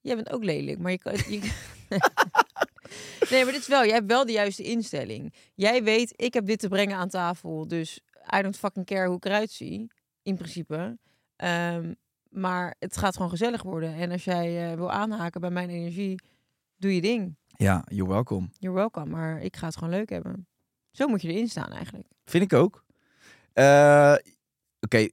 Jij 0.00 0.14
bent 0.14 0.30
ook 0.32 0.44
lelijk, 0.44 0.78
maar 0.78 0.90
je 0.90 0.98
kan... 0.98 1.12
Je... 1.12 1.40
nee, 3.30 3.44
maar 3.44 3.52
dit 3.52 3.60
is 3.62 3.68
wel... 3.68 3.84
Jij 3.84 3.94
hebt 3.94 4.06
wel 4.06 4.26
de 4.26 4.32
juiste 4.32 4.62
instelling. 4.62 5.34
Jij 5.54 5.82
weet, 5.82 6.12
ik 6.16 6.34
heb 6.34 6.46
dit 6.46 6.58
te 6.58 6.68
brengen 6.68 6.96
aan 6.96 7.08
tafel. 7.08 7.68
Dus 7.68 8.00
I 8.36 8.42
don't 8.42 8.56
fucking 8.56 8.86
care 8.86 9.06
hoe 9.06 9.16
ik 9.16 9.24
eruit 9.24 9.50
zie. 9.50 9.90
In 10.22 10.36
principe. 10.36 10.98
Ehm, 11.36 11.94
maar 12.28 12.74
het 12.78 12.96
gaat 12.96 13.14
gewoon 13.14 13.30
gezellig 13.30 13.62
worden. 13.62 13.94
En 13.94 14.10
als 14.10 14.24
jij 14.24 14.70
eh, 14.70 14.76
wil 14.76 14.90
aanhaken 14.90 15.40
bij 15.40 15.50
mijn 15.50 15.70
energie, 15.70 16.20
doe 16.76 16.94
je 16.94 17.00
ding. 17.00 17.36
Ja, 17.46 17.84
you're 17.88 18.12
welcome. 18.12 18.48
You're 18.58 18.76
welcome. 18.76 19.10
Maar 19.10 19.40
ik 19.40 19.56
ga 19.56 19.66
het 19.66 19.76
gewoon 19.76 19.94
leuk 19.94 20.10
hebben. 20.10 20.46
Zo 20.90 21.06
moet 21.06 21.22
je 21.22 21.28
erin 21.28 21.48
staan 21.48 21.72
eigenlijk. 21.72 22.06
Vind 22.24 22.44
ik 22.44 22.52
ook. 22.52 22.84
Eh, 23.52 24.14
Oké, 24.80 25.08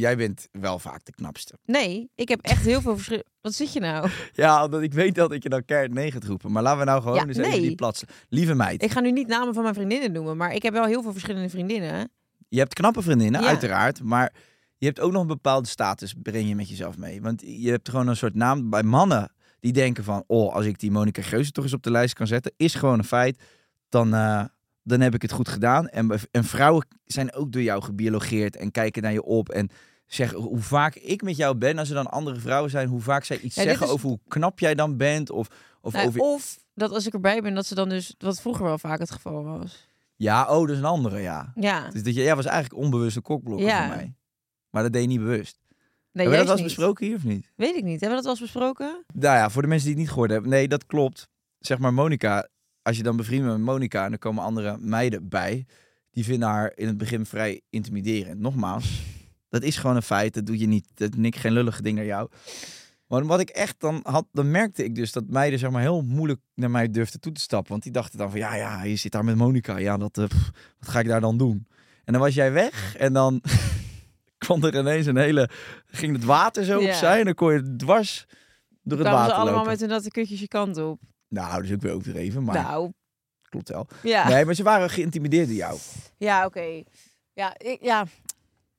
jij 0.00 0.16
bent 0.16 0.48
wel 0.52 0.78
vaak 0.78 1.04
de 1.04 1.12
knapste. 1.12 1.54
Nee, 1.64 2.10
ik 2.14 2.28
heb 2.28 2.40
echt 2.42 2.64
heel 2.64 2.80
veel 2.80 2.94
verschil. 2.94 3.22
Wat 3.40 3.54
zit 3.54 3.72
je 3.72 3.80
nou? 3.80 4.08
Ja, 4.32 4.64
omdat 4.64 4.82
ik 4.82 4.92
weet 4.92 5.14
dat 5.14 5.32
ik 5.32 5.42
je 5.42 5.48
dan 5.48 5.64
keihard 5.64 5.92
nee 5.92 6.10
gaat 6.12 6.24
roepen. 6.24 6.52
Maar 6.52 6.62
laten 6.62 6.78
we 6.78 6.84
nou 6.84 7.00
gewoon 7.02 7.16
Ja, 7.16 7.26
eens 7.26 7.36
even 7.38 7.60
die 7.62 7.74
platsen. 7.74 8.08
Lieve 8.28 8.54
meid, 8.54 8.82
Ik 8.82 8.90
ga 8.90 9.00
nu 9.00 9.12
niet 9.12 9.26
namen 9.26 9.54
van 9.54 9.62
mijn 9.62 9.74
vriendinnen 9.74 10.12
noemen, 10.12 10.36
maar 10.36 10.54
ik 10.54 10.62
heb 10.62 10.72
wel 10.72 10.84
heel 10.84 11.02
veel 11.02 11.12
verschillende 11.12 11.48
vriendinnen. 11.48 12.10
je 12.48 12.58
hebt 12.58 12.74
knappe 12.74 13.02
vriendinnen, 13.02 13.40
Ja. 13.40 13.46
uiteraard. 13.46 14.02
Maar 14.02 14.32
je 14.76 14.86
hebt 14.86 15.00
ook 15.00 15.12
nog 15.12 15.20
een 15.20 15.26
bepaalde 15.28 15.68
status, 15.68 16.14
breng 16.22 16.48
je 16.48 16.54
met 16.54 16.68
jezelf 16.68 16.96
mee. 16.98 17.22
Want 17.22 17.42
je 17.46 17.70
hebt 17.70 17.88
gewoon 17.88 18.08
een 18.08 18.16
soort 18.16 18.34
naam 18.34 18.70
bij 18.70 18.82
mannen 18.82 19.32
die 19.60 19.72
denken 19.72 20.04
van... 20.04 20.24
Oh, 20.26 20.54
als 20.54 20.64
ik 20.64 20.78
die 20.78 20.90
Monica 20.90 21.22
Geuze 21.22 21.50
toch 21.50 21.64
eens 21.64 21.72
op 21.72 21.82
de 21.82 21.90
lijst 21.90 22.14
kan 22.14 22.26
zetten, 22.26 22.52
is 22.56 22.74
gewoon 22.74 22.98
een 22.98 23.04
feit. 23.04 23.42
Dan, 23.88 24.14
eh, 24.14 24.44
dan 24.86 25.00
heb 25.00 25.14
ik 25.14 25.22
het 25.22 25.32
goed 25.32 25.48
gedaan. 25.48 25.88
En, 25.88 26.10
en 26.30 26.44
vrouwen 26.44 26.86
zijn 27.04 27.32
ook 27.34 27.52
door 27.52 27.62
jou 27.62 27.82
gebiologeerd 27.82 28.56
en 28.56 28.70
kijken 28.70 29.02
naar 29.02 29.12
je 29.12 29.22
op. 29.22 29.48
En 29.48 29.68
zeggen 30.06 30.38
hoe 30.38 30.60
vaak 30.60 30.94
ik 30.94 31.22
met 31.22 31.36
jou 31.36 31.54
ben, 31.56 31.78
als 31.78 31.88
er 31.88 31.94
dan 31.94 32.10
andere 32.10 32.40
vrouwen 32.40 32.70
zijn... 32.70 32.88
hoe 32.88 33.00
vaak 33.00 33.24
zij 33.24 33.38
iets 33.38 33.54
Ja, 33.54 33.62
zeggen 33.62 33.86
is- 33.86 33.92
over 33.92 34.08
hoe 34.08 34.18
knap 34.28 34.58
jij 34.58 34.74
dan 34.74 34.96
bent. 34.96 35.30
Of, 35.30 35.48
of 35.80 35.92
Nou, 35.92 36.06
over... 36.06 36.20
Of 36.20 36.58
dat 36.74 36.90
als 36.90 37.06
ik 37.06 37.12
erbij 37.14 37.42
ben, 37.42 37.54
dat 37.54 37.66
ze 37.66 37.74
dan 37.74 37.88
dus, 37.88 38.14
wat 38.18 38.40
vroeger 38.40 38.64
wel 38.64 38.78
vaak 38.78 38.98
het 38.98 39.10
geval 39.10 39.44
was. 39.44 39.88
Ja, 40.16 40.42
oh, 40.42 40.60
dat 40.60 40.70
is 40.70 40.78
een 40.78 40.84
andere, 40.84 41.20
ja. 41.20 41.52
Ja. 41.54 41.88
Dus 41.90 42.02
dat 42.02 42.14
je, 42.14 42.22
jij 42.22 42.36
was 42.36 42.44
eigenlijk 42.44 42.82
onbewuste 42.84 43.20
kokblokker 43.20 43.66
Ja. 43.66 43.86
voor 43.86 43.96
mij. 43.96 44.14
Maar 44.70 44.82
dat 44.82 44.92
deed 44.92 45.02
je 45.02 45.08
niet 45.08 45.20
bewust. 45.20 45.58
Nee, 46.12 46.26
Hebben 46.26 46.32
we 46.32 46.36
dat 46.36 46.46
wel 46.46 46.64
eens 46.64 46.74
besproken 46.76 47.06
hier 47.06 47.16
of 47.16 47.24
niet? 47.24 47.50
Weet 47.54 47.76
ik 47.76 47.82
niet. 47.84 48.00
Hebben 48.00 48.08
we 48.08 48.14
dat 48.14 48.22
wel 48.24 48.32
eens 48.32 48.40
besproken? 48.40 49.04
Nou 49.14 49.36
ja, 49.36 49.50
voor 49.50 49.62
de 49.62 49.68
mensen 49.68 49.86
die 49.86 49.94
het 49.94 50.02
niet 50.04 50.12
gehoord 50.12 50.30
hebben. 50.30 50.50
Nee, 50.50 50.68
dat 50.68 50.86
klopt. 50.86 51.28
Zeg 51.58 51.78
maar 51.78 51.94
Monica, 51.94 52.48
als 52.86 52.96
je 52.96 53.02
dan 53.02 53.16
bevriend 53.16 53.44
bent 53.44 53.56
met 53.56 53.66
Monica 53.66 54.04
en 54.04 54.12
er 54.12 54.18
komen 54.18 54.42
andere 54.44 54.76
meiden 54.78 55.28
bij, 55.28 55.66
die 56.10 56.24
vinden 56.24 56.48
haar 56.48 56.72
in 56.74 56.86
het 56.86 56.96
begin 56.96 57.26
vrij 57.26 57.60
intimiderend. 57.70 58.40
Nogmaals, 58.40 59.02
dat 59.48 59.62
is 59.62 59.76
gewoon 59.76 59.96
een 59.96 60.02
feit. 60.02 60.34
Dat 60.34 60.46
doe 60.46 60.58
je 60.58 60.66
niet. 60.66 60.86
Dat 60.94 61.10
ik 61.20 61.36
geen 61.36 61.52
lullige 61.52 61.82
ding 61.82 61.96
naar 61.96 62.04
jou. 62.04 62.28
Maar 63.06 63.24
wat 63.26 63.40
ik 63.40 63.48
echt 63.48 63.80
dan 63.80 64.00
had, 64.02 64.26
dan 64.32 64.50
merkte 64.50 64.84
ik 64.84 64.94
dus 64.94 65.12
dat 65.12 65.24
meiden 65.28 65.58
zeg 65.58 65.70
maar 65.70 65.80
heel 65.80 66.02
moeilijk 66.02 66.40
naar 66.54 66.70
mij 66.70 66.90
durfden 66.90 67.20
toe 67.20 67.32
te 67.32 67.40
stappen. 67.40 67.70
Want 67.70 67.82
die 67.82 67.92
dachten 67.92 68.18
dan 68.18 68.30
van 68.30 68.38
ja, 68.38 68.54
ja, 68.54 68.82
je 68.82 68.96
zit 68.96 69.12
daar 69.12 69.24
met 69.24 69.36
Monica. 69.36 69.76
Ja, 69.76 69.96
dat, 69.96 70.18
eh, 70.18 70.24
pff, 70.24 70.50
wat 70.78 70.88
ga 70.88 71.00
ik 71.00 71.06
daar 71.06 71.20
dan 71.20 71.36
doen? 71.36 71.66
En 72.04 72.12
dan 72.12 72.22
was 72.22 72.34
jij 72.34 72.52
weg 72.52 72.96
en 72.96 73.12
dan 73.12 73.42
kwam 74.38 74.64
er 74.64 74.78
ineens 74.78 75.06
een 75.06 75.16
hele, 75.16 75.48
ging 75.86 76.12
het 76.12 76.24
water 76.24 76.64
zo 76.64 76.80
Ja. 76.80 76.86
opzij 76.88 77.18
en 77.18 77.24
dan 77.24 77.34
kon 77.34 77.52
je 77.52 77.76
dwars 77.76 78.26
door 78.82 78.98
het 78.98 79.06
Kwamen 79.06 79.10
ze 79.10 79.10
water 79.10 79.34
allemaal 79.34 79.52
lopen. 79.54 79.70
met 79.70 79.80
hun 79.80 79.88
natte 79.88 80.10
kutjes 80.10 80.40
je 80.40 80.48
kant 80.48 80.76
op. 80.76 81.00
Nou, 81.36 81.54
dat 81.54 81.64
is 81.64 81.72
ook 81.72 81.80
weer 81.80 81.92
overdreven, 81.92 82.44
maar 82.44 82.54
Nou, 82.54 82.92
klopt 83.42 83.68
wel. 83.68 83.86
ja. 84.02 84.28
Nee, 84.28 84.44
maar 84.44 84.54
ze 84.54 84.62
waren 84.62 84.90
geïntimideerd 84.90 85.46
door 85.46 85.56
jou. 85.56 85.78
Ja, 86.16 86.44
oké. 86.44 86.82
Ja, 87.32 87.58
ik, 87.58 87.78
ja, 87.82 88.06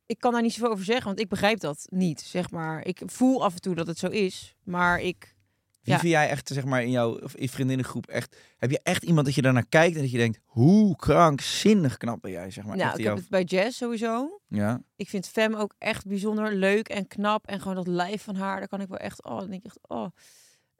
ik 0.05 0.19
kan 0.19 0.31
daar 0.33 0.41
niet 0.41 0.53
zoveel 0.53 0.71
over 0.71 0.85
zeggen, 0.85 1.05
want 1.05 1.19
ik 1.19 1.29
begrijp 1.29 1.59
dat 1.59 1.87
niet, 1.89 2.21
zeg 2.21 2.51
maar. 2.51 2.85
Ik 2.85 3.01
voel 3.05 3.43
af 3.43 3.53
en 3.53 3.61
toe 3.61 3.75
dat 3.75 3.87
het 3.87 3.97
zo 3.97 4.07
is, 4.07 4.55
maar 4.63 4.99
ik... 5.01 5.35
Wie 5.81 5.95
Ja. 5.95 6.01
vind 6.01 6.11
jij 6.13 6.29
echt, 6.29 6.47
zeg 6.47 6.65
maar, 6.65 6.83
in 6.83 6.91
jouw 6.91 7.19
of 7.19 7.35
in 7.35 7.49
vriendinnengroep 7.49 8.07
echt... 8.07 8.37
Heb 8.57 8.71
je 8.71 8.79
echt 8.83 9.03
iemand 9.03 9.25
dat 9.25 9.35
je 9.35 9.41
daarnaar 9.41 9.65
kijkt 9.69 9.95
en 9.95 10.01
dat 10.01 10.11
je 10.11 10.17
denkt... 10.17 10.39
Hoe 10.45 10.95
krankzinnig 10.95 11.97
knap 11.97 12.21
ben 12.21 12.31
jij, 12.31 12.51
zeg 12.51 12.65
maar. 12.65 12.77
nou, 12.77 12.91
ik 12.91 12.97
in 12.99 13.05
heb 13.05 13.15
het 13.15 13.29
bij 13.29 13.43
Jazz 13.43 13.77
sowieso. 13.77 14.41
Ja, 14.47 14.81
Ik 14.95 15.09
vind 15.09 15.27
Fem 15.27 15.55
ook 15.55 15.73
echt 15.77 16.05
bijzonder 16.07 16.55
leuk 16.55 16.89
en 16.89 17.07
knap. 17.07 17.47
En 17.47 17.59
gewoon 17.59 17.75
dat 17.75 17.87
lijf 17.87 18.23
van 18.23 18.35
haar, 18.35 18.57
daar 18.59 18.67
kan 18.67 18.81
ik 18.81 18.87
wel 18.87 18.97
echt... 18.97 19.23
Oh, 19.23 19.39
dan 19.39 19.49
denk 19.49 19.63
ik 19.63 19.65
echt, 19.65 19.79
oh... 19.87 20.07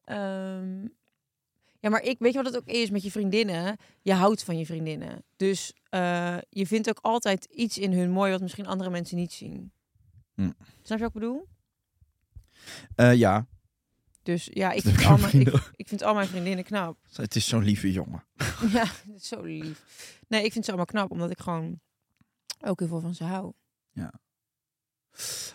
Ehm, 0.03 0.85
ja, 1.79 1.89
maar 1.89 2.03
ik 2.03 2.19
weet 2.19 2.33
je 2.33 2.43
wat 2.43 2.53
het 2.53 2.61
ook 2.61 2.67
is 2.67 2.89
met 2.89 3.03
je 3.03 3.11
vriendinnen? 3.11 3.77
Je 4.01 4.13
houdt 4.13 4.43
van 4.43 4.57
je 4.57 4.65
vriendinnen. 4.65 5.23
Dus 5.35 5.73
eh, 5.89 6.37
je 6.49 6.67
vindt 6.67 6.89
ook 6.89 6.99
altijd 7.01 7.45
iets 7.45 7.77
in 7.77 7.93
hun 7.93 8.11
mooi 8.11 8.31
wat 8.31 8.41
misschien 8.41 8.67
andere 8.67 8.89
mensen 8.89 9.17
niet 9.17 9.33
zien. 9.33 9.71
Hm. 10.33 10.51
Snap 10.81 10.97
je 10.97 11.03
wat 11.03 11.15
ik 11.15 11.21
bedoel? 11.21 11.47
Eh, 12.95 13.15
ja. 13.15 13.47
Dus 14.23 14.49
ja, 14.51 14.71
ik 14.71 14.81
vind, 14.87 15.05
al 15.05 15.17
mijn, 15.17 15.41
ik, 15.41 15.71
ik 15.75 15.87
vind 15.87 16.03
al 16.03 16.13
mijn 16.13 16.27
vriendinnen 16.27 16.65
knap. 16.65 16.97
het 17.15 17.35
is 17.35 17.47
zo'n 17.47 17.63
lieve 17.63 17.91
jongen. 17.91 18.23
ja, 18.73 18.85
is 19.15 19.27
zo 19.27 19.41
lief. 19.41 19.83
Nee, 20.27 20.43
ik 20.43 20.51
vind 20.51 20.65
ze 20.65 20.71
allemaal 20.71 20.91
knap, 20.91 21.11
omdat 21.11 21.31
ik 21.31 21.39
gewoon 21.39 21.79
ook 22.61 22.79
heel 22.79 22.87
veel 22.87 23.01
van 23.01 23.15
ze 23.15 23.23
hou. 23.23 23.53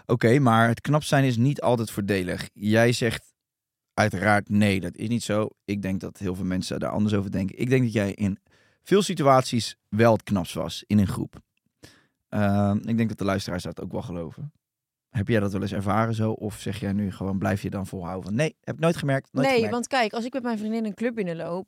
Oké, 0.07 0.39
maar 0.39 0.69
het 0.69 0.81
knap 0.81 1.03
zijn 1.03 1.25
is 1.25 1.37
niet 1.37 1.61
altijd 1.61 1.91
voordelig. 1.91 2.49
Jij 2.53 2.93
zegt 2.93 3.32
uiteraard 3.95 4.49
nee, 4.49 4.81
dat 4.81 4.97
is 4.97 5.09
niet 5.09 5.23
zo. 5.23 5.49
Ik 5.65 5.83
denk 5.83 6.01
dat 6.01 6.19
heel 6.19 6.35
veel 6.35 6.45
mensen 6.45 6.81
daar 6.81 6.91
anders 6.91 7.15
over 7.15 7.31
denken. 7.31 7.59
Ik 7.59 7.69
denk 7.69 7.83
dat 7.83 7.93
jij 7.93 8.13
in 8.13 8.39
veel 8.83 9.03
situaties 9.03 9.77
wel 9.89 10.13
het 10.13 10.23
knapst 10.23 10.55
was 10.55 10.85
in 10.87 10.99
een 10.99 11.07
groep. 11.07 11.41
Ehm, 12.29 12.77
ik 12.77 12.97
denk 12.97 13.09
dat 13.09 13.19
de 13.19 13.25
luisteraars 13.25 13.63
dat 13.63 13.81
ook 13.81 13.93
wel 13.93 14.03
geloven. 14.03 14.53
Heb 15.09 15.29
jij 15.29 15.41
dat 15.41 15.53
wel 15.53 15.63
eens 15.63 15.73
ervaren 15.73 16.15
zo? 16.15 16.31
Of 16.31 16.61
zeg 16.61 16.81
jij 16.81 16.93
nu 16.93 17.13
gewoon, 17.13 17.39
blijf 17.39 17.63
je 17.63 17.71
dan 17.71 17.87
volhouden 17.87 18.25
van... 18.25 18.35
Nee, 18.35 18.57
heb 18.61 18.75
ik 18.75 18.81
nooit 18.81 18.97
gemerkt. 18.97 19.29
Nooit 19.33 19.47
nee, 19.47 19.55
gemerkt. 19.55 19.75
want 19.75 19.87
kijk, 19.87 20.13
als 20.13 20.25
ik 20.25 20.33
met 20.33 20.43
mijn 20.43 20.59
vriendin 20.59 20.85
een 20.85 20.95
club 20.95 21.15
binnenloop, 21.15 21.67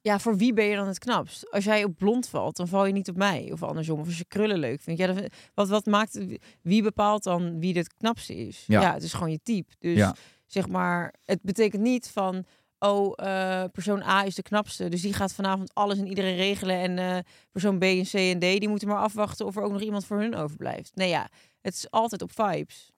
ja, 0.00 0.18
voor 0.18 0.36
wie 0.36 0.52
ben 0.52 0.64
je 0.64 0.76
dan 0.76 0.86
het 0.86 0.98
knapst? 0.98 1.50
Als 1.50 1.64
jij 1.64 1.84
op 1.84 1.96
blond 1.96 2.28
valt, 2.28 2.56
dan 2.56 2.68
val 2.68 2.86
je 2.86 2.92
niet 2.92 3.08
op 3.08 3.16
mij. 3.16 3.50
Of 3.52 3.62
andersom. 3.62 4.00
Of 4.00 4.06
als 4.06 4.18
je 4.18 4.24
krullen 4.24 4.58
leuk 4.58 4.80
vindt. 4.80 5.00
Ja, 5.00 5.14
wat, 5.54 5.68
wat 5.68 5.86
maakt, 5.86 6.18
wie 6.62 6.82
bepaalt 6.82 7.22
dan 7.22 7.58
wie 7.58 7.76
het 7.76 7.94
knapste 7.94 8.36
is? 8.36 8.64
Ja. 8.66 8.80
Ja, 8.80 8.92
het 8.92 9.02
is 9.02 9.12
gewoon 9.12 9.30
je 9.30 9.40
type. 9.42 9.72
Dus 9.78 9.96
Ja. 9.96 10.14
Zeg 10.52 10.68
maar, 10.68 11.14
het 11.24 11.42
betekent 11.42 11.82
niet 11.82 12.10
van, 12.10 12.44
oh, 12.78 13.12
eh, 13.16 13.64
persoon 13.72 14.02
A 14.02 14.24
is 14.24 14.34
de 14.34 14.42
knapste. 14.42 14.88
Dus 14.88 15.02
die 15.02 15.12
gaat 15.12 15.32
vanavond 15.32 15.74
alles 15.74 15.98
en 15.98 16.06
iedereen 16.06 16.36
regelen. 16.36 16.76
En 16.76 16.98
eh, 16.98 17.18
persoon 17.52 17.78
B 17.78 17.82
en 17.82 18.04
C 18.04 18.12
en 18.12 18.38
D, 18.38 18.40
die 18.40 18.68
moeten 18.68 18.88
maar 18.88 18.98
afwachten 18.98 19.46
of 19.46 19.56
er 19.56 19.62
ook 19.62 19.72
nog 19.72 19.80
iemand 19.80 20.06
voor 20.06 20.18
hun 20.18 20.34
overblijft. 20.34 20.90
Nee, 20.94 21.08
ja, 21.08 21.28
het 21.60 21.74
is 21.74 21.90
altijd 21.90 22.22
op 22.22 22.32
vibes. 22.32 22.92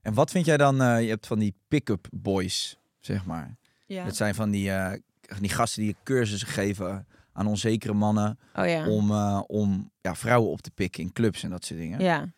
En 0.00 0.14
wat 0.14 0.30
vind 0.30 0.46
jij 0.46 0.56
dan... 0.56 0.82
eh, 0.82 1.02
je 1.02 1.08
hebt 1.08 1.26
van 1.26 1.38
die 1.38 1.54
pick-up 1.68 2.06
boys, 2.10 2.76
zeg 3.00 3.24
maar. 3.24 3.56
Ja. 3.86 4.04
Dat 4.04 4.16
zijn 4.16 4.34
van 4.34 4.50
die, 4.50 4.72
die 5.40 5.50
gasten 5.50 5.82
die 5.82 5.96
cursussen 6.04 6.48
geven 6.48 7.06
aan 7.32 7.46
onzekere 7.46 7.92
mannen... 7.92 8.38
Oh 8.54 8.66
ja. 8.66 8.88
om, 8.88 9.10
om 9.40 9.90
ja, 10.00 10.14
vrouwen 10.14 10.50
op 10.50 10.60
te 10.60 10.70
pikken 10.70 11.02
in 11.02 11.12
clubs 11.12 11.42
en 11.42 11.50
dat 11.50 11.64
soort 11.64 11.80
dingen. 11.80 12.00
Ja. 12.00 12.32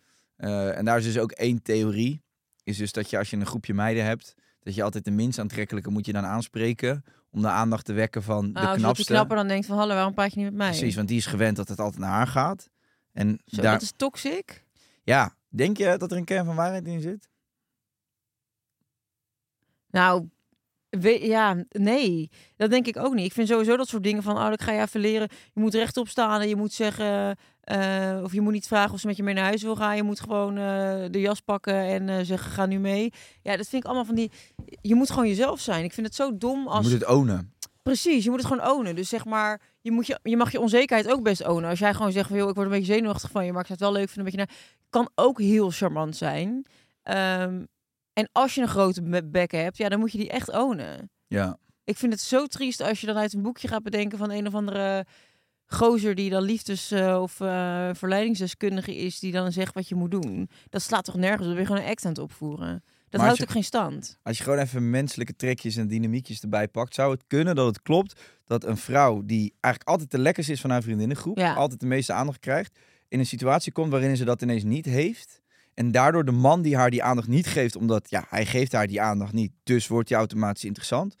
En 0.73 0.85
daar 0.85 0.97
is 0.97 1.03
dus 1.03 1.17
ook 1.17 1.31
één 1.31 1.61
theorie. 1.61 2.22
Is 2.63 2.77
dus 2.77 2.91
dat 2.91 3.09
je 3.09 3.17
als 3.17 3.29
je 3.29 3.37
een 3.37 3.45
groepje 3.45 3.73
meiden 3.73 4.05
hebt, 4.05 4.35
dat 4.59 4.75
je 4.75 4.83
altijd 4.83 5.05
de 5.05 5.11
minst 5.11 5.39
aantrekkelijke 5.39 5.89
moet 5.89 6.05
je 6.05 6.13
dan 6.13 6.25
aanspreken. 6.25 7.03
Om 7.31 7.41
de 7.41 7.47
aandacht 7.47 7.85
te 7.85 7.93
wekken 7.93 8.23
van 8.23 8.53
de 8.53 8.59
Oh, 8.59 8.67
die 8.71 8.77
knapste. 8.77 9.05
knapper 9.05 9.35
dan 9.37 9.47
denkt 9.47 9.65
van, 9.65 9.77
hallo, 9.77 9.93
waarom 9.93 10.13
praat 10.13 10.33
je 10.33 10.37
niet 10.39 10.45
met 10.49 10.55
mij? 10.57 10.69
Precies, 10.69 10.95
want 10.95 11.07
die 11.07 11.17
is 11.17 11.25
gewend 11.25 11.55
dat 11.55 11.67
het 11.67 11.79
altijd 11.79 12.01
naar 12.01 12.09
haar 12.11 12.27
gaat. 12.27 12.69
En 13.11 13.41
Zo, 13.45 13.61
daar, 13.61 13.73
dat 13.73 13.81
is 13.81 13.93
toxic. 13.95 14.65
ja, 15.03 15.35
denk 15.49 15.77
je 15.77 15.95
dat 15.97 16.11
er 16.11 16.17
een 16.17 16.23
kern 16.25 16.45
van 16.45 16.55
waarheid 16.55 16.87
in 16.87 17.01
zit? 17.01 17.29
Nou, 19.89 20.29
we- 20.99 21.25
ja, 21.25 21.63
nee. 21.69 22.29
Dat 22.55 22.69
denk 22.69 22.87
ik 22.87 22.97
ook 22.97 23.13
niet. 23.13 23.25
Ik 23.25 23.33
vind 23.33 23.47
sowieso 23.47 23.77
dat 23.77 23.87
soort 23.87 24.03
dingen 24.03 24.23
van, 24.23 24.37
oh, 24.37 24.51
ik 24.51 24.61
ga 24.61 24.71
je 24.71 24.81
even 24.81 24.99
leren. 24.99 25.27
Je 25.53 25.59
moet 25.61 25.73
rechtop 25.73 26.07
staan 26.07 26.41
en 26.41 26.47
je 26.47 26.55
moet 26.55 26.73
zeggen, 26.73 27.35
eh, 27.61 28.19
of 28.23 28.33
je 28.33 28.41
moet 28.41 28.53
niet 28.53 28.67
vragen 28.67 28.93
of 28.93 28.99
ze 28.99 29.07
met 29.07 29.17
je 29.17 29.23
mee 29.23 29.33
naar 29.33 29.43
huis 29.43 29.61
wil 29.61 29.75
gaan. 29.75 29.95
Je 29.95 30.03
moet 30.03 30.19
gewoon 30.19 30.57
eh, 30.57 31.03
de 31.11 31.19
jas 31.19 31.39
pakken 31.39 31.75
en 31.75 32.09
eh, 32.09 32.19
zeggen, 32.25 32.51
ga 32.51 32.65
nu 32.65 32.79
mee. 32.79 33.11
Ja, 33.41 33.57
dat 33.57 33.67
vind 33.67 33.81
ik 33.83 33.85
allemaal 33.85 34.05
van 34.05 34.15
die, 34.15 34.31
je 34.81 34.95
moet 34.95 35.09
gewoon 35.09 35.27
jezelf 35.27 35.59
zijn. 35.59 35.83
Ik 35.83 35.93
vind 35.93 36.07
het 36.07 36.15
zo 36.15 36.37
dom 36.37 36.63
Je 36.63 36.69
als... 36.69 36.83
moet 36.83 36.93
het 36.99 37.07
ownen. 37.07 37.53
Precies, 37.83 38.23
je 38.23 38.29
moet 38.29 38.39
het 38.39 38.47
gewoon 38.47 38.69
ownen. 38.71 38.95
Dus 38.95 39.09
zeg 39.09 39.25
maar, 39.25 39.61
je, 39.81 39.91
moet 39.91 40.07
je, 40.07 40.19
je 40.23 40.37
mag 40.37 40.51
je 40.51 40.59
onzekerheid 40.59 41.11
ook 41.11 41.23
best 41.23 41.47
ownen. 41.47 41.69
Als 41.69 41.79
jij 41.79 41.93
gewoon 41.93 42.11
zegt 42.11 42.27
van, 42.27 42.37
joh, 42.37 42.49
ik 42.49 42.55
word 42.55 42.67
een 42.67 42.73
beetje 42.73 42.93
zenuwachtig 42.93 43.31
van 43.31 43.45
je, 43.45 43.51
maar 43.51 43.61
ik 43.61 43.67
zou 43.67 43.79
het 43.79 43.89
wel 43.89 43.97
leuk 43.99 44.09
vinden 44.09 44.25
een 44.33 44.37
beetje 44.37 44.55
naar... 44.55 44.67
Kan 44.89 45.09
ook 45.15 45.39
heel 45.39 45.69
charmant 45.69 46.15
zijn. 46.15 46.65
Ehm, 47.03 47.63
en 48.13 48.29
als 48.31 48.55
je 48.55 48.61
een 48.61 48.67
grote 48.67 49.01
be- 49.03 49.25
bek 49.25 49.51
hebt, 49.51 49.77
ja, 49.77 49.89
dan 49.89 49.99
moet 49.99 50.11
je 50.11 50.17
die 50.17 50.29
echt 50.29 50.51
ownen. 50.51 51.11
Ja. 51.27 51.57
Ik 51.83 51.97
vind 51.97 52.11
het 52.13 52.21
zo 52.21 52.45
triest 52.45 52.81
als 52.81 53.01
je 53.01 53.07
dan 53.07 53.17
uit 53.17 53.33
een 53.33 53.41
boekje 53.41 53.67
gaat 53.67 53.83
bedenken 53.83 54.17
van 54.17 54.31
een 54.31 54.47
of 54.47 54.53
andere 54.55 55.05
gozer 55.65 56.15
die 56.15 56.29
dan 56.29 56.41
liefdes- 56.43 56.91
eh, 56.91 57.19
of 57.21 57.39
eh, 57.41 57.89
verleidingsdeskundige 57.93 58.95
is, 58.95 59.19
die 59.19 59.31
dan 59.31 59.51
zegt 59.51 59.73
wat 59.73 59.87
je 59.87 59.95
moet 59.95 60.11
doen. 60.11 60.49
Dat 60.69 60.81
slaat 60.81 61.03
toch 61.05 61.15
nergens 61.15 61.47
op? 61.49 61.55
Dan 61.55 61.65
gewoon 61.65 61.81
een 61.81 61.87
act 61.89 62.03
aan 62.05 62.11
het 62.11 62.19
opvoeren. 62.21 62.83
Dat 63.09 63.21
houdt 63.21 63.37
je- 63.37 63.43
ook 63.43 63.49
geen 63.51 63.63
stand. 63.63 64.17
Als 64.23 64.37
je 64.37 64.43
gewoon 64.43 64.59
even 64.59 64.89
menselijke 64.89 65.35
trekjes 65.35 65.75
en 65.75 65.87
dynamiekjes 65.87 66.41
erbij 66.41 66.67
pakt, 66.67 66.93
zou 66.93 67.11
het 67.11 67.23
kunnen 67.27 67.55
dat 67.55 67.65
het 67.65 67.81
klopt 67.81 68.21
dat 68.45 68.63
een 68.63 68.77
vrouw 68.77 69.21
die 69.25 69.53
eigenlijk 69.59 69.89
altijd 69.93 70.11
de 70.11 70.17
lekkerste 70.19 70.51
is 70.51 70.61
van 70.61 70.69
haar 70.69 70.81
vriendinnengroep, 70.81 71.37
Ja. 71.37 71.53
altijd 71.53 71.79
de 71.79 71.85
meeste 71.85 72.13
aandacht 72.13 72.39
krijgt, 72.39 72.79
in 73.07 73.19
een 73.19 73.25
situatie 73.25 73.71
komt 73.71 73.91
waarin 73.91 74.17
ze 74.17 74.25
dat 74.25 74.41
ineens 74.41 74.63
niet 74.63 74.85
heeft. 74.85 75.41
En 75.73 75.91
daardoor 75.91 76.25
de 76.25 76.31
man 76.31 76.61
die 76.61 76.75
haar 76.75 76.89
die 76.89 77.03
aandacht 77.03 77.27
niet 77.27 77.47
geeft, 77.47 77.75
omdat 77.75 78.09
ja, 78.09 78.25
hij 78.29 78.45
geeft 78.45 78.71
haar 78.71 78.87
die 78.87 79.01
aandacht 79.01 79.33
niet, 79.33 79.51
dus 79.63 79.87
wordt 79.87 80.07
die 80.07 80.17
automatisch 80.17 80.63
interessant. 80.65 81.15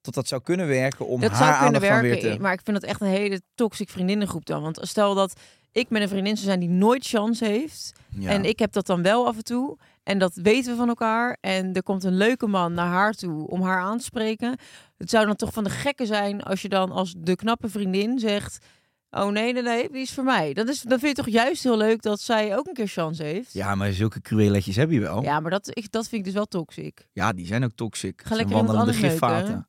Tot 0.00 0.14
dat 0.14 0.28
zou 0.28 0.42
kunnen 0.42 0.66
werken 0.66 1.06
om 1.06 1.20
dat 1.20 1.30
haar 1.30 1.38
zou 1.38 1.64
aandacht 1.64 1.84
werken, 1.84 2.02
weer 2.02 2.20
te... 2.20 2.40
maar 2.40 2.52
ik 2.52 2.60
vind 2.64 2.80
dat 2.80 2.90
echt 2.90 3.00
een 3.00 3.06
hele 3.06 3.42
toxic 3.54 3.88
vriendinnengroep 3.88 4.46
dan. 4.46 4.62
Want 4.62 4.78
stel 4.82 5.14
dat 5.14 5.40
ik 5.72 5.90
met 5.90 6.02
een 6.02 6.08
vriendin 6.08 6.34
zou 6.36 6.46
zijn 6.46 6.60
die 6.60 6.68
nooit 6.68 7.06
chance 7.06 7.44
heeft, 7.44 7.92
Ja. 8.08 8.30
en 8.30 8.44
ik 8.44 8.58
heb 8.58 8.72
dat 8.72 8.86
dan 8.86 9.02
wel 9.02 9.26
af 9.26 9.36
en 9.36 9.44
toe. 9.44 9.78
En 10.02 10.18
dat 10.18 10.34
weten 10.34 10.70
we 10.72 10.78
van 10.78 10.88
elkaar. 10.88 11.36
En 11.40 11.72
er 11.72 11.82
komt 11.82 12.04
een 12.04 12.16
leuke 12.16 12.46
man 12.46 12.74
naar 12.74 12.86
haar 12.86 13.12
toe 13.12 13.48
om 13.48 13.62
haar 13.62 13.80
aan 13.80 13.98
te 13.98 14.04
spreken. 14.04 14.56
Het 14.96 15.10
zou 15.10 15.26
dan 15.26 15.36
toch 15.36 15.52
van 15.52 15.64
de 15.64 15.70
gekke 15.70 16.06
zijn 16.06 16.42
als 16.42 16.62
je 16.62 16.68
dan 16.68 16.90
als 16.90 17.14
de 17.18 17.36
knappe 17.36 17.68
vriendin 17.68 18.18
zegt... 18.18 18.64
Oh 19.10 19.30
nee, 19.30 19.52
nee, 19.52 19.62
nee, 19.62 19.88
die 19.90 20.00
is 20.00 20.12
voor 20.12 20.24
mij. 20.24 20.52
Dat, 20.52 20.68
is, 20.68 20.80
dan 20.80 20.98
vind 20.98 21.16
je 21.16 21.22
toch 21.22 21.32
juist 21.32 21.62
heel 21.62 21.76
leuk 21.76 22.02
dat 22.02 22.20
zij 22.20 22.56
ook 22.56 22.66
een 22.66 22.74
keer 22.74 22.86
chance 22.86 23.22
heeft? 23.22 23.52
Ja, 23.52 23.74
maar 23.74 23.92
zulke 23.92 24.20
crueletjes 24.20 24.76
heb 24.76 24.90
je 24.90 25.00
wel. 25.00 25.22
Ja, 25.22 25.40
maar 25.40 25.50
dat, 25.50 25.76
ik, 25.76 25.90
dat 25.90 26.08
vind 26.08 26.20
ik 26.20 26.24
dus 26.24 26.34
wel 26.34 26.46
toxic. 26.46 27.08
Ja, 27.12 27.32
die 27.32 27.46
zijn 27.46 27.64
ook 27.64 27.72
toxic. 27.74 28.22
Ga 28.24 28.34
lekker 28.34 28.54
wandelende 28.54 28.92
neuken. 28.92 29.10
gifvaten. 29.10 29.66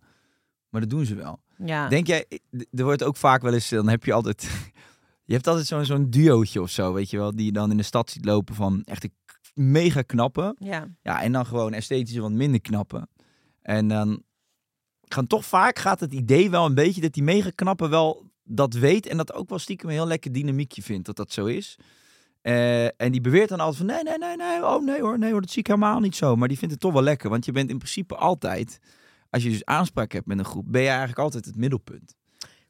Maar 0.69 0.81
dat 0.81 0.89
doen 0.89 1.05
ze 1.05 1.15
wel. 1.15 1.39
Ja. 1.65 1.87
Denk 1.87 2.07
jij, 2.07 2.25
er 2.71 2.83
wordt 2.83 3.03
ook 3.03 3.17
vaak 3.17 3.41
wel 3.41 3.53
eens, 3.53 3.69
dan 3.69 3.89
heb 3.89 4.05
je 4.05 4.13
altijd, 4.13 4.41
je 5.25 5.33
hebt 5.33 5.47
altijd 5.47 5.67
zo'n 5.67 5.85
zo'n 5.85 6.09
duootje 6.09 6.61
of 6.61 6.69
zo, 6.69 6.93
weet 6.93 7.09
je 7.09 7.17
wel, 7.17 7.35
die 7.35 7.45
je 7.45 7.51
dan 7.51 7.71
in 7.71 7.77
de 7.77 7.83
stad 7.83 8.09
ziet 8.09 8.25
lopen 8.25 8.55
van 8.55 8.81
echt 8.83 9.03
een 9.03 9.13
mega 9.53 10.01
knappe. 10.01 10.55
Ja. 10.59 10.87
Ja, 11.01 11.21
en 11.21 11.31
dan 11.31 11.45
gewoon 11.45 11.73
esthetisch 11.73 12.17
wat 12.17 12.31
minder 12.31 12.61
knappe. 12.61 13.07
En 13.61 13.87
dan 13.87 14.23
gaan 15.07 15.27
toch 15.27 15.45
vaak 15.45 15.79
gaat 15.79 15.99
het 15.99 16.13
idee 16.13 16.49
wel 16.49 16.65
een 16.65 16.75
beetje 16.75 17.01
dat 17.01 17.13
die 17.13 17.23
mega 17.23 17.49
knappe 17.55 17.87
wel 17.87 18.30
dat 18.43 18.73
weet 18.73 19.07
en 19.07 19.17
dat 19.17 19.33
ook 19.33 19.49
wel 19.49 19.59
stiekem 19.59 19.89
een 19.89 19.95
heel 19.95 20.07
lekker 20.07 20.31
dynamiekje 20.31 20.81
vindt 20.81 21.05
dat 21.05 21.15
dat 21.15 21.31
zo 21.31 21.45
is. 21.45 21.77
Eh, 22.41 22.85
en 22.85 23.11
die 23.11 23.21
beweert 23.21 23.49
dan 23.49 23.59
altijd 23.59 23.77
van 23.77 23.85
nee, 23.85 24.03
nee, 24.03 24.17
nee, 24.17 24.35
nee, 24.35 24.65
oh 24.65 24.83
nee 24.83 25.01
hoor, 25.01 25.19
nee 25.19 25.31
hoor, 25.31 25.41
dat 25.41 25.49
zie 25.49 25.59
ik 25.59 25.67
helemaal 25.67 25.99
niet 25.99 26.15
zo. 26.15 26.35
Maar 26.35 26.47
die 26.47 26.57
vindt 26.57 26.73
het 26.73 26.83
toch 26.83 26.93
wel 26.93 27.03
lekker, 27.03 27.29
want 27.29 27.45
je 27.45 27.51
bent 27.51 27.69
in 27.69 27.77
principe 27.77 28.15
altijd, 28.15 28.79
als 29.29 29.43
je 29.43 29.49
dus 29.49 29.65
aanspraak 29.65 30.11
hebt 30.11 30.25
met 30.25 30.39
een 30.39 30.45
groep, 30.45 30.65
ben 30.67 30.81
je 30.81 30.87
eigenlijk 30.87 31.19
altijd 31.19 31.45
het 31.45 31.55
middelpunt. 31.55 32.15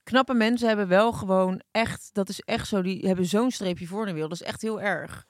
Knappe 0.04 0.34
mensen 0.34 0.68
hebben 0.68 0.88
wel 0.88 1.12
gewoon 1.12 1.62
echt, 1.72 2.10
dat 2.14 2.30
is 2.30 2.40
echt 2.40 2.68
zo, 2.68 2.82
die 2.82 3.08
hebben 3.08 3.26
zo'n 3.26 3.52
streepje 3.52 3.88
voor 3.88 4.06
de 4.06 4.12
wereld. 4.12 4.30
Dat 4.30 4.42
is 4.42 4.48
echt 4.48 4.62
heel 4.62 4.82
erg. 4.82 5.26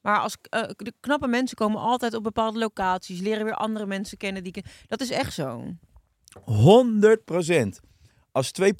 Maar 0.00 0.20
als 0.20 0.36
eh, 0.40 0.62
de 0.76 0.92
knappe 1.00 1.26
mensen 1.26 1.56
komen 1.56 1.80
altijd 1.80 2.14
op 2.14 2.22
bepaalde 2.22 2.58
locaties, 2.58 3.20
leren 3.20 3.44
weer 3.44 3.54
andere 3.54 3.86
mensen 3.86 4.18
kennen. 4.18 4.44
Die, 4.44 4.64
dat 4.86 5.00
is 5.00 5.10
echt 5.10 5.32
zo. 5.32 5.74
100% 7.54 7.68
Als 8.32 8.50
twee 8.50 8.74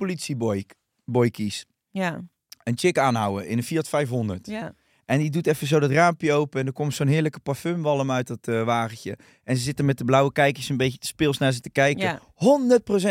politieboykies 1.12 1.64
Ja, 1.90 2.20
een 2.62 2.78
chick 2.78 2.98
aanhouden 2.98 3.48
in 3.48 3.56
een 3.58 3.64
Fiat 3.64 3.88
500. 3.88 4.46
ja. 4.46 4.74
En 5.06 5.18
die 5.18 5.30
doet 5.30 5.46
even 5.46 5.66
zo 5.66 5.80
dat 5.80 5.90
raampje 5.90 6.32
open. 6.32 6.60
En 6.60 6.66
er 6.66 6.72
komt 6.72 6.94
zo'n 6.94 7.06
heerlijke 7.06 7.40
parfumwalm 7.40 8.10
uit 8.10 8.26
dat 8.26 8.48
eh, 8.48 8.64
wagentje. 8.64 9.18
En 9.44 9.56
ze 9.56 9.62
zitten 9.62 9.84
met 9.84 9.98
de 9.98 10.04
blauwe 10.04 10.32
kijkjes 10.32 10.68
een 10.68 10.76
beetje 10.76 10.98
te 10.98 11.06
speels 11.06 11.38
naar 11.38 11.52
ze 11.52 11.60
te 11.60 11.70
kijken. 11.70 12.02
Ja. 12.02 12.20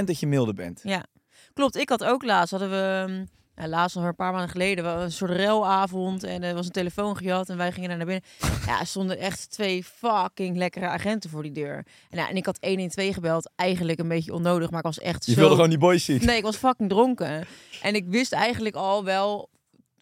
100% 0.02 0.04
dat 0.06 0.20
je 0.20 0.28
milder 0.28 0.54
bent. 0.54 0.80
Ja, 0.84 1.06
klopt. 1.54 1.76
Ik 1.76 1.90
had 1.90 2.04
ook 2.04 2.24
laatst, 2.24 2.52
hadden 2.52 2.70
we, 2.70 3.06
mm, 3.12 3.28
ja, 3.56 3.68
laatst 3.68 3.96
nog 3.96 4.06
een 4.06 4.16
paar 4.16 4.32
maanden 4.32 4.50
geleden, 4.50 4.84
wel 4.84 5.02
een 5.02 5.12
soort 5.12 5.32
relavond 5.32 6.24
en 6.24 6.44
er 6.44 6.54
was 6.54 6.66
een 6.66 6.72
telefoon 6.72 7.18
gejat 7.18 7.50
en 7.50 7.58
wij 7.58 7.72
gingen 7.72 7.90
daar 7.90 7.98
naar 7.98 8.08
binnen. 8.08 8.24
Ja, 8.66 8.80
er 8.80 8.88
stonden 8.88 9.18
echt 9.18 9.52
twee 9.52 9.84
fucking 9.84 10.58
lekkere 10.58 10.88
agenten 10.88 11.30
voor 11.30 11.44
die 11.44 11.52
deur. 11.52 11.86
En, 12.10 12.18
ja, 12.18 12.30
en 12.30 12.36
ik 12.36 12.46
had 12.46 12.58
112 12.62 13.14
gebeld, 13.14 13.52
eigenlijk 13.56 14.00
een 14.00 14.08
beetje 14.08 14.34
onnodig, 14.34 14.70
maar 14.70 14.80
ik 14.80 14.86
was 14.86 15.00
echt 15.00 15.26
Je 15.26 15.32
zo... 15.32 15.40
wilde 15.40 15.56
gewoon 15.56 15.70
die 15.70 15.80
boys 15.80 16.06
zien. 16.06 16.26
Nee, 16.26 16.38
ik 16.38 16.44
was 16.44 16.56
fucking 16.56 16.90
dronken. 16.90 17.46
En 17.82 17.96
ik 17.96 18.06
wist 18.08 18.34
eigenlijk 18.34 18.76
al 18.76 19.04
wel, 19.04 19.50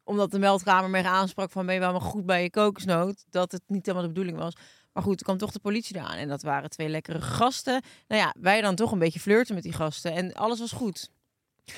omdat 0.04 0.32
de 0.32 0.40
meldkamer 0.40 0.90
me 0.90 1.04
aansprak 1.04 1.52
van 1.52 1.66
ben 1.66 1.74
je 1.74 1.80
wel 1.80 1.92
maar 1.92 2.02
goed 2.02 2.26
bij 2.26 2.44
je 2.44 2.50
kokosnoot, 2.50 3.24
dat 3.30 3.52
het 3.52 3.62
niet 3.68 3.86
helemaal 3.86 4.08
de 4.08 4.14
bedoeling 4.14 4.38
was. 4.38 4.54
Maar 4.94 5.04
goed, 5.04 5.20
er 5.20 5.26
kwam 5.26 5.38
toch 5.38 5.52
de 5.52 5.60
politie 5.60 5.96
eraan. 5.96 6.16
En 6.16 6.28
dat 6.28 6.42
waren 6.42 6.70
twee 6.70 6.90
lekkere 6.90 7.22
gasten. 7.22 7.82
Nou 8.08 8.22
ja, 8.22 8.34
wij 8.40 8.62
dan 8.62 8.76
toch 8.76 8.92
een 8.92 9.00
beetje 9.00 9.20
flirten 9.20 9.56
met 9.56 9.64
die 9.64 9.74
gasten. 9.74 10.14
En 10.14 10.34
alles 10.34 10.60
was 10.60 10.72
goed. 10.72 11.10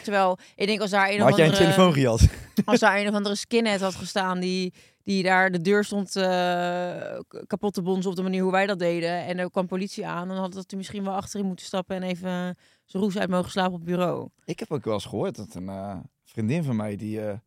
Terwijl, 0.03 0.37
ik 0.55 0.67
denk 0.67 0.81
als 0.81 0.89
daar 0.89 1.09
een 1.09 1.17
Maar 1.17 1.23
of 1.23 1.29
had 1.29 1.37
jij 1.37 1.45
een 1.47 1.51
andere... 1.53 1.71
telefoon 1.71 1.93
gejat? 1.93 2.27
Als 2.65 2.79
daar 2.79 2.99
een 2.99 3.07
of 3.07 3.13
andere 3.13 3.35
skinhead 3.35 3.79
had 3.81 3.95
gestaan 3.95 4.39
die, 4.39 4.73
die 5.03 5.23
daar 5.23 5.51
de 5.51 5.61
deur 5.61 5.83
stond 5.83 6.11
k- 7.27 7.43
kapot 7.47 7.73
te 7.73 7.81
bonzen 7.81 8.09
op 8.09 8.15
de 8.15 8.23
manier 8.23 8.41
hoe 8.43 8.51
wij 8.51 8.65
dat 8.65 8.79
deden. 8.79 9.25
En 9.25 9.37
er 9.37 9.51
kwam 9.51 9.67
politie 9.67 10.07
aan, 10.07 10.27
dan 10.27 10.37
had 10.37 10.53
dat 10.53 10.63
hij 10.67 10.77
misschien 10.77 11.03
wel 11.03 11.13
achterin 11.13 11.45
moeten 11.45 11.65
stappen 11.65 11.95
en 11.95 12.03
even 12.03 12.57
zijn 12.85 13.03
roes 13.03 13.17
uit 13.17 13.29
mogen 13.29 13.51
slapen 13.51 13.73
op 13.73 13.79
het 13.79 13.89
bureau. 13.89 14.29
Ik 14.45 14.59
heb 14.59 14.71
ook 14.71 14.83
wel 14.85 14.93
eens 14.93 15.05
gehoord 15.05 15.35
dat 15.35 15.53
een 15.55 15.69
eh, 15.69 15.97
vriendin 16.23 16.63
van 16.63 16.75
mij, 16.75 16.95
die, 16.95 17.21
eh, 17.21 17.37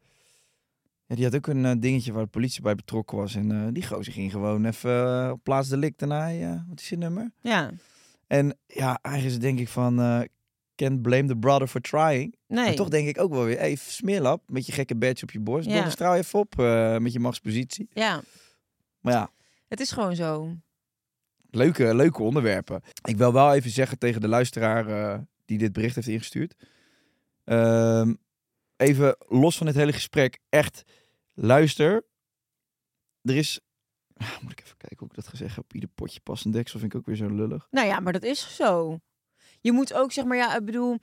ja, 1.06 1.14
die 1.14 1.24
had 1.24 1.34
ook 1.36 1.46
een 1.46 1.80
dingetje 1.80 2.12
waar 2.12 2.22
de 2.24 2.28
politie 2.30 2.62
bij 2.62 2.74
betrokken 2.74 3.16
was. 3.16 3.34
En 3.34 3.72
die 3.72 3.86
gozer 3.86 4.12
ging 4.12 4.30
gewoon 4.30 4.64
even 4.64 5.32
op 5.32 5.40
plaats 5.42 5.68
delict 5.68 6.02
en 6.02 6.10
hij, 6.10 6.42
eh, 6.44 6.60
wat 6.68 6.80
is 6.80 6.86
zijn 6.86 7.00
nummer? 7.00 7.32
Ja, 7.40 7.70
En 8.26 8.56
ja, 8.66 8.98
eigenlijk 9.02 9.40
denk 9.40 9.58
ik 9.58 9.68
van, 9.68 9.94
can't 10.86 11.02
blame 11.02 11.24
the 11.28 11.36
brother 11.36 11.68
for 11.68 11.80
trying. 11.80 12.34
nee. 12.46 12.64
Maar 12.64 12.74
toch 12.74 12.88
denk 12.88 13.08
ik 13.08 13.20
ook 13.20 13.30
wel 13.32 13.44
weer, 13.44 13.58
hey, 13.58 13.74
smeerlap, 13.74 14.50
met 14.50 14.66
je 14.66 14.72
gekke 14.72 14.96
badge 14.96 15.22
op 15.24 15.30
je 15.30 15.40
borst. 15.40 15.68
Ja. 15.68 15.90
Straal 15.90 16.14
even 16.14 16.38
op 16.38 16.58
eh, 16.58 16.96
met 16.98 17.12
je 17.12 17.20
machtspositie. 17.20 17.88
Ja, 17.92 18.22
Maar 19.00 19.12
ja, 19.12 19.30
het 19.68 19.80
is 19.80 19.90
gewoon 19.90 20.16
zo. 20.16 20.56
leuke, 21.50 21.94
leuke 21.94 22.22
onderwerpen. 22.22 22.82
Ik 23.04 23.16
wil 23.16 23.32
wel 23.32 23.54
even 23.54 23.70
zeggen 23.70 23.98
tegen 23.98 24.20
de 24.20 24.28
luisteraar 24.28 24.86
eh, 24.88 25.18
die 25.44 25.58
dit 25.58 25.72
bericht 25.72 25.94
heeft 25.94 26.08
ingestuurd. 26.08 26.54
Ehm, 27.44 28.14
even 28.76 29.16
los 29.28 29.56
van 29.56 29.66
het 29.66 29.76
hele 29.76 29.92
gesprek, 29.92 30.38
echt 30.48 30.82
luister. 31.34 32.04
Er 33.22 33.36
is, 33.36 33.60
Ah, 34.16 34.40
moet 34.42 34.52
ik 34.52 34.60
even 34.60 34.76
kijken 34.76 34.98
hoe 34.98 35.08
ik 35.08 35.14
dat 35.14 35.28
gezegd 35.28 35.54
heb. 35.54 35.64
Op 35.64 35.74
ieder 35.74 35.88
potje 35.94 36.20
past 36.20 36.44
een 36.44 36.50
deksel, 36.50 36.78
vind 36.80 36.92
ik 36.92 36.98
ook 36.98 37.06
weer 37.06 37.16
zo 37.16 37.28
lullig. 37.34 37.66
Nou 37.70 37.86
ja, 37.86 38.00
maar 38.00 38.12
dat 38.12 38.22
is 38.22 38.56
zo. 38.56 38.98
Je 39.60 39.72
moet 39.72 39.94
ook, 39.94 40.12
zeg 40.12 40.24
maar, 40.24 40.36
ja, 40.36 40.56
ik 40.56 40.64
bedoel... 40.64 40.98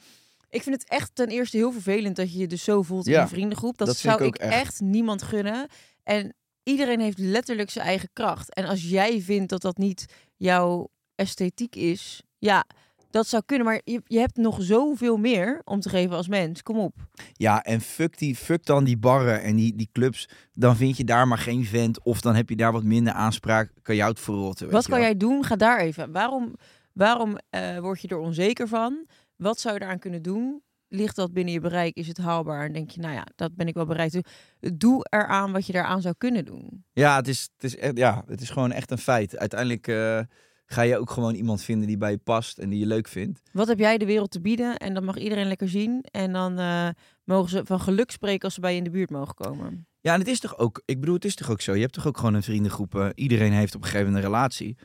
Ik 0.50 0.64
vind 0.64 0.76
het 0.82 0.90
echt 0.90 1.12
ten 1.14 1.28
eerste 1.28 1.58
heel 1.58 1.72
vervelend 1.72 2.16
dat 2.16 2.34
je 2.34 2.40
je 2.40 2.48
dus 2.48 2.64
zo 2.64 2.82
voelt 2.82 3.08
in 3.08 3.14
een 3.14 3.28
vriendengroep. 3.28 3.78
Dat, 3.78 3.98
zou 3.98 4.24
ik 4.24 4.36
echt. 4.36 4.54
echt 4.54 4.82
niemand 4.82 5.24
gunnen. 5.24 5.68
En 6.04 6.34
iedereen 6.64 7.00
heeft 7.00 7.18
letterlijk 7.18 7.70
zijn 7.70 7.86
eigen 7.86 8.10
kracht. 8.14 8.54
En 8.54 8.66
als 8.66 8.90
jij 8.90 9.22
vindt 9.22 9.50
dat 9.50 9.62
dat 9.62 9.78
niet 9.78 10.06
jouw 10.36 10.88
esthetiek 11.16 11.76
is, 11.76 12.22
ja, 12.38 12.66
dat 13.10 13.28
zou 13.28 13.44
kunnen. 13.46 13.66
Maar 13.66 13.82
je, 13.84 14.02
je 14.06 14.20
hebt 14.20 14.38
nog 14.38 14.58
zoveel 14.62 15.18
meer 15.18 15.62
om 15.64 15.80
te 15.80 15.90
geven 15.90 16.16
als 16.16 16.28
mens. 16.28 16.64
Kom 16.64 16.78
op. 16.78 16.94
Ja, 17.34 17.64
en 17.64 17.82
fuck, 17.82 18.18
die, 18.18 18.36
fuck 18.36 18.66
dan 18.66 18.84
die 18.84 18.98
barren 18.98 19.42
en 19.42 19.56
die, 19.56 19.76
die 19.76 19.90
clubs. 19.92 20.30
Dan 20.54 20.76
vind 20.76 20.98
je 20.98 21.04
daar 21.04 21.28
maar 21.28 21.38
geen 21.38 21.66
vent. 21.66 22.04
Of 22.04 22.22
dan 22.22 22.36
heb 22.36 22.50
je 22.50 22.56
daar 22.56 22.72
wat 22.72 22.84
minder 22.84 23.14
aanspraak. 23.14 23.72
Kan 23.82 23.96
jou 23.96 24.10
het 24.10 24.20
verrotten. 24.20 24.70
Wat 24.70 24.88
kan 24.88 24.98
wel. 24.98 25.04
jij 25.04 25.18
doen? 25.18 25.44
Ga 25.44 25.56
daar 25.56 25.80
even. 25.80 26.12
Waarom, 26.12 26.56
waarom 26.96 27.38
eh, 27.50 27.80
word 27.80 28.02
je 28.02 28.08
er 28.08 28.18
onzeker 28.18 28.68
van? 28.68 29.06
Wat 29.36 29.60
zou 29.60 29.76
je 29.76 29.82
eraan 29.82 30.00
kunnen 30.00 30.22
doen? 30.22 30.64
Ligt 30.88 31.16
dat 31.16 31.34
binnen 31.34 31.54
je 31.54 31.60
bereik? 31.60 31.96
Is 31.96 32.08
het 32.08 32.18
haalbaar? 32.18 32.66
En 32.66 32.74
denk 32.74 32.90
je, 32.90 33.00
nou 33.00 33.14
ja, 33.14 33.26
dat 33.36 33.56
ben 33.56 33.68
ik 33.68 33.74
wel 33.74 33.86
bereid 33.86 34.12
te 34.12 34.24
doen. 34.60 34.78
Doe 34.78 35.06
eraan 35.10 35.52
wat 35.52 35.68
je 35.68 35.74
eraan 35.74 36.02
zou 36.02 36.16
kunnen 36.18 36.46
doen. 36.46 36.86
Ja, 36.94 37.16
het 37.16 37.28
is, 37.28 37.50
het 37.54 37.64
is, 37.64 37.78
echt, 37.78 37.98
ja, 37.98 38.24
het 38.28 38.42
is 38.42 38.50
gewoon 38.50 38.72
echt 38.72 38.92
een 38.92 38.98
feit. 38.98 39.38
Uiteindelijk 39.38 39.88
eh, 39.88 40.20
ga 40.66 40.82
je 40.82 40.98
ook 40.98 41.10
gewoon 41.10 41.34
iemand 41.34 41.62
vinden 41.62 41.88
die 41.88 41.98
bij 41.98 42.12
je 42.12 42.18
past 42.18 42.58
en 42.58 42.70
die 42.70 42.80
je 42.80 42.86
leuk 42.86 43.08
vindt. 43.08 43.42
Wat 43.52 43.68
heb 43.68 43.80
jij 43.80 43.98
de 43.98 44.06
wereld 44.06 44.32
te 44.32 44.42
bieden? 44.42 44.78
En 44.78 44.94
dat 44.94 45.04
mag 45.04 45.18
iedereen 45.18 45.48
lekker 45.48 45.70
zien. 45.70 46.06
En 46.12 46.34
dan 46.34 46.60
eh, 46.60 46.90
mogen 47.24 47.50
ze 47.50 47.66
van 47.66 47.80
geluk 47.80 48.12
spreken 48.12 48.44
als 48.44 48.54
ze 48.54 48.60
bij 48.60 48.72
je 48.72 48.78
in 48.78 48.84
de 48.84 48.90
buurt 48.90 49.10
mogen 49.10 49.36
komen. 49.36 49.88
Ja, 50.02 50.14
en 50.14 50.20
het 50.20 50.28
is 50.30 50.40
toch 50.40 50.58
ook, 50.58 50.82
ik 50.86 51.00
bedoel, 51.00 51.16
het 51.16 51.26
is 51.26 51.36
toch 51.36 51.52
ook 51.52 51.62
zo. 51.62 51.74
Je 51.74 51.82
hebt 51.82 51.94
toch 51.94 52.08
ook 52.08 52.18
gewoon 52.18 52.34
een 52.34 52.44
vriendengroep. 52.44 53.12
iedereen 53.16 53.52
heeft 53.52 53.76
op 53.76 53.82
een 53.82 53.88
gegeven 53.88 54.08
moment 54.08 54.26
een 54.26 54.32
relatie. 54.32 54.78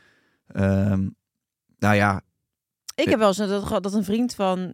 Ehm, 0.47 1.07
nou 1.81 1.95
ja, 1.95 2.21
Ik 2.95 3.09
heb 3.09 3.19
wel 3.19 3.27
eens 3.27 3.37
dat, 3.37 3.63
gehad 3.63 3.83
dat 3.83 3.93
een 3.93 4.03
vriend 4.03 4.35
van 4.35 4.73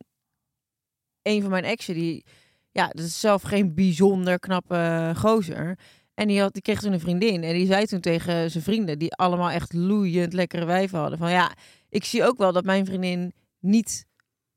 een 1.22 1.42
van 1.42 1.50
mijn 1.50 1.64
exen, 1.64 1.94
die, 1.94 2.26
ja, 2.72 2.88
dat 2.88 3.06
is 3.06 3.20
zelf 3.20 3.42
geen 3.42 3.74
bijzonder 3.74 4.40
knappe 4.40 5.14
gozer. 5.16 5.80
En 6.14 6.28
die, 6.28 6.42
had, 6.42 6.54
die 6.54 6.62
kreeg 6.62 6.80
toen 6.80 6.94
een 6.94 7.00
vriendin. 7.00 7.44
En 7.44 7.54
die 7.54 7.66
zei 7.66 7.86
toen 7.86 8.00
tegen 8.00 8.52
zijn 8.52 8.64
vrienden, 8.64 9.00
die 9.00 9.14
allemaal 9.14 9.50
echt 9.50 9.74
loeiend 9.74 10.34
lekkere 10.34 10.66
wijven 10.66 11.00
hadden. 11.00 11.18
Van 11.18 11.32
ja, 11.32 11.56
ik 11.90 12.04
zie 12.04 12.24
ook 12.24 12.38
wel 12.38 12.52
dat 12.52 12.66
mijn 12.66 12.86
vriendin 12.86 13.34
niet 13.60 14.06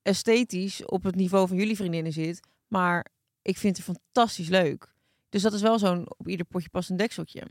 esthetisch 0.03 0.85
op 0.85 1.03
het 1.03 1.15
niveau 1.15 1.49
van 1.49 1.57
jullie 1.57 1.77
vriendinnen 1.77 2.13
zit. 2.13 2.41
Maar 2.67 3.07
ik 3.43 3.57
vind 3.57 3.77
het 3.77 3.87
fantastisch 3.87 4.49
leuk. 4.49 4.95
Dus 5.29 5.43
dat 5.43 5.53
is 5.53 5.63
wel 5.63 5.79
zo'n 5.79 6.05
op 6.19 6.29
ieder 6.29 6.47
potje 6.47 6.69
past 6.69 6.91
een 6.91 6.97
dekseltje. 6.97 7.43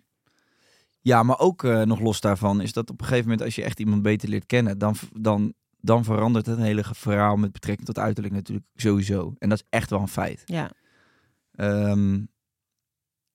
Ja, 1.02 1.24
maar 1.24 1.40
ook 1.40 1.64
eh, 1.64 1.82
nog 1.82 2.00
los 2.00 2.22
daarvan 2.22 2.62
is 2.62 2.74
dat 2.74 2.90
op 2.90 3.00
een 3.00 3.06
gegeven 3.06 3.30
moment 3.30 3.46
als 3.46 3.56
je 3.56 3.64
echt 3.64 3.80
iemand 3.80 4.02
beter 4.02 4.30
leert 4.30 4.46
kennen, 4.46 4.78
dan, 4.78 4.96
dan, 5.14 5.54
dan 5.78 6.04
verandert 6.04 6.46
het 6.46 6.60
hele 6.60 6.84
verhaal 6.84 7.36
met 7.36 7.52
betrekking 7.52 7.88
tot 7.88 8.00
uiterlijk 8.00 8.34
natuurlijk 8.34 8.68
sowieso. 8.76 9.36
En 9.38 9.50
dat 9.50 9.58
is 9.58 9.66
echt 9.70 9.90
wel 9.90 10.00
een 10.00 10.08
feit. 10.08 10.42
Ja. 10.46 10.72
Ehm, 11.52 12.26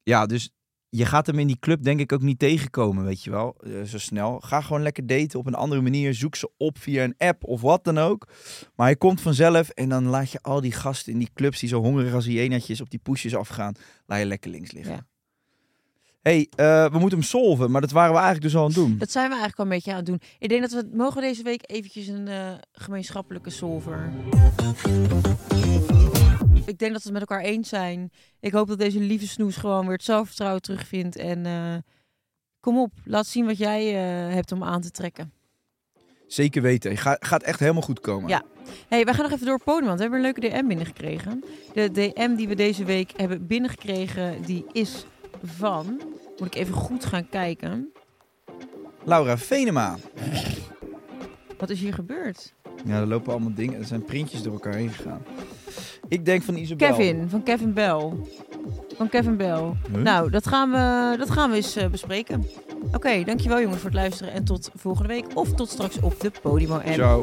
ja, 0.02 0.26
dus 0.26 0.50
je 0.88 1.06
gaat 1.06 1.26
hem 1.26 1.38
in 1.38 1.46
die 1.46 1.58
club 1.58 1.82
denk 1.82 2.00
ik 2.00 2.12
ook 2.12 2.22
niet 2.22 2.38
tegenkomen, 2.38 3.04
weet 3.04 3.24
je 3.24 3.30
wel, 3.30 3.56
eh, 3.60 3.82
zo 3.82 3.98
snel. 3.98 4.40
Ga 4.40 4.60
gewoon 4.60 4.82
lekker 4.82 5.06
daten 5.06 5.38
op 5.38 5.46
een 5.46 5.54
andere 5.54 5.80
manier. 5.80 6.14
Zoek 6.14 6.36
ze 6.36 6.50
op 6.56 6.78
via 6.78 7.04
een 7.04 7.14
app 7.18 7.44
of 7.44 7.60
wat 7.60 7.84
dan 7.84 7.98
ook. 7.98 8.28
Maar 8.74 8.86
hij 8.86 8.96
komt 8.96 9.20
vanzelf 9.20 9.68
en 9.68 9.88
dan 9.88 10.06
laat 10.06 10.30
je 10.30 10.42
al 10.42 10.60
die 10.60 10.72
gasten 10.72 11.12
in 11.12 11.18
die 11.18 11.30
clubs 11.34 11.60
die 11.60 11.68
zo 11.68 11.80
hongerig 11.80 12.14
als 12.14 12.26
hyenatjes 12.26 12.80
op 12.80 12.90
die 12.90 13.00
poesjes 13.02 13.34
afgaan, 13.34 13.74
laat 14.06 14.18
je 14.18 14.26
lekker 14.26 14.50
links 14.50 14.72
liggen. 14.72 14.94
Ja. 14.94 15.06
Hey, 16.24 16.48
eh, 16.56 16.92
we 16.92 16.98
moeten 16.98 17.18
hem 17.18 17.26
solven, 17.26 17.70
maar 17.70 17.80
dat 17.80 17.90
waren 17.90 18.12
we 18.12 18.18
eigenlijk 18.18 18.46
dus 18.46 18.56
al 18.56 18.60
aan 18.60 18.66
het 18.66 18.76
doen. 18.76 18.98
Dat 18.98 19.10
zijn 19.10 19.24
we 19.28 19.36
eigenlijk 19.36 19.58
al 19.58 19.64
een 19.64 19.70
beetje 19.70 19.90
aan 19.90 19.96
het 19.96 20.06
doen. 20.06 20.20
Ik 20.38 20.48
denk 20.48 20.60
dat 20.60 20.72
we 20.72 20.88
mogen 20.92 21.20
deze 21.20 21.42
week 21.42 21.62
eventjes 21.70 22.06
een 22.06 22.28
eh, 22.28 22.52
gemeenschappelijke 22.72 23.50
solver. 23.50 24.12
Ik 26.64 26.78
denk 26.78 26.92
dat 26.92 27.02
we 27.02 27.08
het 27.08 27.12
met 27.12 27.20
elkaar 27.20 27.40
eens 27.40 27.68
zijn. 27.68 28.10
Ik 28.40 28.52
hoop 28.52 28.68
dat 28.68 28.78
deze 28.78 29.00
lieve 29.00 29.26
snoes 29.26 29.56
gewoon 29.56 29.84
weer 29.84 29.92
het 29.92 30.04
zelfvertrouwen 30.04 30.62
terugvindt. 30.62 31.16
En 31.16 31.46
eh, 31.46 31.74
kom 32.60 32.78
op, 32.78 32.92
laat 33.04 33.26
zien 33.26 33.46
wat 33.46 33.58
jij 33.58 33.86
hebt 34.32 34.52
om 34.52 34.64
aan 34.64 34.80
te 34.80 34.90
trekken. 34.90 35.32
Zeker 36.26 36.62
weten. 36.62 36.96
Ga, 36.96 37.16
gaat 37.20 37.42
echt 37.42 37.60
helemaal 37.60 37.82
goed 37.82 38.00
komen. 38.00 38.28
Ja. 38.28 38.42
hey, 38.88 39.04
wij 39.04 39.14
gaan 39.14 39.22
nog 39.22 39.32
even 39.32 39.46
door 39.46 39.54
het 39.54 39.64
podium, 39.64 39.86
want 39.86 39.96
we 39.96 40.02
hebben 40.02 40.18
een 40.18 40.32
leuke 40.34 40.40
DM 40.40 40.66
binnengekregen. 40.66 41.44
De 41.72 41.90
DM 41.90 42.34
die 42.34 42.48
we 42.48 42.54
deze 42.54 42.84
week 42.84 43.12
hebben 43.16 43.46
binnengekregen, 43.46 44.42
die 44.42 44.64
is 44.72 45.06
van... 45.44 46.00
Moet 46.38 46.46
ik 46.46 46.54
even 46.54 46.74
goed 46.74 47.04
gaan 47.04 47.28
kijken. 47.28 47.92
Laura 49.04 49.38
Venema. 49.38 49.96
Wat 51.58 51.70
is 51.70 51.80
hier 51.80 51.94
gebeurd? 51.94 52.54
Ja, 52.84 53.00
er 53.00 53.06
lopen 53.06 53.32
allemaal 53.32 53.54
dingen. 53.54 53.78
Er 53.78 53.84
zijn 53.84 54.04
printjes 54.04 54.42
door 54.42 54.52
elkaar 54.52 54.74
heen 54.74 54.90
gegaan. 54.90 55.22
Ik 56.08 56.24
denk 56.24 56.42
van 56.42 56.56
Isabel. 56.56 56.88
Kevin, 56.88 57.28
van 57.28 57.42
Kevin 57.42 57.72
Bell. 57.72 58.12
Van 58.96 59.08
Kevin 59.08 59.36
Bell. 59.36 59.72
Huh? 59.92 60.02
Nou, 60.02 60.30
dat 60.30 60.46
gaan 60.46 60.70
we, 60.70 61.14
dat 61.18 61.30
gaan 61.30 61.50
we 61.50 61.56
eens 61.56 61.76
eh, 61.76 61.88
bespreken. 61.88 62.46
Oké, 62.92 63.24
dankjewel 63.24 63.60
jongens 63.60 63.80
voor 63.80 63.90
het 63.90 63.98
luisteren. 63.98 64.32
En 64.32 64.44
tot 64.44 64.70
volgende 64.74 65.08
week. 65.08 65.24
Of 65.34 65.54
tot 65.54 65.68
straks 65.68 66.00
op 66.00 66.20
de 66.20 66.32
Podimo 66.42 66.74
app. 66.74 66.92
Ciao. 66.92 67.22